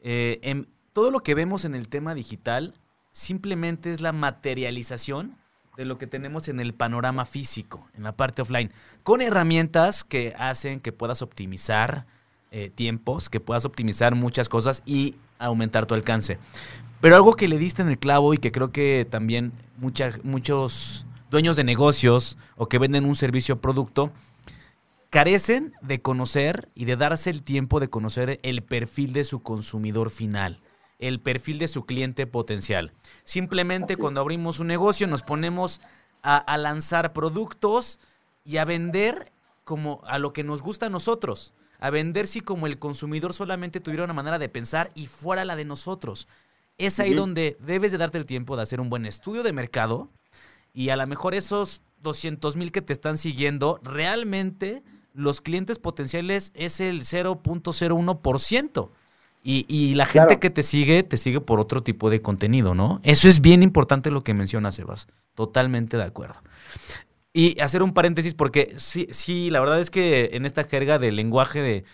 Eh, 0.00 0.40
en 0.42 0.66
todo 0.92 1.12
lo 1.12 1.20
que 1.20 1.36
vemos 1.36 1.64
en 1.64 1.76
el 1.76 1.88
tema 1.88 2.16
digital 2.16 2.74
simplemente 3.12 3.92
es 3.92 4.00
la 4.00 4.10
materialización 4.12 5.36
de 5.78 5.84
lo 5.84 5.96
que 5.96 6.08
tenemos 6.08 6.48
en 6.48 6.58
el 6.58 6.74
panorama 6.74 7.24
físico, 7.24 7.88
en 7.96 8.02
la 8.02 8.16
parte 8.16 8.42
offline, 8.42 8.72
con 9.04 9.22
herramientas 9.22 10.02
que 10.02 10.34
hacen 10.36 10.80
que 10.80 10.90
puedas 10.90 11.22
optimizar 11.22 12.04
eh, 12.50 12.68
tiempos, 12.68 13.30
que 13.30 13.38
puedas 13.38 13.64
optimizar 13.64 14.16
muchas 14.16 14.48
cosas 14.48 14.82
y 14.84 15.14
aumentar 15.38 15.86
tu 15.86 15.94
alcance. 15.94 16.38
Pero 17.00 17.14
algo 17.14 17.34
que 17.34 17.46
le 17.46 17.58
diste 17.58 17.82
en 17.82 17.88
el 17.88 17.98
clavo 17.98 18.34
y 18.34 18.38
que 18.38 18.50
creo 18.50 18.72
que 18.72 19.06
también 19.08 19.52
muchos 19.76 21.06
dueños 21.30 21.54
de 21.54 21.62
negocios 21.62 22.36
o 22.56 22.66
que 22.66 22.78
venden 22.78 23.04
un 23.04 23.14
servicio 23.14 23.54
o 23.54 23.60
producto 23.60 24.10
carecen 25.10 25.74
de 25.80 26.02
conocer 26.02 26.70
y 26.74 26.86
de 26.86 26.96
darse 26.96 27.30
el 27.30 27.44
tiempo 27.44 27.78
de 27.78 27.88
conocer 27.88 28.40
el 28.42 28.64
perfil 28.64 29.12
de 29.12 29.22
su 29.22 29.44
consumidor 29.44 30.10
final 30.10 30.60
el 30.98 31.20
perfil 31.20 31.58
de 31.58 31.68
su 31.68 31.84
cliente 31.84 32.26
potencial. 32.26 32.92
Simplemente 33.24 33.96
cuando 33.96 34.20
abrimos 34.20 34.58
un 34.58 34.66
negocio 34.66 35.06
nos 35.06 35.22
ponemos 35.22 35.80
a, 36.22 36.56
lanzar 36.56 37.12
productos 37.12 38.00
y 38.44 38.56
a 38.56 38.64
vender 38.64 39.32
como 39.64 40.00
a 40.04 40.18
lo 40.18 40.32
que 40.32 40.44
nos 40.44 40.62
gusta 40.62 40.86
a 40.86 40.90
nosotros. 40.90 41.52
A 41.78 41.90
vender 41.90 42.26
si 42.26 42.40
como 42.40 42.66
el 42.66 42.78
consumidor 42.78 43.32
solamente 43.32 43.80
tuviera 43.80 44.04
una 44.04 44.12
manera 44.12 44.38
de 44.38 44.48
pensar 44.48 44.90
y 44.94 45.06
fuera 45.06 45.44
la 45.44 45.54
de 45.54 45.64
nosotros. 45.64 46.26
Es 46.76 46.98
ahí 47.00 47.14
donde 47.14 47.56
debes 47.60 47.92
de 47.92 47.98
darte 47.98 48.18
el 48.18 48.26
tiempo 48.26 48.56
de 48.56 48.62
hacer 48.62 48.80
un 48.80 48.90
buen 48.90 49.06
estudio 49.06 49.42
de 49.42 49.52
mercado 49.52 50.10
y 50.72 50.90
a 50.90 50.96
lo 50.96 51.06
mejor 51.06 51.34
esos 51.34 51.82
200 52.02 52.56
mil 52.56 52.72
que 52.72 52.82
te 52.82 52.92
están 52.92 53.18
siguiendo, 53.18 53.80
realmente 53.82 54.82
los 55.12 55.40
clientes 55.40 55.78
potenciales 55.78 56.52
es 56.54 56.80
el 56.80 57.02
0.01%. 57.02 58.90
Y, 59.42 59.94
la 59.94 60.04
gente 60.04 60.38
que 60.38 60.50
te 60.50 60.62
sigue, 60.62 61.02
te 61.02 61.16
sigue 61.16 61.40
por 61.40 61.58
otro 61.58 61.82
tipo 61.82 62.10
de 62.10 62.20
contenido, 62.20 62.74
¿no? 62.74 63.00
Eso 63.02 63.28
es 63.28 63.40
bien 63.40 63.62
importante 63.62 64.10
lo 64.10 64.22
que 64.22 64.34
menciona 64.34 64.72
Sebas. 64.72 65.08
Totalmente 65.34 65.96
de 65.96 66.02
acuerdo. 66.02 66.42
Y 67.32 67.58
hacer 67.60 67.82
un 67.82 67.94
paréntesis, 67.94 68.34
porque 68.34 68.74
sí, 68.76 69.08
sí, 69.10 69.50
la 69.50 69.60
verdad 69.60 69.80
es 69.80 69.90
que 69.90 70.30
en 70.32 70.44
esta 70.44 70.64
jerga 70.64 70.98
del 70.98 71.16
lenguaje 71.16 71.62
de, 71.62 71.84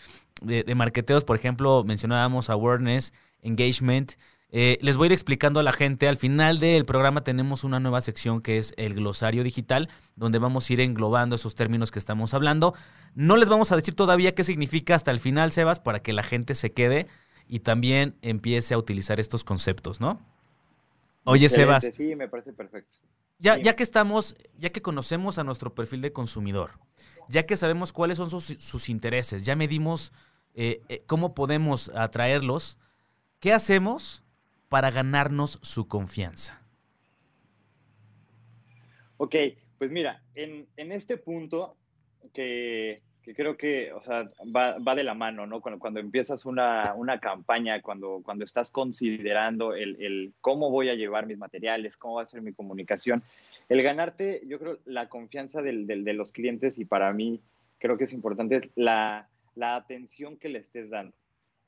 de, 0.65 0.75
marketeos, 0.75 1.25
por 1.25 1.37
ejemplo, 1.37 1.85
mencionábamos 1.85 2.51
awareness, 2.51 3.13
engagement. 3.43 4.13
Eh, 4.51 4.79
les 4.83 4.97
voy 4.97 5.07
a 5.07 5.09
ir 5.09 5.13
explicando 5.13 5.61
a 5.61 5.63
la 5.63 5.73
gente. 5.73 6.09
Al 6.09 6.17
final 6.17 6.61
del 6.61 6.85
programa 6.85 7.25
tenemos 7.25 7.65
una 7.65 7.81
nueva 7.81 8.01
sección 8.01 8.41
que 8.41 8.59
es 8.59 8.73
el 8.77 8.95
glosario 8.95 9.43
digital, 9.43 9.89
donde 10.17 10.39
vamos 10.39 10.69
a 10.69 10.73
ir 10.73 10.81
englobando 10.81 11.37
esos 11.37 11.55
términos 11.55 11.91
que 11.91 11.99
estamos 11.99 12.35
hablando. 12.35 12.75
No 13.15 13.37
les 13.37 13.49
vamos 13.49 13.73
a 13.73 13.77
decir 13.77 13.95
todavía 13.95 14.35
qué 14.35 14.45
significa 14.45 14.95
hasta 14.95 15.11
el 15.11 15.21
final, 15.21 15.51
Sebas, 15.51 15.81
para 15.81 16.01
que 16.01 16.13
la 16.13 16.23
gente 16.23 16.55
se 16.55 16.73
quede 16.73 17.09
y 17.55 17.61
también 17.61 18.17
empiece 18.21 18.75
a 18.75 18.79
utilizar 18.79 19.21
estos 19.21 19.45
conceptos, 19.45 20.01
¿no? 20.01 20.21
Oye, 21.23 21.49
Sebas. 21.49 21.89
Sí, 21.93 22.17
me 22.17 22.27
parece 22.27 22.53
perfecto. 22.53 22.99
Ya, 23.39 23.59
ya 23.59 23.77
que 23.77 23.85
estamos, 23.85 24.35
ya 24.59 24.71
que 24.71 24.83
conocemos 24.83 25.39
a 25.39 25.45
nuestro 25.45 25.73
perfil 25.73 26.01
de 26.01 26.13
consumidor, 26.13 26.73
ya 27.29 27.47
que 27.47 27.57
sabemos 27.57 27.93
cuáles 27.93 28.19
son 28.19 28.29
sus, 28.29 28.89
intereses, 28.89 29.45
ya 29.45 29.55
medimos 29.55 30.13
eh, 30.57 30.83
eh, 30.89 31.05
cómo 31.07 31.33
podemos 31.37 31.91
atraerlos, 31.91 32.77
¿qué 33.39 33.53
hacemos 33.53 34.25
para 34.69 34.91
ganarnos 34.91 35.61
su 35.63 35.87
confianza? 35.87 36.61
Ok, 39.17 39.37
pues 39.79 39.93
mira, 39.93 40.25
en, 40.35 40.67
en 40.77 40.91
este 40.91 41.19
punto 41.19 41.77
que 42.33 43.05
que 43.25 43.35
creo 43.35 43.57
que, 43.57 43.91
o 43.93 44.01
sea, 44.03 44.31
va, 44.55 44.79
va 44.79 44.95
de 44.95 45.03
la 45.03 45.15
mano, 45.15 45.47
¿no? 45.47 45.63
Cuando, 45.63 45.79
cuando 45.79 45.99
empiezas 45.99 46.45
una, 46.45 46.93
una, 46.95 47.19
campaña, 47.19 47.81
cuando, 47.81 48.21
cuando 48.23 48.45
estás 48.45 48.71
considerando 48.71 49.75
el, 49.75 49.97
el, 50.03 50.35
cómo 50.43 50.71
voy 50.71 50.91
a 50.91 50.95
llevar 50.95 51.27
mis 51.27 51.39
materiales, 51.39 51.97
cómo 51.97 52.17
va 52.17 52.23
a 52.23 52.27
ser 52.27 52.43
mi 52.43 52.53
comunicación, 52.53 53.23
el 53.71 53.81
ganarte, 53.81 54.43
yo 54.47 54.59
creo, 54.59 54.79
la 54.85 55.09
confianza 55.09 55.63
del, 55.63 55.87
del, 55.87 56.05
de 56.05 56.13
los 56.13 56.33
clientes 56.33 56.79
y 56.79 56.85
para 56.85 57.15
mí 57.15 57.41
creo 57.79 57.97
que 57.97 58.05
es 58.05 58.13
importante 58.13 58.71
la, 58.75 59.27
la 59.55 59.77
atención 59.77 60.37
que 60.37 60.51
le 60.51 60.59
estés 60.59 60.91
dando, 60.91 61.17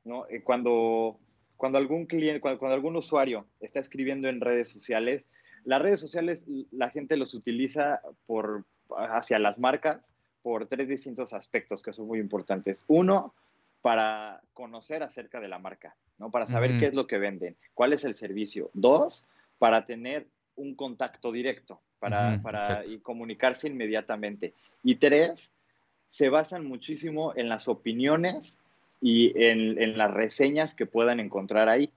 ¿no? 0.05 0.27
Eh, 0.29 0.42
cuando, 0.42 1.19
cuando 1.57 1.79
algún 1.79 2.05
cliente, 2.05 2.40
cuando, 2.40 2.59
cuando 2.59 2.75
algún 2.75 2.97
usuario 2.97 3.47
está 3.61 3.81
escribiendo 3.81 4.29
en 4.29 4.42
redes 4.42 4.69
sociales, 4.69 5.31
las 5.64 5.81
redes 5.81 6.01
sociales 6.01 6.45
la 6.71 6.90
gente 6.90 7.16
los 7.16 7.33
utiliza 7.33 8.03
por 8.27 8.66
hacia 8.90 9.38
las 9.38 9.59
marcas 9.59 10.15
por 10.46 10.66
tres 10.66 10.87
distintos 10.87 11.32
aspectos 11.32 11.82
que 11.82 11.92
son 11.92 12.06
muy 12.06 12.20
importantes. 12.20 12.85
Uno, 12.87 13.35
para 13.82 14.40
conocer 14.54 15.02
acerca 15.02 15.40
de 15.40 15.48
la 15.48 15.59
marca, 15.59 15.96
¿no? 16.18 16.30
Para 16.30 16.46
saber 16.46 16.78
qué 16.78 16.87
es 16.87 16.94
lo 16.94 17.09
que 17.09 17.18
venden, 17.18 17.56
cuál 17.74 17.92
es 17.92 18.04
el 18.04 18.14
servicio. 18.14 18.70
Dos, 18.72 19.26
para 19.59 19.87
tener 19.87 20.28
un 20.54 20.76
contacto 20.76 21.32
directo, 21.32 21.80
para, 21.98 22.40
para 22.44 22.85
comunicarse 23.02 23.66
inmediatamente. 23.66 24.54
Y 24.85 24.94
tres, 24.94 25.50
se 26.11 26.28
basan 26.28 26.64
muchísimo 26.64 27.33
en 27.35 27.48
las 27.48 27.66
opiniones 27.66 28.60
y 29.00 29.37
en, 29.42 29.83
en, 29.83 29.98
las 29.98 30.14
reseñas 30.14 30.77
que 30.77 30.87
puedan 30.87 31.18
encontrar 31.18 31.68
ahí. 31.68 31.90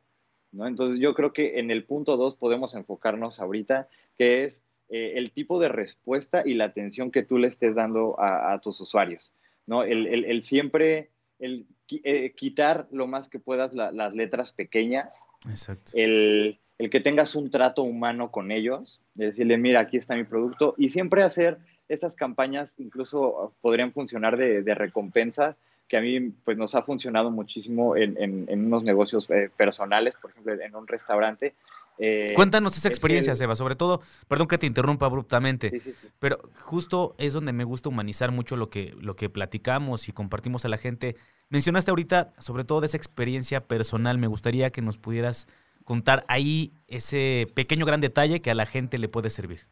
¿no? 0.54 0.66
Entonces 0.66 1.00
yo 1.00 1.14
creo 1.14 1.34
que 1.34 1.60
en 1.60 1.70
el 1.70 1.84
punto 1.84 2.18
dos 2.18 2.36
podemos 2.36 2.74
enfocarnos 2.74 3.40
ahorita, 3.40 3.88
que 4.18 4.46
es 4.46 4.64
eh, 4.90 5.14
el 5.16 5.32
tipo 5.32 5.60
de 5.60 5.70
respuesta 5.70 6.44
y 6.46 6.54
la 6.56 6.66
atención 6.66 7.12
que 7.12 7.24
tú 7.24 7.38
le 7.38 7.48
estés 7.48 7.76
dando 7.76 8.16
a, 8.20 8.60
tus 8.62 8.82
usuarios, 8.82 9.32
¿no? 9.66 9.84
El, 9.84 10.42
siempre, 10.44 11.10
el 11.40 11.66
eh, 12.04 12.34
quitar 12.36 12.88
lo 12.92 13.08
más 13.08 13.30
que 13.30 13.40
puedas 13.40 13.74
las 13.74 14.14
letras 14.14 14.52
pequeñas, 14.54 15.26
Exacto. 15.48 15.92
El, 15.96 16.60
que 16.92 17.00
tengas 17.02 17.36
un 17.36 17.50
trato 17.50 17.84
humano 17.84 18.32
con 18.32 18.52
ellos, 18.52 19.02
decirle, 19.14 19.58
mira, 19.58 19.82
aquí 19.82 19.98
está 19.98 20.16
mi 20.16 20.24
producto, 20.24 20.76
y 20.78 20.90
siempre 20.90 21.24
hacer 21.24 21.58
estas 21.88 22.16
campañas, 22.16 22.76
incluso 22.80 23.54
podrían 23.62 23.92
funcionar 23.92 24.38
de, 24.38 24.62
de 24.62 24.76
recompensas, 24.76 25.56
que 25.90 25.98
a 25.98 26.02
mí 26.02 26.32
pues, 26.46 26.58
nos 26.58 26.76
ha 26.76 26.84
funcionado 26.84 27.32
muchísimo 27.32 27.98
en, 27.98 28.16
en, 28.18 28.66
unos 28.66 28.84
negocios 28.84 29.28
eh, 29.30 29.50
personales, 29.58 30.14
por 30.22 30.32
ejemplo, 30.32 30.54
en 30.54 30.76
un 30.76 30.88
restaurante, 30.88 31.56
Eh, 32.02 32.32
Cuéntanos 32.34 32.78
esa 32.78 32.88
es 32.88 32.92
experiencia, 32.94 33.32
el- 33.34 33.38
Seba, 33.38 33.56
sobre 33.58 33.76
todo, 33.76 34.02
perdón 34.30 34.48
que 34.48 34.58
te 34.58 34.66
interrumpa 34.66 35.06
abruptamente, 35.06 35.70
Sí, 35.70 35.80
sí, 35.82 35.94
sí. 36.02 36.08
pero 36.18 36.40
justo 36.62 37.14
es 37.18 37.34
donde 37.34 37.52
me 37.52 37.66
gusta 37.66 37.90
humanizar 37.90 38.32
mucho 38.32 38.56
lo 38.56 38.70
que, 38.70 38.96
lo 39.02 39.18
que 39.18 39.30
platicamos 39.30 40.08
y 40.08 40.14
compartimos 40.14 40.64
a 40.64 40.70
la 40.70 40.78
gente. 40.78 41.18
Mencionaste 41.50 41.92
ahorita, 41.92 42.34
sobre 42.38 42.64
todo 42.64 42.80
de 42.80 42.88
esa 42.88 42.96
experiencia 42.96 43.60
personal, 43.68 44.18
me 44.18 44.28
gustaría 44.28 44.70
que 44.70 44.82
nos 44.82 44.98
pudieras 44.98 45.48
contar 45.84 46.24
ahí 46.30 46.72
ese 46.88 47.48
pequeño 47.54 47.86
gran 47.86 48.00
detalle 48.00 48.42
que 48.42 48.52
a 48.52 48.56
la 48.56 48.66
gente 48.66 48.98
le 48.98 49.10
puede 49.10 49.30
servir. 49.30 49.66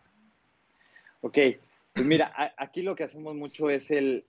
Ok, 1.22 1.38
pues 1.94 2.06
mira, 2.06 2.34
a- 2.36 2.54
aquí 2.58 2.82
lo 2.82 2.96
que 2.96 3.04
hacemos 3.06 3.36
mucho 3.36 3.70
es 3.70 3.90
el, 3.90 4.26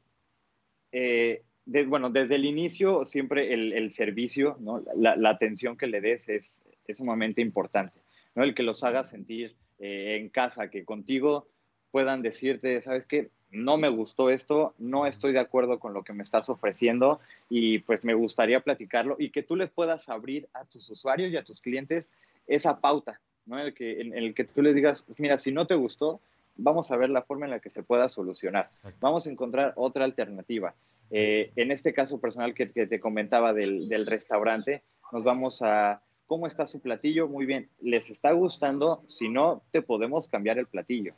eh, 0.92 1.42
de- 1.68 1.86
bueno, 1.86 2.10
desde 2.10 2.34
el 2.36 2.44
inicio 2.44 3.04
siempre 3.04 3.52
el, 3.54 3.72
el 3.72 3.90
servicio, 3.90 4.56
¿no? 4.60 4.82
la, 4.96 5.14
la 5.16 5.30
atención 5.30 5.76
que 5.76 5.86
le 5.86 6.00
des 6.00 6.28
es, 6.28 6.64
es 6.86 6.96
sumamente 6.96 7.40
importante, 7.40 8.00
¿no? 8.34 8.42
El 8.42 8.54
que 8.54 8.62
los 8.62 8.82
hagas 8.84 9.10
sentir 9.10 9.54
eh, 9.78 10.16
en 10.20 10.28
casa, 10.30 10.70
que 10.70 10.84
contigo 10.84 11.46
puedan 11.90 12.22
decirte, 12.22 12.80
¿sabes 12.80 13.06
qué? 13.06 13.28
No 13.50 13.76
me 13.78 13.88
gustó 13.88 14.28
esto, 14.30 14.74
no 14.78 15.06
estoy 15.06 15.32
de 15.32 15.38
acuerdo 15.38 15.78
con 15.78 15.94
lo 15.94 16.02
que 16.04 16.12
me 16.12 16.22
estás 16.22 16.48
ofreciendo 16.50 17.20
y 17.48 17.78
pues 17.80 18.04
me 18.04 18.12
gustaría 18.14 18.60
platicarlo 18.60 19.16
y 19.18 19.30
que 19.30 19.42
tú 19.42 19.56
les 19.56 19.70
puedas 19.70 20.08
abrir 20.08 20.48
a 20.52 20.64
tus 20.64 20.88
usuarios 20.90 21.30
y 21.30 21.36
a 21.36 21.44
tus 21.44 21.60
clientes 21.60 22.08
esa 22.46 22.80
pauta, 22.80 23.20
¿no? 23.46 23.58
El 23.58 23.72
que, 23.74 24.00
en 24.00 24.12
el 24.14 24.34
que 24.34 24.44
tú 24.44 24.62
les 24.62 24.74
digas, 24.74 25.02
pues 25.02 25.20
mira, 25.20 25.38
si 25.38 25.52
no 25.52 25.66
te 25.66 25.74
gustó, 25.74 26.20
vamos 26.56 26.90
a 26.90 26.96
ver 26.96 27.08
la 27.10 27.22
forma 27.22 27.46
en 27.46 27.52
la 27.52 27.60
que 27.60 27.70
se 27.70 27.82
pueda 27.82 28.08
solucionar. 28.08 28.68
Vamos 29.00 29.26
a 29.26 29.30
encontrar 29.30 29.72
otra 29.76 30.04
alternativa. 30.04 30.74
Eh, 31.10 31.52
en 31.56 31.70
este 31.70 31.94
caso 31.94 32.20
personal 32.20 32.54
que, 32.54 32.66
te 32.66 33.00
comentaba 33.00 33.52
del, 33.52 34.06
restaurante, 34.06 34.82
nos 35.12 35.24
vamos 35.24 35.62
a, 35.62 36.02
¿cómo 36.26 36.46
está 36.46 36.66
su 36.66 36.80
platillo? 36.80 37.28
Muy 37.28 37.46
bien, 37.46 37.68
¿les 37.80 38.10
está 38.10 38.32
gustando? 38.32 39.04
Si 39.08 39.28
no, 39.28 39.62
te 39.70 39.82
podemos 39.82 40.28
cambiar 40.28 40.58
el 40.58 40.66
platillo. 40.66 41.14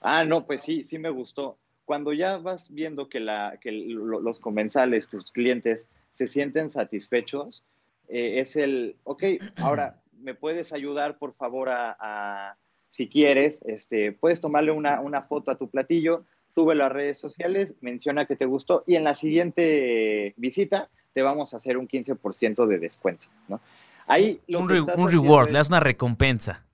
Ah, 0.00 0.24
no, 0.24 0.46
pues 0.46 0.62
sí, 0.62 0.84
sí 0.84 0.98
me 0.98 1.10
gustó. 1.10 1.58
Cuando 1.84 2.12
ya 2.12 2.38
vas 2.38 2.72
viendo 2.72 3.08
que, 3.08 3.20
los 3.20 4.38
comensales, 4.38 5.08
tus 5.08 5.32
clientes, 5.32 5.88
se 6.12 6.28
sienten 6.28 6.70
satisfechos, 6.70 7.64
eh, 8.08 8.40
es 8.40 8.56
el, 8.56 8.96
ok, 9.04 9.24
ahora, 9.56 10.00
¿me 10.20 10.34
puedes 10.34 10.72
ayudar, 10.72 11.18
por 11.18 11.34
favor, 11.34 11.70
a, 11.70 12.56
si 12.90 13.08
quieres, 13.08 13.62
este, 13.66 14.12
puedes 14.12 14.40
tomarle 14.40 14.70
una 14.70 15.22
foto 15.22 15.50
a 15.50 15.56
tu 15.56 15.70
platillo, 15.70 16.24
sube 16.54 16.74
las 16.74 16.92
redes 16.92 17.18
sociales, 17.18 17.74
menciona 17.80 18.26
que 18.26 18.36
te 18.36 18.44
gustó 18.44 18.84
y 18.86 18.94
en 18.96 19.04
la 19.04 19.14
siguiente 19.14 20.34
visita 20.36 20.88
te 21.14 21.22
vamos 21.22 21.52
a 21.52 21.56
hacer 21.56 21.76
un 21.78 21.88
15% 21.88 22.66
de 22.66 22.78
descuento, 22.78 23.26
¿no? 23.48 23.60
Ahí 24.06 24.40
lo 24.46 24.60
un, 24.60 24.68
re, 24.68 24.80
un 24.80 25.10
reward, 25.10 25.46
es- 25.46 25.52
le 25.52 25.58
das 25.58 25.68
una 25.68 25.80
recompensa. 25.80 26.64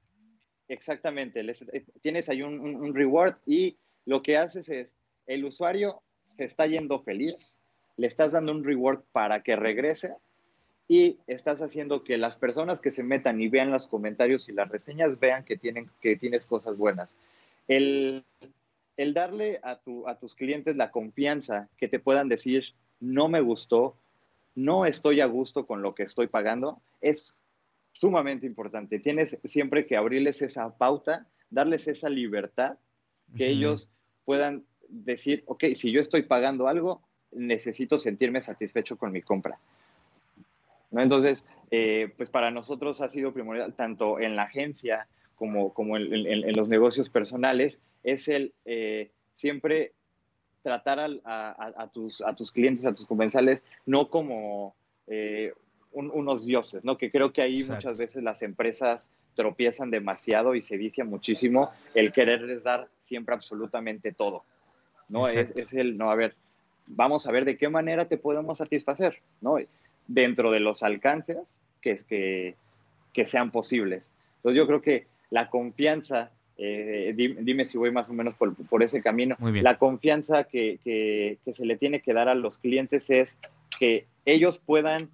Exactamente, 0.68 1.43
les- 1.43 1.62
eh, 1.72 1.85
tienes 2.01 2.29
ahí 2.29 2.43
un, 2.43 2.61
un- 2.61 2.76
un 2.76 2.95
reward 2.95 3.37
y 3.47 3.76
lo 4.05 4.20
que 4.20 4.37
haces 4.37 4.68
es, 4.68 4.97
el 5.26 5.45
usuario 5.45 6.03
se 6.26 6.45
está 6.45 6.66
yendo 6.66 7.01
feliz, 7.03 7.59
le 7.97 8.07
estás 8.07 8.33
dando 8.33 8.53
un 8.53 8.64
reward 8.64 9.01
para 9.12 9.43
que 9.43 9.57
regrese 9.57 10.14
y 10.89 11.18
estás 11.26 11.61
haciendo 11.62 12.03
que 12.05 12.16
las 12.18 12.37
personas 12.37 12.81
que 12.81 12.91
se 12.91 13.03
metan 13.03 13.41
y 13.41 13.49
vean 13.49 13.70
los 13.70 13.87
comentarios 13.89 14.49
y 14.49 14.53
las 14.53 14.68
reseñas 14.68 15.18
vean 15.20 15.45
que, 15.45 15.57
tienen, 15.57 15.91
que 16.01 16.16
tienes 16.16 16.47
cosas 16.47 16.76
buenas. 16.76 17.16
El, 17.66 18.24
el 18.99 19.14
darle 19.14 19.61
a, 19.62 19.76
tu, 19.76 20.07
a 20.07 20.18
tus 20.18 20.34
clientes 20.34 20.76
la 20.76 20.90
confianza 20.90 21.68
que 21.78 21.88
te 21.88 22.01
puedan 22.01 22.28
decir, 22.28 22.64
no 23.01 23.28
me 23.28 23.40
gustó, 23.40 23.96
no 24.57 24.86
estoy 24.86 25.20
a 25.20 25.26
gusto 25.26 25.66
con 25.66 25.82
lo 25.82 25.94
que 25.94 26.03
estoy 26.03 26.26
pagando, 26.26 26.82
es 27.01 27.38
sumamente 27.92 28.44
importante. 28.44 28.99
Tienes 28.99 29.38
siempre 29.44 29.86
que 29.86 29.96
abrirles 29.96 30.42
esa 30.42 30.76
pauta, 30.76 31.26
darles 31.49 31.86
esa 31.86 32.09
libertad, 32.09 32.76
que 33.36 33.46
ellos 33.46 33.88
puedan 34.24 34.64
decir, 34.88 35.44
ok, 35.46 35.64
si 35.76 35.92
yo 35.92 36.01
estoy 36.01 36.22
pagando 36.22 36.66
algo, 36.66 37.01
necesito 37.30 37.99
sentirme 37.99 38.42
satisfecho 38.42 38.96
con 38.96 39.12
mi 39.12 39.22
compra. 39.22 39.59
¿No? 40.90 41.03
Entonces, 41.03 41.44
eh, 41.70 42.12
pues 42.16 42.30
para 42.30 42.51
nosotros 42.51 43.01
ha 43.01 43.09
sido 43.11 43.32
primordial, 43.32 43.74
tanto 43.74 44.18
en 44.18 44.34
la 44.34 44.44
agencia 44.44 45.07
como, 45.39 45.72
como 45.72 45.97
en, 45.97 46.12
en- 46.12 46.49
en 46.49 46.57
los 46.57 46.68
negocios 46.68 47.09
personales, 47.11 47.80
es 48.03 48.28
el 48.28 48.53
eh, 48.64 49.11
siempre 49.34 49.93
tratar 50.62 50.99
a, 51.01 51.07
a- 51.24 51.72
a 51.82 51.89
tus, 51.89 52.20
a 52.22 52.34
tus 52.34 52.51
clientes, 52.53 52.84
a 52.84 52.93
tus 52.95 53.07
comensales, 53.07 53.62
no 53.86 54.09
como 54.11 54.74
eh, 55.07 55.53
un- 55.93 56.11
unos 56.12 56.45
dioses, 56.45 56.84
¿no? 56.84 56.99
Que 56.99 57.11
creo 57.11 57.32
que 57.32 57.41
ahí 57.43 57.61
Exacto. 57.61 57.74
muchas 57.76 57.99
veces 57.99 58.22
las 58.22 58.43
empresas 58.43 59.09
tropiezan 59.34 59.91
demasiado 59.91 60.55
y 60.57 60.62
se 60.62 60.76
vicia 60.76 61.05
muchísimo 61.05 61.70
el 61.95 62.12
quererles 62.12 62.64
dar 62.64 62.89
siempre 63.01 63.34
absolutamente 63.34 64.12
todo, 64.12 64.45
¿no? 65.09 65.28
Es, 65.28 65.57
es 65.57 65.72
el, 65.72 65.97
no, 65.97 66.11
a 66.11 66.16
ver, 66.16 66.34
vamos 66.89 67.26
a 67.26 67.32
ver 67.32 67.45
de 67.45 67.57
qué 67.57 67.68
manera 67.68 68.07
te 68.07 68.18
podemos 68.18 68.59
satisfacer, 68.59 69.20
¿no? 69.41 69.57
Dentro 70.09 70.51
de 70.51 70.61
los 70.61 70.82
alcances 70.82 71.59
que, 71.80 71.93
es 71.93 72.03
que, 72.05 72.57
que 73.12 73.24
sean 73.26 73.51
posibles. 73.53 74.11
Entonces 74.36 74.57
yo 74.59 74.66
creo 74.66 74.82
que 74.82 75.07
la 75.31 75.49
confianza, 75.51 76.31
eh, 76.57 77.12
di- 77.16 77.37
dime, 77.41 77.64
si 77.64 77.79
voy 77.79 77.91
más 77.91 78.09
o 78.09 78.12
menos 78.12 78.35
por, 78.35 78.55
por 78.55 78.83
ese 78.83 79.03
camino, 79.03 79.37
Muy 79.39 79.53
bien. 79.53 79.64
la 79.64 79.79
confianza 79.79 80.45
que, 80.45 80.79
que- 80.83 81.39
que 81.45 81.55
se 81.55 81.64
le 81.66 81.76
tiene 81.76 82.01
que 82.01 82.12
dar 82.12 82.29
a 82.29 82.35
los 82.35 82.59
clientes 82.59 83.11
es 83.11 83.39
que 83.79 84.07
ellos 84.24 84.59
puedan 84.59 85.11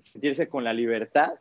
sentirse 0.00 0.48
con 0.48 0.64
la 0.64 0.72
libertad 0.72 1.34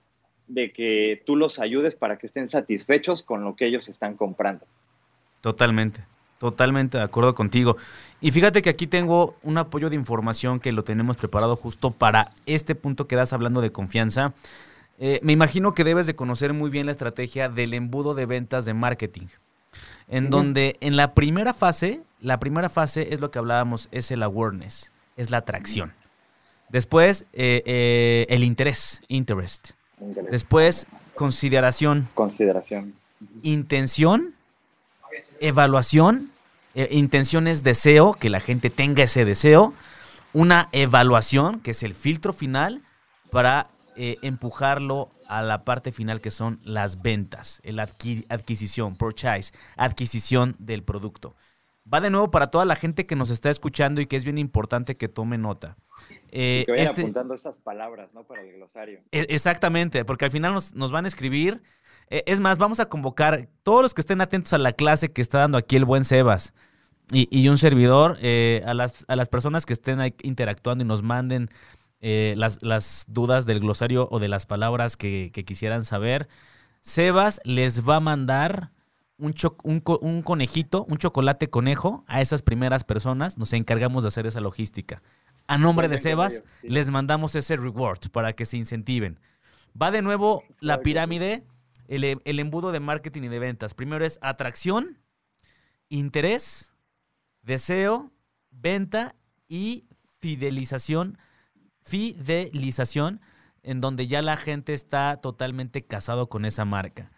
de 0.47 0.71
que 0.73 1.23
tú 1.25 1.35
los 1.35 1.59
ayudes 1.59 1.95
para 1.95 2.17
que 2.17 2.27
estén 2.27 2.49
satisfechos 2.49 3.23
con 3.23 3.43
lo 3.43 3.55
que 3.55 3.65
ellos 3.65 3.87
están 3.89 4.15
comprando. 4.15 4.65
Totalmente, 5.39 6.01
totalmente 6.39 6.97
de 6.97 7.03
acuerdo 7.03 7.33
contigo. 7.33 7.77
Y 8.19 8.31
fíjate 8.31 8.61
que 8.61 8.69
aquí 8.69 8.85
tengo 8.85 9.35
un 9.43 9.57
apoyo 9.57 9.89
de 9.89 9.95
información 9.95 10.59
que 10.59 10.71
lo 10.71 10.83
tenemos 10.83 11.17
preparado 11.17 11.55
justo 11.55 11.91
para 11.91 12.31
este 12.45 12.75
punto 12.75 13.07
que 13.07 13.15
das 13.15 13.33
hablando 13.33 13.61
de 13.61 13.71
confianza. 13.71 14.33
Eh, 15.03 15.19
me 15.23 15.33
imagino 15.33 15.73
que 15.73 15.83
debes 15.83 16.05
de 16.05 16.15
conocer 16.15 16.53
muy 16.53 16.69
bien 16.69 16.85
la 16.85 16.91
estrategia 16.91 17.49
del 17.49 17.73
embudo 17.73 18.13
de 18.13 18.27
ventas 18.27 18.65
de 18.65 18.75
marketing, 18.75 19.27
en 20.07 20.29
donde 20.29 20.77
en 20.79 20.95
la 20.95 21.15
primera 21.15 21.55
fase, 21.55 22.01
la 22.19 22.39
primera 22.39 22.69
fase 22.69 23.11
es 23.11 23.19
lo 23.19 23.31
que 23.31 23.39
hablábamos, 23.39 23.89
es 23.91 24.11
el 24.11 24.21
awareness, 24.21 24.91
es 25.17 25.31
la 25.31 25.37
atracción. 25.37 25.91
Después, 26.69 27.25
eh, 27.33 27.63
eh, 27.65 28.27
el 28.29 28.43
interés, 28.43 29.01
interest. 29.07 29.71
Después, 30.29 30.87
consideración, 31.15 32.07
Consideración. 32.13 32.93
intención, 33.43 34.35
evaluación, 35.39 36.31
eh, 36.73 36.87
intención 36.91 37.47
es 37.47 37.63
deseo, 37.63 38.13
que 38.13 38.29
la 38.29 38.39
gente 38.39 38.69
tenga 38.69 39.03
ese 39.03 39.25
deseo, 39.25 39.73
una 40.31 40.69
evaluación, 40.71 41.59
que 41.59 41.71
es 41.71 41.83
el 41.83 41.93
filtro 41.93 42.31
final, 42.31 42.81
para 43.31 43.67
eh, 43.95 44.17
empujarlo 44.21 45.09
a 45.27 45.41
la 45.41 45.63
parte 45.65 45.91
final 45.91 46.21
que 46.21 46.31
son 46.31 46.59
las 46.63 47.01
ventas, 47.01 47.61
adqui- 47.63 48.25
adquisición, 48.29 48.95
purchase, 48.95 49.51
adquisición 49.77 50.55
del 50.59 50.83
producto. 50.83 51.35
Va 51.91 51.99
de 51.99 52.09
nuevo 52.11 52.29
para 52.31 52.47
toda 52.47 52.63
la 52.65 52.75
gente 52.75 53.05
que 53.05 53.15
nos 53.15 53.29
está 53.31 53.49
escuchando 53.49 54.01
y 54.01 54.05
que 54.05 54.15
es 54.15 54.23
bien 54.23 54.37
importante 54.37 54.95
que 54.95 55.09
tome 55.09 55.37
nota. 55.37 55.75
Eh, 56.31 56.59
Y 56.61 56.65
que 56.65 56.71
vayan 56.71 56.85
este- 56.87 57.01
apuntando 57.01 57.33
estas 57.33 57.55
palabras, 57.57 58.09
¿no? 58.13 58.23
Para 58.23 58.41
el 58.43 58.53
glosario. 58.53 58.99
e- 59.11 59.25
Exactamente, 59.29 60.05
porque 60.05 60.25
al 60.25 60.31
final 60.31 60.53
nos, 60.53 60.73
nos 60.75 60.91
van 60.91 61.05
a 61.05 61.07
escribir. 61.07 61.61
Eh, 62.09 62.23
Es 62.27 62.39
más, 62.39 62.57
vamos 62.59 62.79
a 62.79 62.85
convocar 62.87 63.49
todos 63.63 63.81
los 63.81 63.93
que 63.93 64.01
estén 64.01 64.21
atentos 64.21 64.53
a 64.53 64.57
la 64.57 64.73
clase 64.73 65.11
que 65.11 65.21
está 65.21 65.39
dando 65.39 65.57
aquí 65.57 65.75
el 65.75 65.85
buen 65.85 66.05
Sebas 66.05 66.53
y, 67.11 67.27
y 67.31 67.49
un 67.49 67.57
servidor, 67.57 68.17
eh, 68.21 68.61
a, 68.65 68.73
las, 68.73 69.03
a 69.09 69.15
las 69.15 69.27
personas 69.27 69.65
que 69.65 69.73
estén 69.73 69.99
ahí 69.99 70.13
interactuando 70.21 70.83
y 70.83 70.87
nos 70.87 71.01
manden 71.03 71.49
eh, 72.01 72.33
las, 72.37 72.61
las 72.61 73.05
dudas 73.07 73.45
del 73.45 73.59
glosario 73.59 74.09
o 74.11 74.19
de 74.19 74.27
las 74.27 74.45
palabras 74.45 74.97
que, 74.97 75.31
que 75.33 75.45
quisieran 75.45 75.85
saber. 75.85 76.27
Sebas 76.81 77.39
les 77.43 77.87
va 77.87 77.97
a 77.97 77.99
mandar 77.99 78.71
un, 79.17 79.35
un, 79.63 79.79
co- 79.79 79.99
un 79.99 80.21
conejito, 80.23 80.85
un 80.89 80.97
chocolate 80.97 81.49
conejo 81.49 82.03
a 82.07 82.21
esas 82.21 82.41
primeras 82.41 82.83
personas. 82.83 83.37
Nos 83.37 83.53
encargamos 83.53 84.03
de 84.03 84.09
hacer 84.09 84.25
esa 84.25 84.41
logística. 84.41 85.01
A 85.47 85.57
nombre 85.57 85.87
de 85.87 85.97
Sebas, 85.97 86.43
sí. 86.61 86.69
les 86.69 86.89
mandamos 86.89 87.35
ese 87.35 87.55
reward 87.55 88.09
para 88.11 88.33
que 88.33 88.45
se 88.45 88.57
incentiven. 88.57 89.19
Va 89.79 89.91
de 89.91 90.01
nuevo 90.01 90.43
la 90.59 90.81
pirámide, 90.81 91.45
el, 91.87 92.21
el 92.23 92.39
embudo 92.39 92.71
de 92.71 92.79
marketing 92.79 93.23
y 93.23 93.27
de 93.27 93.39
ventas. 93.39 93.73
Primero 93.73 94.05
es 94.05 94.17
atracción, 94.21 94.97
interés, 95.89 96.73
deseo, 97.41 98.11
venta 98.49 99.15
y 99.47 99.85
fidelización. 100.19 101.17
Fidelización, 101.83 103.21
en 103.63 103.81
donde 103.81 104.07
ya 104.07 104.21
la 104.21 104.37
gente 104.37 104.73
está 104.73 105.17
totalmente 105.21 105.83
casado 105.83 106.29
con 106.29 106.45
esa 106.45 106.65
marca. 106.65 107.11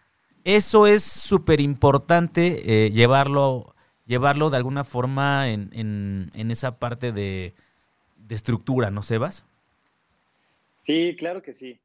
Eso 0.44 0.86
es 0.86 1.02
súper 1.02 1.60
importante 1.60 2.84
eh, 2.84 2.90
llevarlo, 2.90 3.74
llevarlo 4.06 4.50
de 4.50 4.58
alguna 4.58 4.84
forma 4.84 5.48
en, 5.48 5.70
en- 5.72 6.50
esa 6.50 6.78
parte 6.78 7.12
de, 7.12 7.54
de 8.16 8.34
estructura, 8.34 8.90
¿no, 8.90 9.02
Sebas? 9.02 9.44
Sí, 10.80 11.16
claro 11.18 11.42
que 11.42 11.54
sí. 11.54 11.78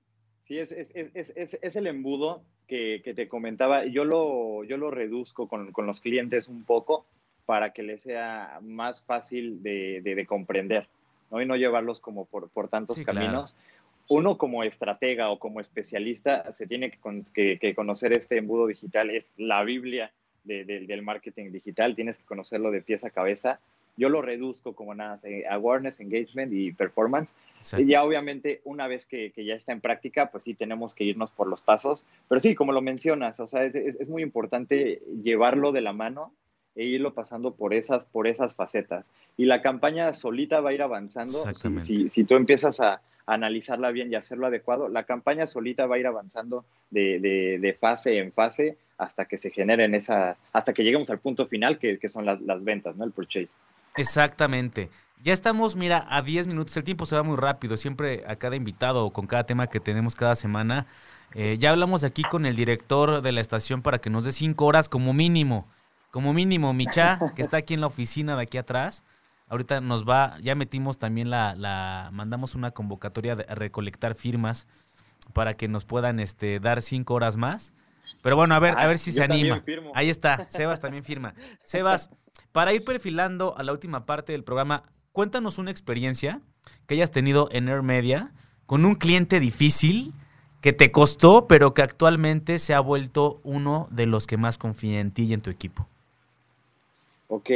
Sí, 0.45 0.59
es, 0.59 0.71
es, 0.73 0.89
es, 0.95 1.59
es, 1.61 1.75
el 1.75 1.87
embudo 1.87 2.43
que, 2.67 3.01
te 3.15 3.29
comentaba, 3.29 3.85
yo 3.85 4.03
lo, 4.03 4.63
yo 4.65 4.77
lo 4.77 4.91
reduzco 4.91 5.47
con, 5.47 5.71
con, 5.71 5.85
los 5.85 6.01
clientes 6.01 6.47
un 6.47 6.65
poco 6.65 7.05
para 7.45 7.71
que 7.71 7.83
les 7.83 8.01
sea 8.01 8.59
más 8.61 9.01
fácil 9.01 9.63
de, 9.63 10.01
de, 10.01 10.25
comprender, 10.25 10.87
¿no? 11.31 11.41
Y 11.41 11.45
no 11.45 11.55
llevarlos 11.55 11.99
como 11.99 12.25
por, 12.25 12.49
por 12.49 12.69
tantos 12.69 13.01
caminos. 13.01 13.55
Uno 14.07 14.37
como 14.37 14.63
estratega 14.63 15.29
o 15.29 15.37
como 15.37 15.59
especialista 15.59 16.51
se 16.51 16.65
tiene 16.65 16.91
que, 17.33 17.59
que, 17.59 17.75
conocer 17.75 18.11
este 18.13 18.37
embudo 18.37 18.65
digital, 18.67 19.11
es 19.11 19.33
la 19.37 19.63
Biblia 19.63 20.11
del 20.43 21.01
marketing 21.03 21.51
digital, 21.51 21.95
tienes 21.95 22.17
que 22.17 22.25
conocerlo 22.25 22.71
de 22.71 22.81
pies 22.81 23.03
a 23.03 23.11
cabeza 23.11 23.59
yo 23.99 24.07
lo 24.07 24.21
reduzco 24.21 24.73
como 24.73 24.95
nada, 24.95 25.17
eh, 25.25 25.43
awareness, 25.49 25.99
engagement 25.99 26.53
y 26.53 26.71
performance. 26.71 27.35
Y 27.77 27.85
ya 27.85 28.05
obviamente 28.05 28.61
una 28.63 28.87
vez 28.87 29.05
que, 29.05 29.31
que, 29.33 29.43
ya 29.43 29.55
está 29.55 29.73
en 29.73 29.81
práctica, 29.81 30.31
pues 30.31 30.45
sí 30.45 30.53
tenemos 30.53 30.95
que 30.95 31.03
irnos 31.03 31.31
por 31.31 31.47
los 31.47 31.61
pasos. 31.61 32.05
Pero 32.29 32.39
sí, 32.39 32.55
como 32.55 32.71
lo 32.71 32.81
mencionas, 32.81 33.41
o 33.41 33.47
sea, 33.47 33.65
es, 33.65 33.75
es, 33.75 34.07
muy 34.07 34.23
importante 34.23 35.01
llevarlo 35.21 35.73
de 35.73 35.81
la 35.81 35.91
mano 35.91 36.31
e 36.75 36.83
irlo 36.83 37.13
pasando 37.13 37.53
por 37.53 37.73
esas, 37.73 38.05
por 38.05 38.27
esas 38.27 38.55
facetas. 38.55 39.05
Y 39.37 39.45
la 39.45 39.61
campaña 39.61 40.13
solita 40.13 40.61
va 40.61 40.71
a 40.71 40.73
ir 40.73 40.81
avanzando. 40.81 41.43
Si, 41.81 42.09
si, 42.09 42.23
tú 42.23 42.35
empiezas 42.35 42.79
a, 42.79 43.01
analizarla 43.25 43.91
bien 43.91 44.11
y 44.11 44.15
hacerlo 44.15 44.47
adecuado, 44.47 44.89
la 44.89 45.03
campaña 45.03 45.45
solita 45.45 45.85
va 45.85 45.95
a 45.95 45.99
ir 45.99 46.07
avanzando 46.07 46.65
de, 46.89 47.19
de, 47.19 47.59
de 47.59 47.73
fase 47.73 48.17
en 48.17 48.31
fase 48.31 48.75
hasta 48.97 49.25
que 49.25 49.37
se 49.37 49.51
generen 49.51 49.93
esa, 49.93 50.35
hasta 50.51 50.73
que 50.73 50.83
lleguemos 50.83 51.09
al 51.09 51.19
punto 51.19 51.45
final 51.47 51.77
que, 51.77 51.99
que 51.99 52.09
son 52.09 52.25
las, 52.25 52.41
las 52.41 52.63
ventas, 52.63 52.95
¿no? 52.95 53.05
El 53.05 53.11
purchase. 53.11 53.49
Exactamente. 53.95 54.89
Ya 55.23 55.33
estamos, 55.33 55.75
mira, 55.75 56.05
a 56.09 56.21
10 56.21 56.47
minutos. 56.47 56.75
El 56.77 56.83
tiempo 56.83 57.05
se 57.05 57.15
va 57.15 57.23
muy 57.23 57.37
rápido. 57.37 57.77
Siempre 57.77 58.23
a 58.27 58.37
cada 58.37 58.55
invitado 58.55 59.05
o 59.05 59.13
con 59.13 59.27
cada 59.27 59.45
tema 59.45 59.67
que 59.67 59.79
tenemos 59.79 60.15
cada 60.15 60.35
semana. 60.35 60.87
Eh, 61.33 61.57
ya 61.59 61.71
hablamos 61.71 62.03
aquí 62.03 62.23
con 62.23 62.45
el 62.45 62.55
director 62.55 63.21
de 63.21 63.31
la 63.31 63.41
estación 63.41 63.81
para 63.81 63.99
que 63.99 64.09
nos 64.09 64.25
dé 64.25 64.31
5 64.31 64.65
horas 64.65 64.89
como 64.89 65.13
mínimo. 65.13 65.67
Como 66.11 66.33
mínimo, 66.33 66.73
Micha, 66.73 67.19
que 67.35 67.41
está 67.41 67.57
aquí 67.57 67.73
en 67.73 67.81
la 67.81 67.87
oficina 67.87 68.35
de 68.35 68.43
aquí 68.43 68.57
atrás. 68.57 69.03
Ahorita 69.47 69.81
nos 69.81 70.07
va, 70.07 70.37
ya 70.41 70.55
metimos 70.55 70.99
también 70.99 71.29
la, 71.29 71.55
la 71.55 72.09
mandamos 72.13 72.55
una 72.55 72.71
convocatoria 72.71 73.35
de 73.35 73.43
recolectar 73.43 74.15
firmas 74.15 74.67
para 75.33 75.55
que 75.55 75.67
nos 75.67 75.85
puedan 75.85 76.19
este, 76.19 76.59
dar 76.59 76.81
5 76.81 77.13
horas 77.13 77.37
más. 77.37 77.73
Pero 78.21 78.35
bueno, 78.35 78.55
a 78.55 78.59
ver, 78.59 78.77
a 78.77 78.87
ver 78.87 78.97
si 78.97 79.11
se 79.11 79.23
anima. 79.23 79.63
Ahí 79.93 80.09
está, 80.09 80.49
Sebas 80.49 80.79
también 80.79 81.03
firma. 81.03 81.33
Sebas, 81.63 82.09
para 82.51 82.73
ir 82.73 82.83
perfilando 82.83 83.57
a 83.57 83.63
la 83.63 83.71
última 83.71 84.05
parte 84.05 84.33
del 84.33 84.43
programa, 84.43 84.83
cuéntanos 85.11 85.57
una 85.57 85.71
experiencia 85.71 86.41
que 86.85 86.95
hayas 86.95 87.11
tenido 87.11 87.49
en 87.51 87.69
Air 87.69 87.81
Media 87.81 88.33
con 88.65 88.85
un 88.85 88.95
cliente 88.95 89.39
difícil 89.39 90.13
que 90.61 90.73
te 90.73 90.91
costó, 90.91 91.47
pero 91.47 91.73
que 91.73 91.81
actualmente 91.81 92.59
se 92.59 92.73
ha 92.73 92.79
vuelto 92.79 93.39
uno 93.43 93.87
de 93.91 94.05
los 94.05 94.27
que 94.27 94.37
más 94.37 94.57
confía 94.57 94.99
en 94.99 95.11
ti 95.11 95.23
y 95.23 95.33
en 95.33 95.41
tu 95.41 95.49
equipo. 95.49 95.87
Ok. 97.29 97.51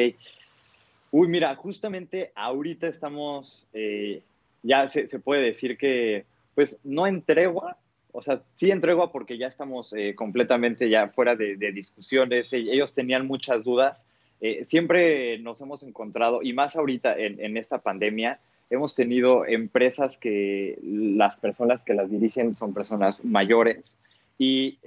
Uy, 1.12 1.28
mira, 1.28 1.54
justamente 1.56 2.32
ahorita 2.36 2.88
estamos, 2.88 3.68
eh, 3.74 4.22
ya 4.62 4.88
se, 4.88 5.20
puede 5.20 5.42
decir 5.44 5.78
que, 5.78 6.26
pues, 6.56 6.78
no 6.84 7.06
en 7.08 7.22
tregua, 7.22 7.78
o 8.12 8.22
sea, 8.22 8.44
sí 8.56 8.72
en 8.72 8.80
tregua 8.80 9.12
porque 9.12 9.38
ya 9.38 9.48
estamos 9.48 9.94
eh, 9.94 10.16
completamente 10.16 10.90
ya 10.90 11.10
fuera 11.10 11.36
de, 11.36 11.58
de 11.58 11.72
discusiones, 11.72 12.54
ellos 12.54 12.94
tenían 12.94 13.28
muchas 13.28 13.64
dudas, 13.64 14.08
eh, 14.42 14.64
siempre 14.64 15.40
nos 15.40 15.60
hemos 15.62 15.84
encontrado, 15.84 16.42
y 16.44 16.54
más 16.54 16.76
ahorita 16.76 17.16
en, 17.18 17.58
esta 17.58 17.80
pandemia, 17.80 18.40
hemos 18.70 18.94
tenido 18.94 19.46
empresas 19.46 20.18
que 20.18 20.78
las 20.84 21.36
personas 21.38 21.82
que 21.82 21.94
las 21.94 22.10
dirigen 22.10 22.56
son 22.56 22.74
personas 22.74 23.24
mayores 23.26 23.98
y 24.38 24.78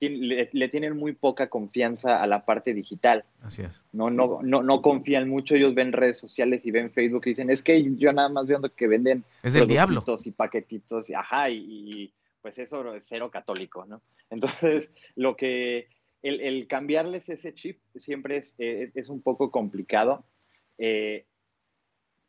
le, 0.00 0.68
tienen 0.68 0.96
muy 0.96 1.12
poca 1.12 1.48
confianza 1.48 2.22
a 2.22 2.26
la 2.26 2.44
parte 2.44 2.74
digital. 2.74 3.24
Así 3.42 3.62
es. 3.62 3.82
No, 3.92 4.10
no, 4.10 4.40
no, 4.42 4.62
no 4.62 4.82
confían 4.82 5.28
mucho, 5.28 5.54
ellos 5.54 5.74
ven 5.74 5.92
redes 5.92 6.18
sociales 6.18 6.64
y 6.66 6.70
ven 6.70 6.90
Facebook 6.90 7.22
y 7.26 7.30
dicen, 7.30 7.50
es 7.50 7.62
que 7.62 7.94
yo 7.96 8.12
nada 8.12 8.28
más 8.28 8.46
viendo 8.46 8.72
que 8.74 8.86
venden 8.86 9.24
es 9.42 9.54
el 9.54 9.66
diablo. 9.66 10.04
y 10.24 10.30
paquetitos 10.30 11.10
y 11.10 11.14
ajá, 11.14 11.50
y, 11.50 11.58
y 11.58 12.12
pues 12.42 12.58
eso 12.58 12.94
es 12.94 13.04
cero 13.06 13.30
católico, 13.30 13.84
¿no? 13.86 14.00
Entonces, 14.30 14.90
lo 15.16 15.36
que 15.36 15.88
el, 16.22 16.66
cambiarles 16.66 17.28
ese 17.28 17.54
chip 17.54 17.78
siempre 17.96 18.42
eh, 18.58 18.90
es, 18.94 19.08
un 19.08 19.22
poco 19.22 19.50
complicado. 19.50 20.24
Eh, 20.78 21.24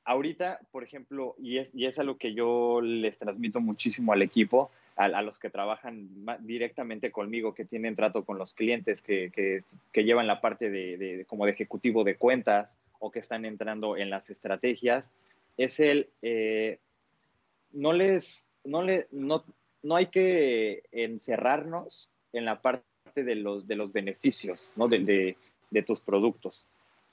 ahorita, 0.05 0.59
por 0.71 0.83
ejemplo, 0.83 1.35
y 1.39 1.57
es, 1.57 1.73
y 1.75 1.85
es 1.85 1.99
algo 1.99 2.17
que 2.17 2.33
yo 2.33 2.81
les 2.81 3.17
transmito 3.17 3.59
muchísimo 3.59 4.13
al 4.13 4.21
equipo, 4.21 4.71
a, 4.95 5.21
los 5.21 5.39
que 5.39 5.49
trabajan 5.49 6.09
directamente 6.41 7.11
conmigo, 7.11 7.53
que 7.53 7.65
tienen 7.65 7.95
trato 7.95 8.23
con 8.23 8.37
los 8.37 8.53
clientes, 8.53 9.01
que, 9.01 9.63
llevan 9.93 10.27
la 10.27 10.41
parte 10.41 10.69
de, 10.69 11.25
como 11.27 11.45
de 11.45 11.51
ejecutivo 11.51 12.03
de 12.03 12.15
cuentas 12.15 12.77
o 12.99 13.11
que 13.11 13.19
están 13.19 13.45
entrando 13.45 13.97
en 13.97 14.09
las 14.09 14.29
estrategias, 14.29 15.11
es 15.57 15.79
el, 15.79 16.09
eh, 16.21 16.79
no 17.73 17.93
les, 17.93 18.47
no, 18.63 18.83
le, 18.83 19.07
no, 19.11 19.43
no 19.83 19.95
hay 19.95 20.07
que 20.07 20.83
encerrarnos 20.91 22.09
en 22.33 22.45
la 22.45 22.61
parte 22.61 22.83
de 23.15 23.35
los, 23.35 23.67
de 23.67 23.75
los 23.75 23.91
beneficios 23.91 24.69
¿no? 24.75 24.87
de, 24.87 25.35
de, 25.69 25.83
tus 25.83 25.99
productos. 25.99 26.65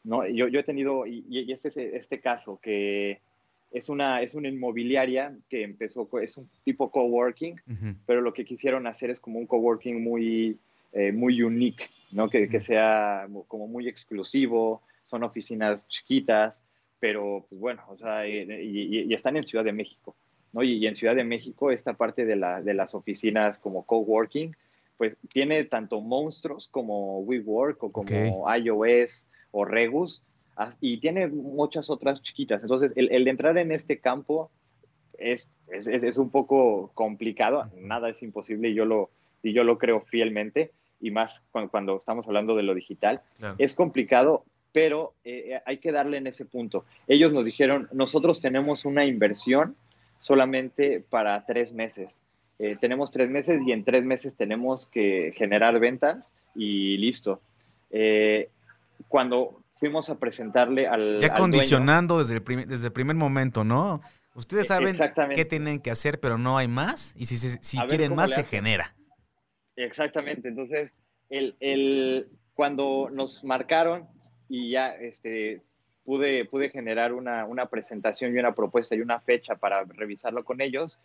¿no? 0.05 0.27
Yo, 0.27 0.49
yo 0.49 0.61
he 0.61 0.65
tenido, 0.65 1.07
y, 1.07 1.25
y 1.29 1.51
es 1.53 1.65
este 1.65 2.21
caso, 2.21 2.59
que 2.63 3.21
es 3.71 3.89
una, 3.89 4.23
es 4.23 4.35
una 4.35 4.49
inmobiliaria 4.49 5.37
que 5.49 5.63
empezó, 5.63 6.09
es 6.21 6.37
un 6.37 6.49
tipo 6.65 6.91
coworking, 6.91 7.61
pero 8.07 8.21
lo 8.21 8.33
que 8.33 8.45
quisieron 8.45 8.87
hacer 8.87 9.11
es 9.11 9.21
como 9.21 9.39
un 9.39 9.47
coworking 9.47 10.03
muy, 10.03 10.59
eh, 10.93 11.13
muy 11.13 11.43
unique, 11.43 11.87
¿no? 12.11 12.31
Que, 12.31 12.49
que, 12.49 12.61
sea 12.61 13.29
como 13.47 13.67
muy 13.69 13.89
exclusivo, 13.89 14.83
son 15.05 15.23
oficinas 15.23 15.87
chiquitas, 15.89 16.63
pero 16.99 17.47
pues 17.49 17.61
bueno, 17.61 17.83
o 17.89 17.97
sea, 17.97 18.27
y, 18.27 18.47
y, 19.07 19.15
están 19.15 19.37
en 19.37 19.45
Ciudad 19.45 19.65
de 19.65 19.73
México, 19.73 20.17
¿no? 20.53 20.63
Y, 20.63 20.87
en 20.87 20.97
Ciudad 20.97 21.15
de 21.15 21.25
México 21.25 21.71
esta 21.71 21.93
parte 21.93 22.25
de, 22.25 22.37
la, 22.37 22.63
de 22.63 22.75
las 22.75 22.95
oficinas 22.95 23.59
como 23.59 23.85
coworking 23.85 24.55
pues 24.97 25.15
tiene 25.33 25.63
tanto 25.63 26.01
monstruos 26.01 26.67
como 26.67 27.21
WeWork 27.21 27.83
o 27.85 27.93
como 27.93 28.53
iOS 28.53 29.27
o 29.53 29.65
Regus 29.65 30.21
y 30.81 30.99
tiene 30.99 31.27
muchas 31.29 31.91
otras 31.91 32.23
chiquitas. 32.23 32.63
Entonces, 32.63 32.93
el, 32.97 33.29
entrar 33.29 33.57
en 33.59 33.73
este 33.73 33.99
campo 33.99 34.51
es, 35.19 35.51
es, 35.69 36.19
un 36.19 36.31
poco 36.31 36.91
complicado, 36.95 37.71
nada 37.77 38.09
es 38.09 38.23
imposible 38.23 38.71
y 38.71 38.75
yo 38.75 38.85
lo, 38.85 39.11
y 39.43 39.53
yo 39.53 39.65
lo 39.65 39.79
creo 39.79 40.01
fielmente, 40.01 40.73
y 41.01 41.11
más 41.11 41.45
cuando, 41.71 41.97
estamos 41.97 42.27
hablando 42.27 42.57
de 42.57 42.65
lo 42.65 42.75
digital. 42.75 43.23
Es 43.59 43.75
complicado, 43.75 44.45
pero 44.73 45.15
eh, 45.25 45.61
hay 45.65 45.79
que 45.79 45.93
darle 45.93 46.17
en 46.17 46.27
ese 46.27 46.45
punto. 46.45 46.85
Ellos 47.07 47.33
nos 47.33 47.45
dijeron, 47.45 47.89
nosotros 47.93 48.41
tenemos 48.41 48.85
una 48.85 49.05
inversión 49.05 49.77
solamente 50.19 51.01
para 51.09 51.45
tres 51.47 51.73
meses. 51.73 52.23
Eh, 52.59 52.77
tenemos 52.81 53.13
tres 53.13 53.31
meses 53.31 53.61
y 53.65 53.71
en 53.71 53.85
tres 53.85 54.05
meses 54.05 54.37
tenemos 54.37 54.87
que 54.87 55.33
generar 55.37 55.79
ventas 55.79 56.33
y 56.57 56.97
listo. 56.97 57.41
Eh, 57.91 58.51
cuando 59.07 59.63
fuimos 59.79 60.11
a 60.11 60.19
presentarle 60.19 60.87
al... 60.87 61.21
Ya 61.21 61.35
condicionando 61.35 62.19
desde, 62.19 62.35
el 62.35 62.43
primer, 62.43 62.67
desde 62.67 62.87
el 62.87 62.93
primer 62.93 63.17
momento, 63.17 63.65
¿no? 63.65 64.01
Ustedes 64.35 64.67
e, 64.67 64.69
saben 64.69 64.95
qué 65.35 65.45
tienen 65.45 65.81
que 65.81 65.91
hacer, 65.91 66.21
pero 66.21 66.39
no 66.39 66.59
hay 66.59 66.69
más. 66.69 67.15
Y 67.17 67.27
si, 67.27 67.39
si, 67.39 67.79
quieren 67.89 68.15
más, 68.15 68.33
se 68.33 68.45
genera. 68.45 68.95
Exactamente. 69.77 70.49
Entonces, 70.49 70.93
el, 71.29 71.57
el, 71.61 72.29
cuando 72.55 73.09
nos 73.13 73.45
marcaron 73.45 74.09
y 74.49 74.71
ya 74.71 74.91
este, 74.91 75.63
pude, 76.05 76.45
pude 76.45 76.71
generar 76.71 77.13
una, 77.13 77.45
una, 77.45 77.67
presentación 77.67 78.35
y 78.35 78.39
una 78.39 78.55
propuesta 78.55 78.95
y 78.95 79.01
una 79.01 79.21
fecha 79.21 79.57
para 79.57 79.85
revisarlo 79.85 80.45
con 80.45 80.61
ellos, 80.61 81.01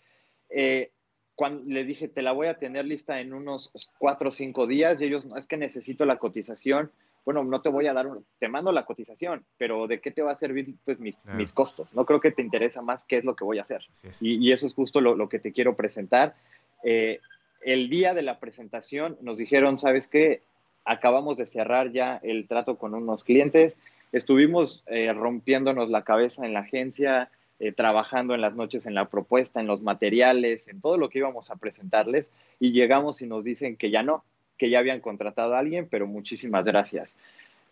eh, 0.49 0.91
cuando 1.35 1.63
les 1.65 1.87
dije, 1.87 2.07
te 2.07 2.21
la 2.21 2.31
voy 2.31 2.47
a 2.47 2.59
tener 2.59 2.85
lista 2.85 3.19
en 3.19 3.33
unos 3.33 3.71
cuatro 3.97 4.29
o 4.29 4.31
cinco 4.31 4.67
días, 4.67 5.01
y 5.01 5.05
ellos, 5.05 5.27
es 5.35 5.47
que 5.47 5.57
necesito 5.57 6.05
la 6.05 6.19
cotización. 6.19 6.91
Bueno, 7.25 7.43
no 7.43 7.61
te 7.61 7.69
voy 7.69 7.87
a 7.87 7.93
dar, 7.93 8.07
te 8.39 8.49
mando 8.49 8.71
la 8.71 8.85
cotización, 8.85 9.45
pero 9.57 9.87
¿de 9.87 10.01
qué 10.01 10.11
te 10.11 10.21
va 10.21 10.31
a 10.31 10.35
servir 10.35 10.75
pues 10.83 10.99
mis, 10.99 11.17
mis 11.35 11.53
costos? 11.53 11.93
No 11.93 12.05
creo 12.05 12.19
que 12.19 12.31
te 12.31 12.41
interesa 12.41 12.81
más 12.81 13.05
qué 13.05 13.17
es 13.17 13.23
lo 13.23 13.35
que 13.35 13.45
voy 13.45 13.59
a 13.59 13.61
hacer. 13.61 13.81
Y, 14.19 14.51
eso 14.51 14.67
es 14.67 14.73
justo 14.73 14.99
lo, 14.99 15.15
lo, 15.15 15.29
que 15.29 15.39
te 15.39 15.53
quiero 15.53 15.75
presentar. 15.75 16.35
Eh, 16.83 17.19
el 17.61 17.89
día 17.89 18.13
de 18.13 18.23
la 18.23 18.39
presentación 18.39 19.17
nos 19.21 19.37
dijeron, 19.37 19.79
¿sabes 19.79 20.07
qué? 20.07 20.41
Acabamos 20.85 21.37
de 21.37 21.45
cerrar 21.45 21.91
ya 21.91 22.19
el 22.23 22.47
trato 22.47 22.77
con 22.77 22.93
unos 22.93 23.23
clientes, 23.23 23.79
estuvimos 24.11 24.83
eh, 24.87 25.13
rompiéndonos 25.13 25.89
la 25.89 26.03
cabeza 26.03 26.45
en 26.45 26.53
la 26.53 26.59
agencia, 26.59 27.29
eh, 27.59 27.71
trabajando 27.71 28.35
en 28.35 28.41
las 28.41 28.55
noches 28.55 28.85
en 28.85 28.93
la 28.93 29.09
propuesta, 29.09 29.61
en 29.61 29.67
los 29.67 29.81
materiales, 29.81 30.67
en 30.67 30.81
todo 30.81 30.97
lo 30.97 31.09
que 31.09 31.19
íbamos 31.19 31.49
a 31.49 31.55
presentarles 31.55 32.31
y 32.59 32.71
llegamos 32.71 33.21
y 33.21 33.27
nos 33.27 33.45
dicen 33.45 33.77
que 33.77 33.89
ya 33.89 34.03
no, 34.03 34.23
que 34.57 34.69
ya 34.69 34.79
habían 34.79 34.99
contratado 34.99 35.53
a 35.55 35.59
alguien, 35.59 35.87
pero 35.89 36.07
muchísimas 36.07 36.65
gracias. 36.65 37.17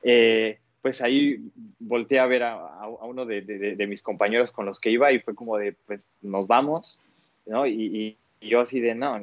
Eh, 0.03 0.57
pues 0.81 1.01
ahí 1.01 1.39
volteé 1.79 2.19
a 2.19 2.25
ver 2.25 2.43
a, 2.43 2.87
uno 3.03 3.25
de, 3.25 3.85
mis 3.87 4.01
compañeros 4.01 4.51
con 4.51 4.65
los 4.65 4.79
que 4.79 4.89
iba 4.89 5.11
y 5.11 5.19
fue 5.19 5.35
como 5.35 5.57
de, 5.57 5.73
pues 5.73 6.05
nos 6.21 6.47
vamos, 6.47 6.99
¿no? 7.45 7.67
Y, 7.67 8.17
yo 8.41 8.59
así 8.59 8.79
de, 8.79 8.95
no, 8.95 9.19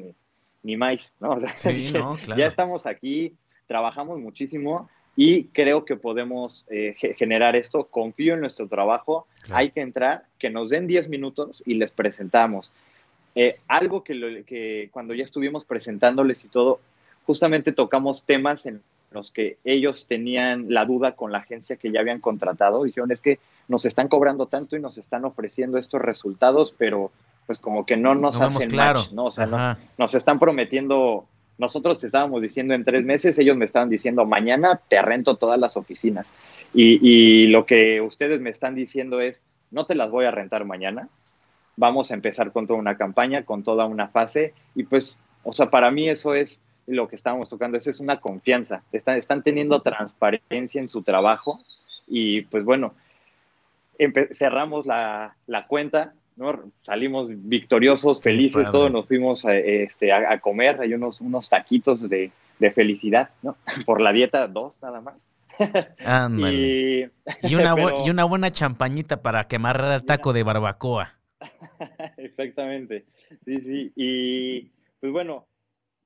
ni 0.63 0.77
más, 0.77 1.13
¿no? 1.19 1.31
O 1.31 1.41
sea, 1.41 1.51
ya 2.37 2.47
estamos 2.47 2.87
aquí, 2.87 3.35
trabajamos 3.67 4.21
muchísimo 4.21 4.89
y 5.17 5.47
creo 5.47 5.85
que 5.85 5.97
podemos 5.97 6.65
eh, 6.71 6.95
generar 7.17 7.57
esto. 7.57 7.89
Confío 7.89 8.35
en 8.35 8.41
nuestro 8.41 8.69
trabajo, 8.69 9.27
hay 9.51 9.71
que 9.71 9.81
entrar, 9.81 10.27
que 10.39 10.51
nos 10.51 10.69
den 10.69 10.87
10 10.87 11.09
minutos 11.09 11.65
y 11.67 11.75
les 11.75 11.91
presentamos. 11.91 12.73
Eh, 13.35 13.57
algo 13.67 14.05
que, 14.05 14.45
que 14.47 14.89
cuando 14.93 15.15
ya 15.15 15.25
estuvimos 15.25 15.65
presentándoles 15.65 16.45
y 16.45 16.49
todo, 16.49 16.79
justamente 17.29 17.73
tocamos 17.73 18.23
temas 18.25 18.65
en 18.65 18.81
los 19.11 19.31
que 19.31 19.59
ellos 19.63 20.07
tenían 20.07 20.65
la 20.71 20.87
duda 20.87 21.13
con 21.13 21.31
la 21.31 21.41
agencia 21.41 21.77
que 21.77 21.93
ya 21.93 22.01
habían 22.01 22.21
contratado. 22.21 22.85
Dijeron, 22.85 23.13
es 23.13 23.21
que 23.21 23.39
nos 23.69 23.85
están 23.85 24.09
cobrando 24.09 24.47
tanto 24.47 24.77
y 24.77 24.81
nos 24.81 24.97
están 24.97 25.27
ofreciendo 25.27 25.77
estos 25.77 26.01
resultados, 26.01 26.75
pero 26.79 27.13
pues 27.45 27.59
como 27.59 27.85
que 27.85 27.99
no 27.99 28.15
nos 28.15 28.41
hacen 28.41 28.71
claro. 28.71 29.05
¿no? 29.13 29.27
O 29.27 29.31
sea, 29.31 29.77
nos 29.99 30.15
están 30.15 30.39
prometiendo, 30.39 31.27
nosotros 31.59 31.99
te 31.99 32.07
estábamos 32.07 32.41
diciendo 32.41 32.73
en 32.73 32.83
tres 32.83 33.05
meses, 33.05 33.39
ellos 33.39 33.59
me 33.59 33.67
estaban 33.67 33.91
diciendo, 33.91 34.25
mañana 34.25 34.81
te 34.89 35.03
rento 35.03 35.37
todas 35.37 35.61
las 35.61 35.77
oficinas. 35.77 36.33
Y, 36.73 36.99
y 37.07 37.49
lo 37.49 37.67
que 37.67 38.01
ustedes 38.01 38.41
me 38.41 38.49
están 38.49 38.75
diciendo 38.75 39.21
es, 39.21 39.45
no 39.71 39.85
te 39.85 39.95
las 39.95 40.11
voy 40.11 40.25
a 40.25 40.31
rentar 40.31 40.65
mañana, 40.65 41.11
vamos 41.77 42.11
a 42.11 42.15
empezar 42.15 42.53
con 42.53 42.67
toda 42.67 42.81
una 42.81 42.97
campaña, 42.97 43.45
con 43.45 43.65
toda 43.65 43.85
una 43.85 44.09
fase, 44.09 44.55
y 44.75 44.85
pues, 44.85 45.21
o 45.43 45.53
sea, 45.53 45.69
para 45.69 45.91
mí 45.91 46.09
eso 46.09 46.33
es 46.33 46.63
lo 46.89 47.09
que 47.09 47.17
estábamos 47.17 47.49
tocando, 47.49 47.77
esa 47.77 47.91
es 47.91 48.01
una 48.01 48.21
confianza, 48.21 48.83
están, 48.93 49.17
están 49.19 49.43
teniendo 49.43 49.81
transparencia 49.83 50.81
en 50.81 50.89
su 50.89 51.03
trabajo, 51.03 51.61
y 52.07 52.43
pues 52.43 52.65
bueno, 52.65 52.95
cerramos 54.33 54.87
la, 54.87 55.37
la 55.47 55.67
cuenta, 55.67 56.15
Salimos 56.83 57.29
victoriosos, 57.31 58.23
felices, 58.23 58.71
todos 58.71 58.93
nos 58.93 59.07
fuimos 59.07 59.45
a, 59.45 59.57
este, 59.57 60.13
a, 60.13 60.39
comer, 60.39 60.81
hay 60.81 60.95
unos, 60.95 61.21
unos 61.21 61.49
taquitos 61.49 62.09
de, 62.09 62.31
felicidad, 62.75 63.31
¿no? 63.43 63.57
Por 63.87 64.01
la 64.01 64.13
dieta, 64.13 64.47
dos 64.47 64.81
nada 64.81 65.01
más. 65.01 65.17
y, 65.99 67.55
una 67.57 67.75
y 68.05 68.11
una 68.11 68.25
buena 68.25 68.53
champañita 68.53 69.21
para 69.21 69.49
quemar 69.49 69.81
el 69.81 70.05
taco 70.05 70.33
de 70.33 70.45
barbacoa. 70.45 71.15
Exactamente, 72.17 73.05
sí, 73.45 73.61
sí. 73.61 73.93
Y 73.97 74.71
pues 75.01 75.11
bueno, 75.11 75.47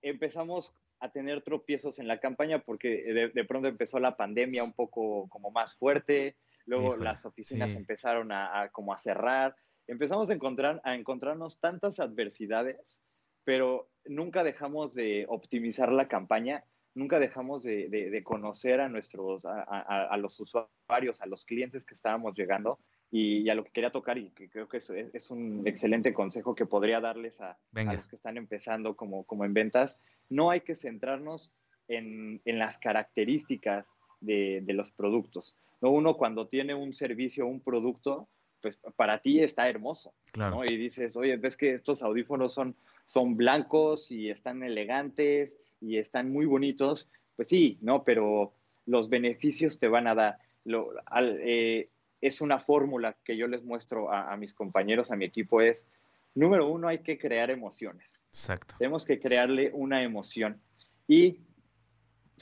empezamos 0.03 0.75
a 1.01 1.11
tener 1.11 1.43
tropiezos 1.43 1.99
en 1.99 2.07
la 2.07 2.21
campaña 2.21 2.63
porque 2.63 3.31
de, 3.35 3.45
pronto 3.45 3.69
empezó 3.69 3.99
la 3.99 4.17
pandemia 4.17 4.63
un 4.63 4.73
poco 4.73 5.29
como 5.29 5.51
más 5.51 5.75
fuerte, 5.75 6.37
luego 6.65 6.97
las 6.97 7.27
oficinas 7.27 7.75
empezaron 7.75 8.31
a, 8.31 8.69
como 8.71 8.93
a 8.93 8.99
cerrar, 8.99 9.57
empezamos 9.89 10.31
a, 10.31 10.35
encontrar, 10.35 10.81
a 10.85 10.95
encontrarnos 10.95 11.59
tantas 11.59 11.99
adversidades, 11.99 13.03
pero 13.45 13.91
nunca 14.05 14.45
dejamos 14.45 14.95
de 14.95 15.27
optimizar 15.29 15.93
la 15.93 16.07
campaña, 16.07 16.65
nunca 16.95 17.19
dejamos 17.19 17.65
de, 17.65 18.23
conocer 18.25 18.81
a, 18.81 18.89
nuestros, 18.89 19.45
a, 19.45 20.17
los 20.19 20.39
usuarios, 20.39 21.21
a 21.21 21.27
los 21.27 21.45
clientes 21.45 21.85
que 21.85 21.95
estábamos 21.95 22.35
llegando 22.37 22.79
y, 23.15 23.51
a 23.51 23.55
lo 23.55 23.63
que 23.63 23.71
quería 23.71 23.93
tocar 23.93 24.17
y 24.17 24.31
que 24.31 24.49
creo 24.49 24.69
que 24.69 24.79
es, 24.79 25.31
un 25.31 25.63
excelente 25.67 26.15
consejo 26.15 26.55
que 26.55 26.65
podría 26.65 26.99
darles 26.99 27.43
a, 27.43 27.59
los 27.73 28.09
que 28.09 28.17
están 28.17 28.39
empezando 28.39 28.97
como, 28.97 29.25
como 29.25 29.45
en 29.45 29.53
ventas. 29.53 30.01
No 30.31 30.51
hay 30.51 30.63
que 30.63 30.75
centrarnos 30.75 31.53
en, 31.89 32.41
las 32.47 32.79
características 32.79 33.99
de, 34.23 34.65
los 34.69 34.91
productos. 34.91 35.55
¿no? 35.83 35.91
Uno 35.91 36.17
cuando 36.17 36.49
tiene 36.49 36.75
un 36.75 36.95
servicio, 36.95 37.47
un 37.47 37.61
producto, 37.61 38.29
pues 38.63 38.79
para 38.97 39.21
ti 39.21 39.41
está 39.41 39.69
hermoso, 39.69 40.15
¿no? 40.39 40.65
Y 40.65 40.77
dices, 40.79 41.17
oye, 41.17 41.37
ves 41.37 41.57
que 41.57 41.75
estos 41.75 42.03
audífonos 42.03 42.55
son, 42.55 42.77
son 43.05 43.37
blancos 43.37 44.11
y 44.11 44.31
están 44.31 44.63
elegantes 44.63 45.59
y 45.81 45.99
están 45.99 46.33
muy 46.33 46.47
bonitos, 46.47 47.11
pues 47.37 47.49
sí, 47.49 47.77
¿no? 47.83 48.05
Pero 48.05 48.55
los 48.87 49.11
beneficios 49.11 49.79
te 49.79 49.89
van 49.89 50.07
a 50.07 50.15
dar. 50.15 50.39
Lo, 50.65 50.93
eh, 51.21 51.89
es 52.23 52.41
una 52.41 52.61
fórmula 52.61 53.17
que 53.25 53.37
yo 53.37 53.49
les 53.49 53.65
muestro 53.65 54.11
a, 54.13 54.35
mis 54.37 54.55
compañeros, 54.55 55.11
a 55.11 55.17
mi 55.17 55.25
equipo, 55.25 55.61
es, 55.61 55.87
número 56.35 56.69
uno, 56.69 56.89
hay 56.89 56.99
que 56.99 57.19
crear 57.19 57.51
emociones. 57.51 58.23
Exacto. 58.29 58.77
Tenemos 58.79 59.05
que 59.05 59.21
crearle 59.21 59.73
una 59.75 60.03
emoción 60.05 60.61
y 61.09 61.41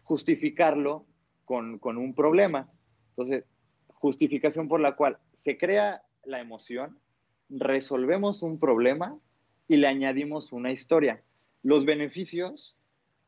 justificarlo 0.04 1.06
con, 1.46 1.78
con 1.78 1.96
un 1.96 2.14
problema. 2.14 2.70
Entonces, 3.10 3.44
justificación 3.88 4.68
por 4.68 4.80
la 4.80 4.96
cual 4.96 5.18
se 5.32 5.56
crea 5.56 6.02
la 6.24 6.40
emoción, 6.40 6.98
resolvemos 7.48 8.42
un 8.42 8.60
problema 8.60 9.18
y 9.66 9.78
le 9.78 9.86
añadimos 9.86 10.52
una 10.52 10.72
historia. 10.72 11.22
Los 11.62 11.86
beneficios 11.86 12.78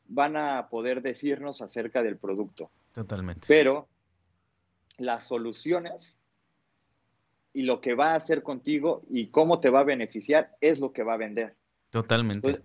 van 0.06 0.36
a 0.36 0.68
poder 0.68 1.00
decirnos 1.00 1.62
acerca 1.62 2.02
del 2.02 2.18
producto. 2.18 2.70
Totalmente. 2.92 3.46
Pero 3.48 3.88
las 4.98 5.26
soluciones 5.26 6.18
y 7.54 7.62
lo 7.62 7.80
que 7.80 7.94
va 7.94 8.12
a 8.12 8.16
hacer 8.16 8.42
contigo 8.42 9.02
y 9.10 9.26
cómo 9.26 9.60
te 9.60 9.70
va 9.70 9.80
a 9.80 9.84
beneficiar 9.84 10.50
es 10.60 10.78
lo 10.78 10.92
que 10.92 11.02
va 11.02 11.14
a 11.14 11.18
vender. 11.18 11.54
Totalmente. 11.90 12.60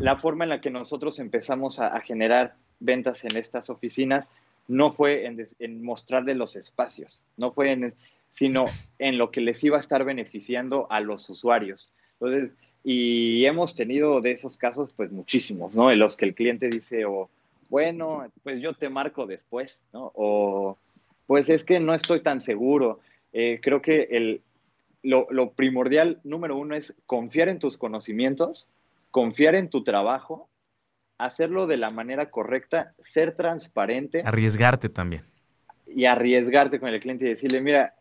la 0.00 0.16
forma 0.16 0.44
en 0.44 0.50
la 0.50 0.60
que 0.60 0.70
nosotros 0.70 1.18
empezamos 1.20 1.78
a, 1.78 2.00
generar 2.00 2.56
ventas 2.80 3.24
en 3.24 3.36
estas 3.36 3.70
oficinas 3.70 4.28
no 4.66 4.92
fue 4.92 5.26
en, 5.26 5.46
en 5.60 5.82
mostrarle 5.82 6.34
los 6.34 6.56
espacios, 6.56 7.22
no 7.36 7.52
fue 7.52 7.72
en 7.72 7.94
sino 8.30 8.66
en 8.98 9.18
lo 9.18 9.30
que 9.30 9.40
les 9.40 9.62
iba 9.64 9.76
a 9.76 9.80
estar 9.80 10.04
beneficiando 10.04 10.86
a 10.90 11.00
los 11.00 11.28
usuarios. 11.30 11.90
Entonces, 12.20 12.52
y 12.84 13.44
hemos 13.46 13.74
tenido 13.74 14.20
de 14.20 14.32
esos 14.32 14.56
casos, 14.56 14.92
pues 14.94 15.10
muchísimos, 15.10 15.74
¿no? 15.74 15.90
En 15.90 15.98
los 15.98 16.16
que 16.16 16.26
el 16.26 16.34
cliente 16.34 16.68
dice, 16.68 17.04
o 17.04 17.28
bueno, 17.68 18.30
pues 18.42 18.60
yo 18.60 18.74
te 18.74 18.88
marco 18.88 19.26
después, 19.26 19.82
¿no? 19.92 20.12
O 20.14 20.76
pues 21.26 21.48
es 21.48 21.64
que 21.64 21.80
no 21.80 21.94
estoy 21.94 22.20
tan 22.20 22.40
seguro. 22.40 23.00
Eh, 23.32 23.60
creo 23.62 23.82
que 23.82 24.08
el, 24.10 24.42
lo, 25.02 25.26
lo, 25.30 25.50
primordial 25.52 26.20
número 26.24 26.56
uno 26.56 26.74
es 26.74 26.94
confiar 27.06 27.48
en 27.48 27.58
tus 27.58 27.76
conocimientos, 27.76 28.70
confiar 29.10 29.54
en 29.54 29.68
tu 29.68 29.84
trabajo, 29.84 30.48
hacerlo 31.18 31.66
de 31.66 31.76
la 31.76 31.90
manera 31.90 32.30
correcta, 32.30 32.94
ser 33.00 33.34
transparente. 33.36 34.22
Arriesgarte 34.24 34.88
también. 34.88 35.24
Y 35.86 36.04
arriesgarte 36.06 36.80
con 36.80 36.88
el 36.88 37.00
cliente 37.00 37.24
y 37.24 37.28
decirle, 37.28 37.60
mira, 37.60 37.94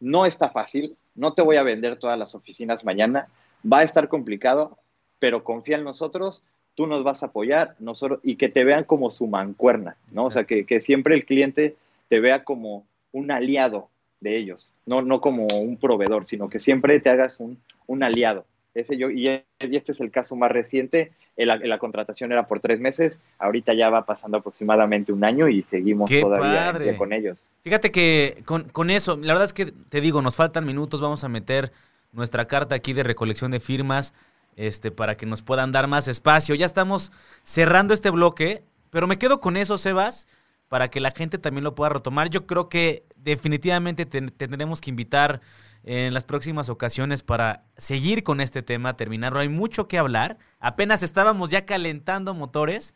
no 0.00 0.26
está 0.26 0.50
fácil, 0.50 0.96
no 1.14 1.34
te 1.34 1.42
voy 1.42 1.56
a 1.56 1.62
vender 1.62 1.98
todas 1.98 2.18
las 2.18 2.34
oficinas 2.34 2.84
mañana, 2.84 3.28
va 3.70 3.80
a 3.80 3.84
estar 3.84 4.08
complicado, 4.08 4.78
pero 5.18 5.44
confía 5.44 5.76
en 5.76 5.84
nosotros, 5.84 6.42
tú 6.74 6.86
nos 6.86 7.04
vas 7.04 7.22
a 7.22 7.26
apoyar 7.26 7.76
nosotros, 7.78 8.20
y 8.22 8.36
que 8.36 8.48
te 8.48 8.64
vean 8.64 8.84
como 8.84 9.10
su 9.10 9.26
mancuerna, 9.26 9.96
¿no? 10.10 10.26
O 10.26 10.30
sea, 10.30 10.44
que, 10.44 10.80
siempre 10.80 11.14
el 11.14 11.24
cliente 11.24 11.76
te 12.08 12.20
vea 12.20 12.44
como 12.44 12.84
un 13.12 13.30
aliado 13.30 13.88
de 14.24 14.36
ellos, 14.36 14.72
no, 14.86 15.02
no 15.02 15.20
como 15.20 15.46
un 15.46 15.76
proveedor, 15.76 16.24
sino 16.24 16.48
que 16.48 16.58
siempre 16.58 16.98
te 16.98 17.10
hagas 17.10 17.38
un, 17.38 17.58
un 17.86 18.02
aliado. 18.02 18.44
Ese 18.74 18.96
yo, 18.96 19.08
y 19.08 19.28
este 19.60 19.92
es 19.92 20.00
el 20.00 20.10
caso 20.10 20.34
más 20.34 20.50
reciente, 20.50 21.12
la, 21.36 21.78
contratación 21.78 22.32
era 22.32 22.48
por 22.48 22.58
tres 22.58 22.80
meses, 22.80 23.20
ahorita 23.38 23.72
ya 23.74 23.88
va 23.88 24.04
pasando 24.04 24.38
aproximadamente 24.38 25.12
un 25.12 25.22
año 25.22 25.48
y 25.48 25.62
seguimos 25.62 26.10
todavía 26.10 26.96
con 26.96 27.12
ellos. 27.12 27.38
Fíjate 27.62 27.92
que 27.92 28.42
con, 28.44 28.64
con, 28.64 28.90
eso, 28.90 29.16
la 29.16 29.34
verdad 29.34 29.44
es 29.44 29.52
que 29.52 29.66
te 29.66 30.00
digo, 30.00 30.22
nos 30.22 30.34
faltan 30.34 30.66
minutos, 30.66 31.00
vamos 31.00 31.22
a 31.22 31.28
meter 31.28 31.70
nuestra 32.10 32.46
carta 32.46 32.74
aquí 32.74 32.92
de 32.94 33.04
recolección 33.04 33.52
de 33.52 33.60
firmas 33.60 34.12
este, 34.56 34.90
para 34.90 35.16
que 35.16 35.26
nos 35.26 35.42
puedan 35.42 35.70
dar 35.70 35.86
más 35.86 36.08
espacio. 36.08 36.56
Ya 36.56 36.66
estamos 36.66 37.12
cerrando 37.44 37.94
este 37.94 38.10
bloque, 38.10 38.64
pero 38.90 39.06
me 39.06 39.18
quedo 39.18 39.40
con 39.40 39.56
eso, 39.56 39.78
Sebas 39.78 40.26
para 40.68 40.90
que 40.90 41.00
la 41.00 41.10
gente 41.10 41.38
también 41.38 41.64
lo 41.64 41.74
pueda 41.74 41.90
retomar. 41.90 42.30
Yo 42.30 42.46
creo 42.46 42.68
que 42.68 43.06
definitivamente 43.16 44.06
tendremos 44.06 44.80
que 44.80 44.90
invitar 44.90 45.40
en 45.84 46.14
las 46.14 46.24
próximas 46.24 46.68
ocasiones 46.68 47.22
para 47.22 47.64
seguir 47.76 48.22
con 48.22 48.40
este 48.40 48.62
tema, 48.62 48.96
terminarlo. 48.96 49.40
Hay 49.40 49.48
mucho 49.48 49.86
que 49.86 49.98
hablar. 49.98 50.38
Apenas 50.58 51.02
estábamos 51.02 51.50
ya 51.50 51.66
calentando 51.66 52.34
motores. 52.34 52.94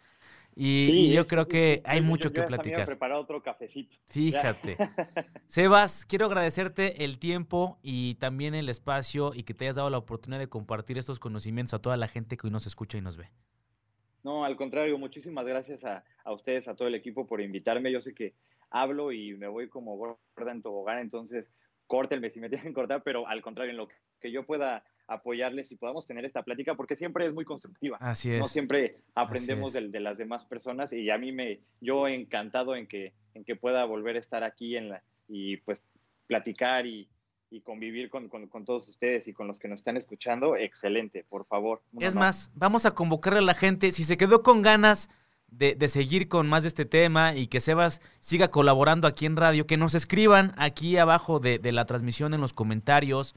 Y, 0.60 1.12
yo 1.12 1.24
creo 1.28 1.46
que 1.46 1.82
hay 1.84 2.00
mucho 2.00 2.32
que 2.32 2.42
platicar. 2.42 2.84
preparar 2.84 3.18
otro 3.18 3.40
cafecito. 3.40 3.96
Fíjate. 4.08 4.76
Sebas, 5.46 6.04
quiero 6.04 6.26
agradecerte 6.26 7.04
el 7.04 7.18
tiempo 7.18 7.78
y 7.80 8.16
también 8.16 8.56
el 8.56 8.68
espacio 8.68 9.34
y 9.34 9.44
que 9.44 9.54
te 9.54 9.66
hayas 9.66 9.76
dado 9.76 9.88
la 9.88 9.98
oportunidad 9.98 10.40
de 10.40 10.48
compartir 10.48 10.98
estos 10.98 11.20
conocimientos 11.20 11.74
a 11.74 11.78
toda 11.78 11.96
la 11.96 12.08
gente 12.08 12.36
que 12.36 12.48
hoy 12.48 12.50
nos 12.50 12.66
escucha 12.66 12.98
y 12.98 13.02
nos 13.02 13.16
ve. 13.16 13.30
No, 14.28 14.44
al 14.44 14.56
contrario, 14.56 14.98
muchísimas 14.98 15.46
gracias 15.46 15.86
a, 15.86 16.04
ustedes, 16.26 16.68
a 16.68 16.76
todo 16.76 16.86
el 16.86 16.94
equipo 16.94 17.26
por 17.26 17.40
invitarme. 17.40 17.90
Yo 17.90 17.98
sé 17.98 18.14
que 18.14 18.34
hablo 18.68 19.10
y 19.10 19.34
me 19.38 19.48
voy 19.48 19.70
como 19.70 19.96
gorda 19.96 20.52
en 20.52 20.60
tobogán, 20.60 20.98
entonces 20.98 21.50
córtenme 21.86 22.28
si 22.28 22.38
me 22.38 22.50
tienen 22.50 22.66
que 22.66 22.74
cortar, 22.74 23.02
pero 23.02 23.26
al 23.26 23.40
contrario, 23.40 23.70
en 23.70 23.78
lo 23.78 23.88
que 24.20 24.30
yo 24.30 24.44
pueda 24.44 24.84
apoyarles 25.06 25.72
y 25.72 25.76
podamos 25.76 26.06
tener 26.06 26.26
esta 26.26 26.42
plática, 26.42 26.74
porque 26.74 26.94
siempre 26.94 27.24
es 27.24 27.32
muy 27.32 27.46
constructiva. 27.46 27.96
Así 28.02 28.30
es. 28.30 28.38
No 28.38 28.48
siempre 28.48 28.98
aprendemos 29.14 29.72
de, 29.72 29.88
de, 29.88 30.00
las 30.00 30.18
demás 30.18 30.44
personas 30.44 30.92
y 30.92 31.08
a 31.08 31.16
mí 31.16 31.32
me, 31.32 31.60
yo 31.80 32.06
encantado 32.06 32.76
en 32.76 32.86
que, 32.86 33.14
en 33.32 33.44
que 33.44 33.56
pueda 33.56 33.86
volver 33.86 34.16
a 34.16 34.20
estar 34.20 34.44
aquí 34.44 34.76
en 34.76 34.90
la, 34.90 35.02
y 35.26 35.56
pues 35.56 35.80
platicar 36.26 36.84
y, 36.86 37.08
y 37.50 37.60
convivir 37.60 38.10
con, 38.10 38.28
todos 38.64 38.88
ustedes 38.88 39.26
y 39.28 39.32
con 39.32 39.46
los 39.46 39.58
que 39.58 39.68
nos 39.68 39.80
están 39.80 39.96
escuchando, 39.96 40.56
excelente, 40.56 41.24
por 41.28 41.46
favor. 41.46 41.82
Es 41.98 42.14
más, 42.14 42.50
vamos 42.54 42.86
a 42.86 42.94
convocarle 42.94 43.38
a 43.38 43.42
la 43.42 43.54
gente, 43.54 43.90
si 43.92 44.04
se 44.04 44.16
quedó 44.16 44.42
con 44.42 44.62
ganas 44.62 45.08
de, 45.50 45.76
seguir 45.88 46.28
con 46.28 46.48
más 46.48 46.64
de 46.64 46.68
este 46.68 46.84
tema 46.84 47.34
y 47.34 47.46
que 47.46 47.60
Sebas 47.60 48.00
siga 48.20 48.48
colaborando 48.48 49.08
aquí 49.08 49.26
en 49.26 49.36
radio, 49.36 49.66
que 49.66 49.76
nos 49.76 49.94
escriban 49.94 50.54
aquí 50.58 50.98
abajo 50.98 51.40
de, 51.40 51.58
de 51.58 51.72
la 51.72 51.86
transmisión 51.86 52.34
en 52.34 52.40
los 52.40 52.52
comentarios 52.52 53.34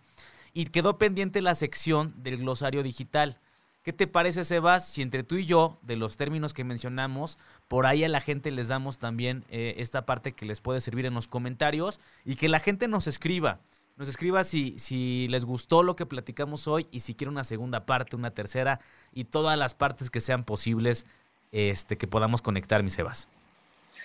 y 0.54 0.66
quedó 0.66 0.98
pendiente 0.98 1.42
la 1.42 1.56
sección 1.56 2.14
del 2.18 2.38
glosario 2.38 2.84
digital. 2.84 3.40
¿Qué 3.84 3.94
te 3.94 4.06
parece, 4.06 4.44
Sebas, 4.44 4.88
si 4.88 5.02
entre 5.02 5.24
tú 5.24 5.38
y 5.38 5.48
yo, 5.48 5.80
de 5.82 5.96
los 5.96 6.16
términos 6.16 6.54
que 6.54 6.64
mencionamos, 6.64 7.40
por 7.68 7.88
ahí 7.88 8.04
a 8.04 8.10
la 8.10 8.22
gente 8.22 8.52
les 8.52 8.68
damos 8.68 9.00
también 9.00 9.44
eh, 9.50 9.74
esta 9.78 10.06
parte 10.06 10.34
que 10.34 10.46
les 10.46 10.62
puede 10.62 10.82
servir 10.82 11.08
en 11.08 11.16
los 11.16 11.28
comentarios 11.28 12.00
y 12.24 12.36
que 12.36 12.48
la 12.48 12.60
gente 12.60 12.88
nos 12.88 13.08
escriba? 13.08 13.60
Nos 13.98 14.10
escriba 14.10 14.44
si, 14.44 14.78
si 14.80 15.28
les 15.30 15.46
gustó 15.46 15.84
lo 15.84 15.96
que 15.96 16.06
platicamos 16.06 16.68
hoy 16.68 16.88
y 16.92 17.02
si 17.02 17.14
quiere 17.14 17.30
una 17.30 17.44
segunda 17.44 17.86
parte, 17.86 18.16
una 18.16 18.32
tercera 18.32 18.80
y 19.14 19.26
todas 19.26 19.58
las 19.58 19.76
partes 19.76 20.10
que 20.10 20.22
sean 20.22 20.44
posibles 20.44 21.06
este, 21.52 21.98
que 21.98 22.08
podamos 22.08 22.42
conectar, 22.42 22.82
mi 22.84 22.90
Sebas. 22.90 23.28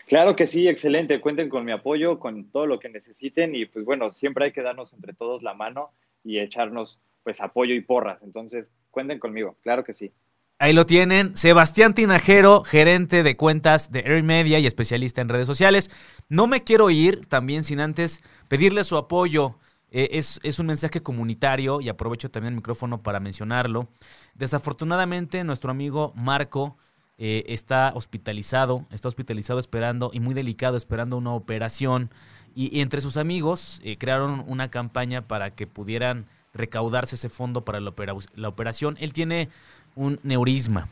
Claro 0.07 0.37
que 0.37 0.47
sí, 0.47 0.69
excelente. 0.69 1.21
Cuenten 1.21 1.49
con 1.49 1.65
mi 1.65 1.73
apoyo, 1.73 2.19
con 2.19 2.45
todo 2.45 2.67
lo 2.67 2.79
que 2.79 2.89
necesiten 2.89 3.55
y 3.55 3.67
pues 3.67 3.85
bueno, 3.85 4.13
siempre 4.13 4.47
hay 4.47 4.53
que 4.53 4.63
darnos 4.63 4.93
entre 4.93 5.15
todos 5.15 5.43
la 5.43 5.55
mano 5.55 5.91
y 6.23 6.39
echarnos 6.39 7.01
pues 7.25 7.41
apoyo 7.41 7.75
y 7.75 7.81
porras. 7.81 8.19
Entonces, 8.23 8.71
cuenten 8.91 9.19
conmigo, 9.19 9.57
claro 9.63 9.83
que 9.83 9.95
sí. 9.95 10.13
Ahí 10.59 10.73
lo 10.73 10.87
tienen, 10.87 11.37
Sebastián 11.37 11.93
Tinajero, 11.93 12.65
gerente 12.65 13.23
de 13.23 13.37
cuentas 13.37 13.93
de 13.93 14.01
Air 14.01 14.23
Media 14.23 14.59
y 14.59 14.67
especialista 14.67 15.21
en 15.21 15.29
redes 15.29 15.47
sociales. 15.47 15.91
No 16.29 16.47
me 16.47 16.65
quiero 16.65 16.89
ir 16.89 17.27
también 17.27 17.63
sin 17.63 17.79
antes 17.81 18.23
pedirle 18.49 18.85
su 18.85 18.97
apoyo. 18.97 19.57
Eh, 19.93 20.09
es, 20.13 20.41
es, 20.43 20.59
un 20.59 20.67
mensaje 20.67 21.01
comunitario 21.01 21.81
y 21.81 21.89
aprovecho 21.89 22.31
también 22.31 22.55
el 22.55 22.57
micrófono 22.57 23.03
para 23.03 23.21
mencionarlo. 23.21 23.89
Desafortunadamente, 24.35 25.45
nuestro 25.45 25.71
amigo 25.71 26.13
Marco 26.17 26.77
eh, 27.19 27.45
está 27.49 27.93
hospitalizado, 27.95 28.85
está 28.91 29.09
hospitalizado 29.09 29.59
esperando 29.59 30.11
y 30.13 30.21
muy 30.21 30.35
delicado 30.35 30.77
esperando 30.77 31.17
una 31.17 31.33
operación. 31.33 32.11
Y, 32.55 32.81
entre 32.81 33.01
sus 33.01 33.17
amigos 33.17 33.81
eh, 33.85 33.97
crearon 33.97 34.45
una 34.47 34.71
campaña 34.71 35.23
para 35.23 35.51
que 35.55 35.67
pudieran 35.67 36.27
recaudarse 36.53 37.15
ese 37.15 37.31
fondo 37.31 37.65
para 37.65 37.81
la, 37.81 37.95
la 38.35 38.49
operación. 38.49 38.97
Él 39.01 39.13
tiene 39.13 39.49
un 39.95 40.21
neurisma. 40.25 40.89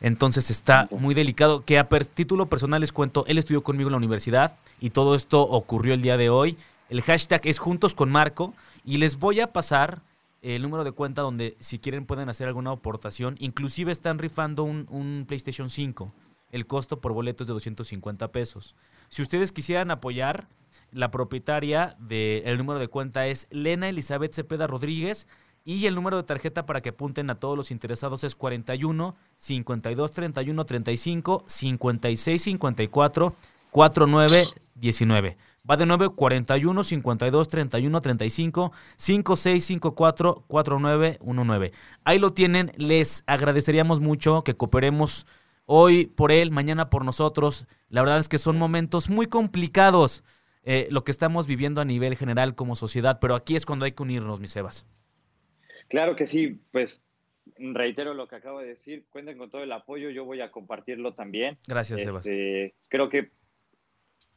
Entonces 0.00 0.50
está 0.50 0.88
muy 0.92 1.14
delicado. 1.14 1.64
Que 1.64 1.78
a 1.78 1.88
título 1.88 2.46
personal 2.46 2.80
les 2.80 2.92
cuento, 2.92 3.24
él 3.26 3.38
estudió 3.38 3.64
conmigo 3.64 3.88
en 3.88 3.92
la 3.92 3.98
universidad 3.98 4.56
y 4.80 4.90
todo 4.90 5.16
esto 5.16 5.42
ocurrió 5.42 5.94
el 5.94 6.02
día 6.02 6.16
de 6.16 6.30
hoy. 6.30 6.56
El 6.88 7.02
hashtag 7.02 7.42
es 7.44 7.58
Juntos 7.58 7.94
con 7.94 8.10
Marco 8.10 8.54
y 8.84 8.96
les 8.96 9.18
voy 9.18 9.40
a 9.40 9.52
pasar 9.52 10.02
el 10.40 10.62
número 10.62 10.84
de 10.84 10.92
cuenta 10.92 11.20
donde 11.20 11.56
si 11.60 11.78
quieren 11.78 12.06
pueden 12.06 12.30
hacer 12.30 12.48
alguna 12.48 12.70
aportación. 12.70 13.36
Inclusive 13.40 13.92
están 13.92 14.18
rifando 14.18 14.62
un, 14.64 15.24
PlayStation 15.26 15.68
5. 15.68 16.12
El 16.50 16.66
costo 16.66 17.00
por 17.00 17.12
boleto 17.12 17.44
es 17.44 17.48
de 17.48 17.52
250 17.52 18.32
pesos. 18.32 18.74
Si 19.10 19.20
ustedes 19.20 19.52
quisieran 19.52 19.90
apoyar, 19.90 20.48
la 20.90 21.10
propietaria 21.10 21.94
del 21.98 22.56
número 22.56 22.78
de 22.78 22.88
cuenta 22.88 23.26
es 23.26 23.48
Lena 23.50 23.90
Elizabeth 23.90 24.32
Cepeda 24.32 24.66
Rodríguez 24.66 25.26
y 25.66 25.84
el 25.84 25.94
número 25.94 26.16
de 26.16 26.22
tarjeta 26.22 26.64
para 26.64 26.80
que 26.80 26.90
apunten 26.90 27.28
a 27.28 27.34
todos 27.34 27.54
los 27.54 27.70
interesados 27.70 28.24
es 28.24 28.34
41 28.34 29.14
52 29.36 30.12
31 30.12 30.64
35 30.64 31.44
56 31.46 32.42
54 32.42 33.36
49 33.70 34.44
19. 34.74 35.36
Va 35.68 35.76
de 35.76 35.86
nuevo 35.86 36.14
41 36.14 36.82
52 36.82 37.48
31 37.48 38.00
35 38.00 38.72
56 38.96 39.64
54 39.64 40.44
49 40.46 41.18
19. 41.22 41.72
Ahí 42.04 42.18
lo 42.18 42.32
tienen. 42.32 42.72
Les 42.76 43.22
agradeceríamos 43.26 44.00
mucho 44.00 44.42
que 44.44 44.54
cooperemos 44.54 45.26
hoy 45.66 46.06
por 46.06 46.32
él, 46.32 46.50
mañana 46.50 46.88
por 46.88 47.04
nosotros. 47.04 47.66
La 47.90 48.00
verdad 48.00 48.18
es 48.18 48.28
que 48.28 48.38
son 48.38 48.58
momentos 48.58 49.10
muy 49.10 49.26
complicados 49.26 50.24
eh, 50.64 50.88
lo 50.90 51.04
que 51.04 51.10
estamos 51.10 51.46
viviendo 51.46 51.80
a 51.80 51.84
nivel 51.84 52.16
general 52.16 52.54
como 52.54 52.76
sociedad, 52.76 53.18
pero 53.20 53.34
aquí 53.34 53.56
es 53.56 53.66
cuando 53.66 53.84
hay 53.84 53.92
que 53.92 54.02
unirnos, 54.02 54.40
mis 54.40 54.50
Sebas. 54.50 54.86
Claro 55.88 56.16
que 56.16 56.26
sí, 56.26 56.60
pues 56.72 57.02
reitero 57.56 58.14
lo 58.14 58.28
que 58.28 58.36
acabo 58.36 58.60
de 58.60 58.68
decir, 58.68 59.04
cuenten 59.10 59.38
con 59.38 59.50
todo 59.50 59.62
el 59.62 59.72
apoyo, 59.72 60.10
yo 60.10 60.24
voy 60.24 60.40
a 60.40 60.50
compartirlo 60.50 61.14
también. 61.14 61.58
Gracias, 61.66 62.00
Sebas. 62.00 62.26
Este, 62.26 62.74
creo 62.88 63.08
que 63.08 63.30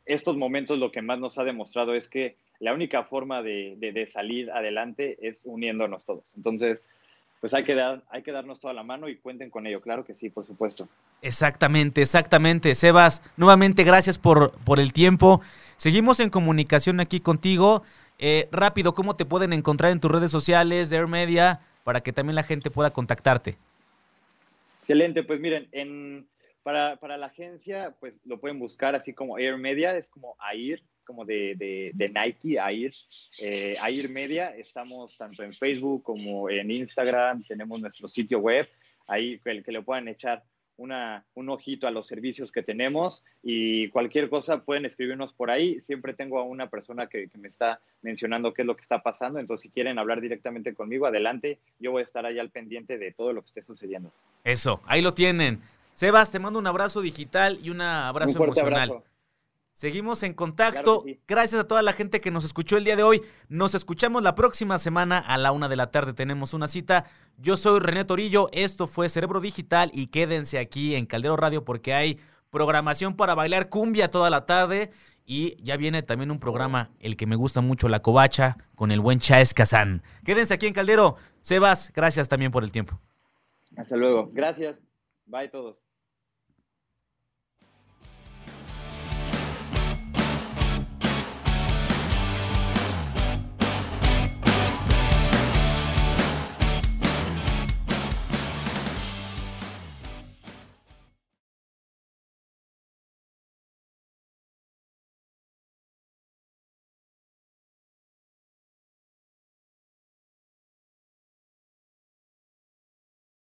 estos 0.06 0.38
momentos 0.38 0.80
lo 0.80 0.92
que 0.92 1.02
más 1.02 1.20
nos 1.20 1.38
ha 1.38 1.44
demostrado 1.44 1.94
es 1.96 2.08
que 2.08 2.36
la 2.60 2.74
única 2.74 3.04
forma 3.04 3.42
de, 3.42 3.76
de 3.80 4.08
salir 4.08 4.52
adelante 4.52 5.18
es 5.22 5.46
uniéndonos 5.46 6.06
todos. 6.06 6.36
Entonces, 6.36 6.84
pues 7.42 7.56
hay 7.56 7.64
que, 7.64 7.74
dar, 7.74 8.04
hay 8.12 8.22
que 8.22 8.32
darnos 8.32 8.60
toda 8.60 8.72
la 8.72 8.84
mano 8.84 9.10
y 9.10 9.18
cuenten 9.18 9.50
con 9.50 9.66
ello, 9.66 9.82
claro 9.82 10.06
que 10.06 10.14
sí, 10.14 10.30
por 10.30 10.46
supuesto. 10.46 10.88
Exactamente, 11.24 12.04
exactamente. 12.04 12.76
Sebas, 12.76 13.24
nuevamente 13.36 13.84
gracias 13.84 14.20
por, 14.20 14.52
por 14.60 14.80
el 14.80 14.94
tiempo. 14.94 15.42
Seguimos 15.76 16.20
en 16.20 16.30
comunicación 16.30 17.00
aquí 17.00 17.20
contigo. 17.20 17.82
Eh, 18.20 18.48
rápido, 18.52 18.94
¿cómo 18.94 19.16
te 19.16 19.26
pueden 19.26 19.54
encontrar 19.54 19.92
en 19.92 20.00
tus 20.00 20.12
redes 20.12 20.30
sociales 20.30 20.92
de 20.92 20.98
Air 20.98 21.08
Media 21.08 21.62
para 21.84 22.02
que 22.02 22.14
también 22.14 22.36
la 22.36 22.44
gente 22.44 22.70
pueda 22.70 22.92
contactarte? 22.92 23.58
Excelente, 24.82 25.24
pues 25.24 25.40
miren, 25.40 25.68
en, 25.72 26.28
para, 26.64 26.98
para 26.98 27.18
la 27.18 27.28
agencia, 27.28 27.96
pues 28.00 28.20
lo 28.26 28.40
pueden 28.40 28.60
buscar 28.60 28.96
así 28.96 29.14
como 29.14 29.38
Air 29.38 29.58
Media, 29.58 29.96
es 29.98 30.10
como 30.10 30.36
AIR, 30.40 30.82
como 31.06 31.26
de, 31.26 31.56
de, 31.94 32.10
Nike, 32.10 32.60
AIR, 32.60 32.94
eh, 33.42 33.76
AIR 33.82 34.10
Media. 34.10 34.56
Estamos 34.56 35.18
tanto 35.18 35.44
en 35.44 35.54
Facebook 35.54 36.04
como 36.04 36.50
en 36.50 36.72
Instagram, 36.72 37.44
tenemos 37.44 37.82
nuestro 37.82 38.08
sitio 38.08 38.40
web, 38.40 38.70
ahí 39.08 39.40
que, 39.40 39.64
que 39.64 39.72
le 39.72 39.82
puedan 39.82 40.08
echar 40.08 40.44
una, 40.78 41.26
un 41.36 41.50
ojito 41.50 41.86
a 41.86 41.92
los 41.92 42.08
servicios 42.08 42.52
que 42.52 42.64
tenemos 42.64 43.24
y 43.44 43.90
cualquier 43.90 44.30
cosa 44.30 44.64
pueden 44.64 44.86
escribirnos 44.86 45.34
por 45.34 45.52
ahí. 45.52 45.80
Siempre 45.82 46.14
tengo 46.14 46.40
a 46.40 46.44
una 46.44 46.70
persona 46.70 47.08
que, 47.08 47.28
que, 47.28 47.38
me 47.38 47.50
está 47.50 47.82
mencionando 48.02 48.54
qué 48.54 48.64
es 48.64 48.66
lo 48.66 48.76
que 48.76 48.82
está 48.82 49.04
pasando, 49.04 49.40
entonces 49.40 49.64
si 49.64 49.70
quieren 49.70 50.00
hablar 50.00 50.22
directamente 50.22 50.74
conmigo, 50.74 51.06
adelante, 51.06 51.60
yo 51.80 51.92
voy 51.92 52.02
a 52.02 52.06
estar 52.06 52.26
ahí 52.26 52.40
al 52.40 52.50
pendiente 52.50 52.98
de 52.98 53.12
todo 53.12 53.34
lo 53.34 53.42
que 53.42 53.48
esté 53.48 53.64
sucediendo. 53.64 54.12
Eso, 54.44 54.82
ahí 54.86 55.02
lo 55.02 55.14
tienen. 55.14 55.62
Sebas, 55.94 56.32
te 56.32 56.40
mando 56.40 56.60
un 56.60 56.68
abrazo 56.68 57.02
digital 57.02 57.60
y 57.62 57.70
un 57.70 57.82
abrazo 57.82 58.32
un 58.32 58.38
fuerte 58.38 58.60
emocional. 58.62 59.04
Seguimos 59.74 60.22
en 60.24 60.34
contacto. 60.34 61.04
Gracias 61.28 61.62
a 61.62 61.68
toda 61.68 61.82
la 61.82 61.94
gente 61.94 62.22
que 62.22 62.30
nos 62.30 62.44
escuchó 62.44 62.78
el 62.78 62.84
día 62.84 62.96
de 62.96 63.04
hoy. 63.04 63.22
Nos 63.48 63.74
escuchamos 63.74 64.22
la 64.22 64.36
próxima 64.36 64.78
semana 64.78 65.18
a 65.18 65.38
la 65.38 65.52
una 65.52 65.70
de 65.70 65.76
la 65.76 65.92
tarde. 65.92 66.14
Tenemos 66.14 66.54
una 66.54 66.68
cita. 66.68 67.06
Yo 67.38 67.58
soy 67.58 67.80
René 67.80 68.06
Torillo. 68.06 68.50
Esto 68.52 68.86
fue 68.86 69.10
Cerebro 69.10 69.40
Digital 69.40 69.90
y 69.94 70.08
quédense 70.08 70.60
aquí 70.60 70.96
en 70.96 71.06
Caldero 71.06 71.38
Radio 71.38 71.64
porque 71.64 71.94
hay 71.94 72.20
programación 72.50 73.16
para 73.16 73.34
bailar 73.34 73.70
cumbia 73.70 74.12
toda 74.12 74.30
la 74.30 74.46
tarde. 74.46 74.92
Y 75.26 75.56
ya 75.64 75.78
viene 75.78 76.04
también 76.04 76.30
un 76.32 76.40
programa, 76.40 76.92
el 77.00 77.16
que 77.16 77.26
me 77.26 77.36
gusta 77.36 77.62
mucho, 77.62 77.88
La 77.88 78.02
Covacha, 78.02 78.58
con 78.76 78.92
el 78.92 79.00
buen 79.00 79.20
Chaes 79.20 79.54
Kazán. 79.54 80.04
Quédense 80.26 80.54
aquí 80.54 80.68
en 80.68 80.74
Caldero. 80.74 81.16
Sebas, 81.42 81.92
gracias 81.96 82.28
también 82.28 82.52
por 82.52 82.64
el 82.64 82.72
tiempo. 82.72 83.00
Hasta 83.78 83.96
luego. 83.96 84.30
Gracias. 84.34 84.84
Bye 85.32 85.48
todos. 85.50 85.91